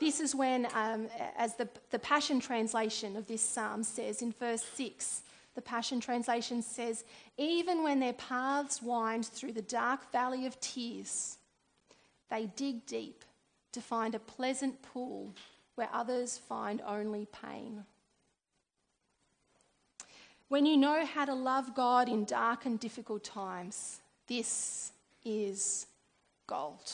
This 0.00 0.20
is 0.20 0.34
when, 0.34 0.66
um, 0.74 1.08
as 1.36 1.56
the, 1.56 1.68
the 1.90 1.98
Passion 1.98 2.40
Translation 2.40 3.16
of 3.16 3.26
this 3.26 3.42
psalm 3.42 3.82
says 3.82 4.22
in 4.22 4.32
verse 4.32 4.64
6, 4.74 5.22
the 5.54 5.62
Passion 5.62 6.00
Translation 6.00 6.62
says, 6.62 7.04
Even 7.36 7.82
when 7.82 8.00
their 8.00 8.12
paths 8.12 8.80
wind 8.80 9.26
through 9.26 9.52
the 9.52 9.62
dark 9.62 10.10
valley 10.12 10.46
of 10.46 10.58
tears, 10.60 11.38
they 12.30 12.46
dig 12.56 12.86
deep 12.86 13.24
to 13.72 13.80
find 13.80 14.14
a 14.14 14.20
pleasant 14.20 14.80
pool 14.82 15.34
where 15.74 15.88
others 15.92 16.38
find 16.38 16.80
only 16.86 17.26
pain. 17.26 17.84
When 20.48 20.64
you 20.64 20.78
know 20.78 21.04
how 21.04 21.26
to 21.26 21.34
love 21.34 21.74
God 21.74 22.08
in 22.08 22.24
dark 22.24 22.64
and 22.64 22.80
difficult 22.80 23.22
times, 23.22 24.00
this 24.26 24.92
is 25.24 25.86
gold. 26.46 26.90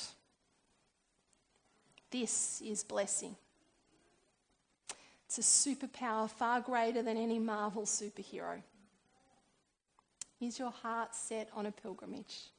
This 2.11 2.61
is 2.65 2.83
blessing. 2.83 3.37
It's 5.27 5.39
a 5.39 5.41
superpower 5.41 6.29
far 6.29 6.61
greater 6.61 7.03
than 7.03 7.17
any 7.17 7.39
Marvel 7.39 7.83
superhero. 7.83 8.61
Is 10.41 10.59
your 10.59 10.71
heart 10.71 11.15
set 11.15 11.49
on 11.55 11.67
a 11.67 11.73
pilgrimage? 11.73 12.51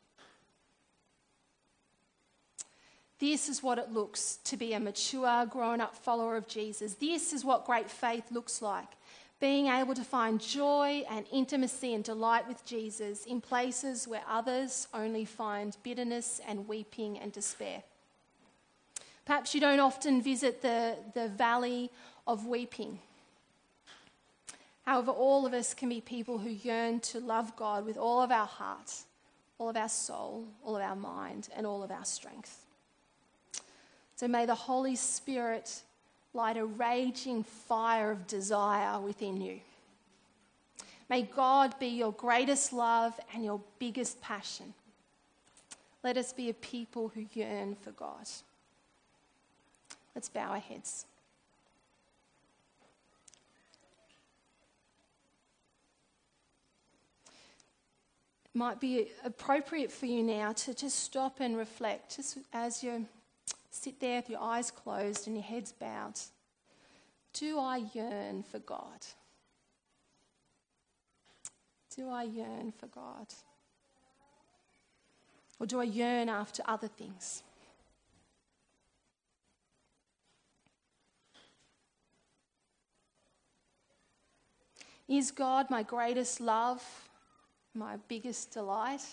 This 3.19 3.47
is 3.47 3.63
what 3.63 3.77
it 3.77 3.91
looks 3.91 4.39
to 4.45 4.57
be 4.57 4.73
a 4.73 4.79
mature, 4.79 5.45
grown 5.45 5.79
up 5.79 5.95
follower 5.95 6.35
of 6.35 6.47
Jesus. 6.47 6.95
This 6.95 7.31
is 7.31 7.45
what 7.45 7.65
great 7.65 7.89
faith 7.89 8.31
looks 8.31 8.61
like 8.61 8.89
being 9.39 9.67
able 9.67 9.93
to 9.93 10.03
find 10.03 10.39
joy 10.39 11.03
and 11.09 11.25
intimacy 11.31 11.93
and 11.93 12.03
delight 12.03 12.47
with 12.47 12.65
Jesus 12.65 13.25
in 13.25 13.41
places 13.41 14.07
where 14.07 14.23
others 14.29 14.88
only 14.93 15.25
find 15.25 15.75
bitterness 15.83 16.39
and 16.47 16.67
weeping 16.67 17.19
and 17.19 17.31
despair. 17.31 17.83
Perhaps 19.25 19.53
you 19.53 19.61
don't 19.61 19.79
often 19.79 20.21
visit 20.21 20.61
the, 20.61 20.95
the 21.13 21.27
valley 21.27 21.89
of 22.27 22.45
weeping. 22.45 22.99
However, 24.83 25.11
all 25.11 25.45
of 25.45 25.53
us 25.53 25.73
can 25.73 25.89
be 25.89 25.99
people 25.99 26.38
who 26.38 26.49
yearn 26.49 26.99
to 27.01 27.19
love 27.19 27.55
God 27.55 27.86
with 27.86 27.97
all 27.97 28.21
of 28.21 28.31
our 28.31 28.45
heart, 28.45 28.93
all 29.57 29.69
of 29.69 29.75
our 29.75 29.89
soul, 29.89 30.45
all 30.63 30.75
of 30.75 30.81
our 30.81 30.95
mind, 30.95 31.49
and 31.55 31.65
all 31.65 31.83
of 31.83 31.89
our 31.89 32.05
strength. 32.05 32.65
So 34.15 34.27
may 34.27 34.45
the 34.45 34.55
Holy 34.55 34.95
Spirit 34.95 35.81
light 36.36 36.57
a 36.57 36.65
raging 36.65 37.43
fire 37.43 38.11
of 38.11 38.27
desire 38.27 38.99
within 38.99 39.41
you. 39.41 39.59
May 41.09 41.21
God 41.23 41.79
be 41.79 41.88
your 41.88 42.11
greatest 42.11 42.73
love 42.73 43.19
and 43.33 43.43
your 43.45 43.61
biggest 43.79 44.21
passion. 44.21 44.73
Let 46.03 46.17
us 46.17 46.33
be 46.33 46.49
a 46.49 46.53
people 46.53 47.11
who 47.13 47.25
yearn 47.33 47.75
for 47.75 47.91
God. 47.91 48.27
Let's 50.13 50.29
bow 50.29 50.51
our 50.51 50.59
heads. 50.59 51.05
It 58.53 58.57
might 58.57 58.79
be 58.79 59.07
appropriate 59.23 59.91
for 59.91 60.05
you 60.05 60.23
now 60.23 60.53
to 60.53 60.73
just 60.73 60.99
stop 60.99 61.39
and 61.39 61.57
reflect, 61.57 62.15
just 62.15 62.38
as 62.53 62.83
you 62.83 63.05
sit 63.76 63.99
there 63.99 64.21
with 64.21 64.30
your 64.30 64.41
eyes 64.41 64.71
closed 64.71 65.28
and 65.28 65.36
your 65.36 65.43
heads 65.43 65.73
bowed. 65.73 66.17
Do 67.34 67.59
I 67.59 67.84
yearn 67.93 68.43
for 68.43 68.59
God? 68.59 69.05
Do 71.95 72.09
I 72.09 72.23
yearn 72.23 72.71
for 72.78 72.88
God? 72.88 73.28
Or 75.59 75.65
do 75.65 75.82
I 75.82 75.84
yearn 75.84 76.30
after 76.30 76.63
other 76.65 76.88
things? 76.88 77.43
Is 85.07 85.32
God 85.32 85.69
my 85.69 85.84
greatest 85.84 86.39
love, 86.39 86.84
my 87.73 87.97
biggest 88.07 88.51
delight? 88.51 89.05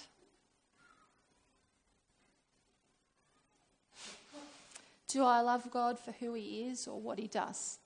Do 5.13 5.25
I 5.25 5.43
love 5.43 5.71
God 5.71 5.99
for 5.99 6.13
who 6.13 6.33
He 6.33 6.69
is 6.71 6.89
or 6.89 6.99
what 6.99 7.19
He 7.19 7.27
does? 7.27 7.79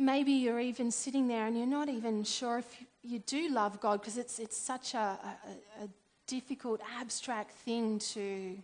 maybe 0.00 0.32
you're 0.32 0.60
even 0.60 0.90
sitting 0.90 1.28
there 1.28 1.46
and 1.46 1.56
you're 1.56 1.66
not 1.66 1.88
even 1.88 2.24
sure 2.24 2.58
if 2.58 2.84
you 3.02 3.18
do 3.20 3.50
love 3.50 3.80
God 3.80 4.00
because 4.00 4.16
it's, 4.16 4.38
it's 4.38 4.56
such 4.56 4.94
a, 4.94 4.98
a, 4.98 5.84
a, 5.84 5.88
difficult, 6.26 6.80
abstract 6.98 7.50
thing 7.50 7.98
to 7.98 8.56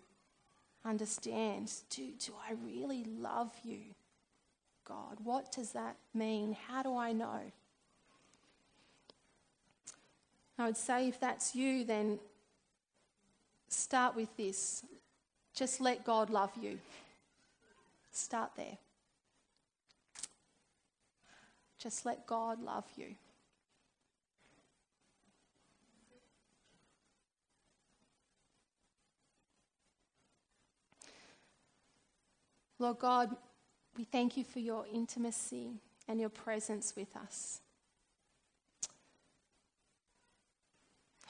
understand. 0.84 1.72
Do, 1.90 2.06
do 2.24 2.32
I 2.48 2.54
really 2.64 3.04
love 3.20 3.50
you, 3.64 3.80
God? 4.86 5.18
What 5.24 5.50
does 5.50 5.72
that 5.72 5.96
mean? 6.14 6.56
How 6.68 6.84
do 6.84 6.96
I 6.96 7.12
know? 7.12 7.40
I 10.58 10.66
would 10.66 10.76
say 10.76 11.08
if 11.08 11.20
that's 11.20 11.54
you, 11.54 11.84
then 11.84 12.18
start 13.68 14.16
with 14.16 14.34
this. 14.36 14.84
Just 15.54 15.80
let 15.80 16.04
God 16.04 16.30
love 16.30 16.52
you. 16.60 16.78
Start 18.10 18.52
there. 18.56 18.78
Just 21.78 22.06
let 22.06 22.26
God 22.26 22.62
love 22.62 22.84
you. 22.96 23.14
Lord 32.78 32.98
God, 32.98 33.34
we 33.96 34.04
thank 34.04 34.36
you 34.36 34.44
for 34.44 34.58
your 34.58 34.84
intimacy 34.92 35.70
and 36.08 36.20
your 36.20 36.28
presence 36.28 36.94
with 36.96 37.14
us. 37.16 37.60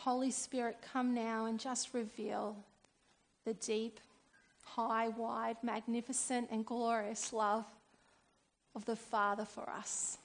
Holy 0.07 0.31
Spirit, 0.31 0.77
come 0.93 1.15
now 1.15 1.47
and 1.47 1.59
just 1.59 1.93
reveal 1.93 2.55
the 3.45 3.55
deep, 3.55 3.99
high, 4.63 5.09
wide, 5.09 5.57
magnificent, 5.65 6.49
and 6.53 6.65
glorious 6.65 7.33
love 7.33 7.65
of 8.77 8.85
the 8.85 8.95
Father 8.95 9.45
for 9.45 9.69
us. 9.69 10.17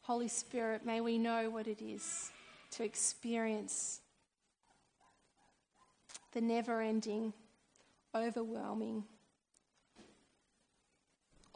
Holy 0.00 0.26
Spirit, 0.26 0.84
may 0.84 1.00
we 1.00 1.18
know 1.18 1.50
what 1.50 1.68
it 1.68 1.80
is 1.80 2.32
to 2.72 2.82
experience 2.82 4.00
the 6.32 6.40
never 6.40 6.80
ending, 6.80 7.32
overwhelming, 8.12 9.04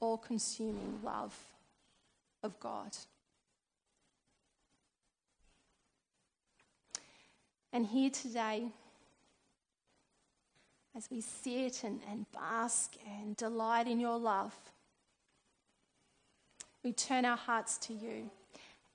all 0.02 0.18
consuming 0.18 0.98
love 1.04 1.32
of 2.42 2.58
God. 2.58 2.96
And 7.72 7.86
here 7.86 8.10
today, 8.10 8.64
as 10.96 11.08
we 11.08 11.20
sit 11.20 11.84
and, 11.84 12.00
and 12.10 12.26
bask 12.32 12.96
and 13.20 13.36
delight 13.36 13.86
in 13.86 14.00
your 14.00 14.18
love, 14.18 14.54
we 16.82 16.92
turn 16.92 17.24
our 17.24 17.36
hearts 17.36 17.78
to 17.78 17.94
you 17.94 18.28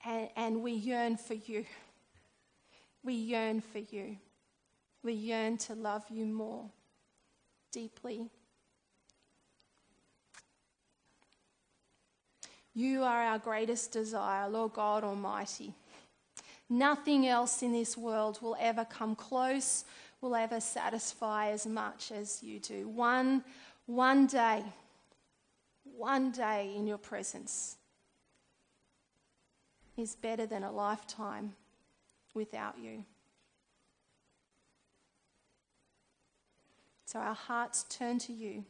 and, 0.06 0.30
and 0.36 0.62
we 0.62 0.74
yearn 0.74 1.16
for 1.16 1.36
you. 1.36 1.64
We 3.02 3.14
yearn 3.14 3.62
for 3.62 3.80
you. 3.80 4.18
We 5.04 5.14
yearn 5.14 5.58
to 5.60 5.74
love 5.74 6.04
you 6.10 6.26
more 6.26 6.66
deeply 7.72 8.30
You 12.78 13.02
are 13.02 13.24
our 13.24 13.40
greatest 13.40 13.92
desire, 13.92 14.48
Lord 14.48 14.74
God 14.74 15.04
Almighty. 15.04 15.74
Nothing 16.70 17.26
else 17.26 17.64
in 17.64 17.72
this 17.72 17.98
world 17.98 18.38
will 18.40 18.56
ever 18.60 18.86
come 18.86 19.16
close, 19.16 19.84
will 20.22 20.36
ever 20.36 20.60
satisfy 20.60 21.50
as 21.50 21.66
much 21.66 22.12
as 22.12 22.44
you 22.44 22.60
do. 22.60 22.88
One, 22.88 23.44
one 23.88 24.28
day, 24.28 24.64
one 25.96 26.30
day 26.30 26.72
in 26.76 26.86
your 26.86 27.00
presence 27.00 27.78
is 29.98 30.16
better 30.16 30.46
than 30.46 30.62
a 30.62 30.72
lifetime 30.72 31.56
without 32.36 32.76
you. 32.80 33.04
So 37.06 37.18
our 37.18 37.34
hearts 37.34 37.88
turn 37.90 38.20
to 38.20 38.34
you. 38.34 38.66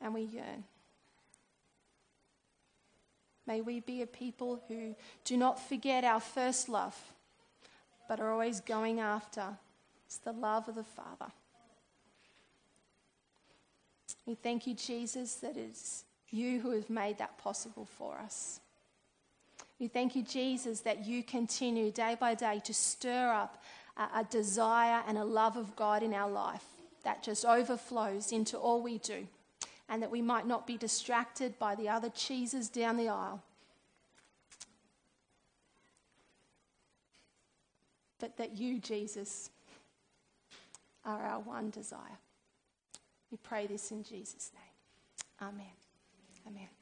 And 0.00 0.14
we 0.14 0.22
yearn. 0.22 0.64
May 3.46 3.60
we 3.60 3.80
be 3.80 4.02
a 4.02 4.06
people 4.06 4.62
who 4.68 4.94
do 5.24 5.36
not 5.36 5.60
forget 5.60 6.04
our 6.04 6.20
first 6.20 6.68
love, 6.68 6.96
but 8.08 8.20
are 8.20 8.30
always 8.30 8.60
going 8.60 9.00
after. 9.00 9.44
It's 10.06 10.18
the 10.18 10.32
love 10.32 10.68
of 10.68 10.76
the 10.76 10.84
Father. 10.84 11.32
We 14.26 14.34
thank 14.36 14.66
you, 14.66 14.74
Jesus, 14.74 15.34
that 15.36 15.56
it's 15.56 16.04
you 16.30 16.60
who 16.60 16.70
have 16.70 16.88
made 16.88 17.18
that 17.18 17.38
possible 17.38 17.88
for 17.98 18.18
us. 18.18 18.60
We 19.80 19.88
thank 19.88 20.14
you, 20.14 20.22
Jesus, 20.22 20.80
that 20.80 21.04
you 21.06 21.22
continue 21.22 21.90
day 21.90 22.16
by 22.20 22.34
day 22.34 22.60
to 22.64 22.74
stir 22.74 23.32
up 23.32 23.62
a, 23.96 24.20
a 24.20 24.24
desire 24.30 25.02
and 25.08 25.18
a 25.18 25.24
love 25.24 25.56
of 25.56 25.74
God 25.74 26.02
in 26.02 26.14
our 26.14 26.30
life 26.30 26.64
that 27.02 27.22
just 27.22 27.44
overflows 27.44 28.30
into 28.30 28.58
all 28.58 28.82
we 28.82 28.98
do 28.98 29.26
and 29.90 30.00
that 30.00 30.10
we 30.10 30.22
might 30.22 30.46
not 30.46 30.68
be 30.68 30.78
distracted 30.78 31.58
by 31.58 31.74
the 31.74 31.88
other 31.88 32.08
cheeses 32.08 32.68
down 32.68 32.96
the 32.96 33.08
aisle. 33.08 33.42
But 38.20 38.36
that 38.36 38.56
you, 38.56 38.78
Jesus, 38.78 39.50
are 41.04 41.20
our 41.22 41.40
one 41.40 41.70
desire. 41.70 42.18
We 43.32 43.38
pray 43.42 43.66
this 43.66 43.90
in 43.90 44.04
Jesus' 44.04 44.52
name. 44.54 45.48
Amen. 45.48 45.66
Amen. 46.46 46.79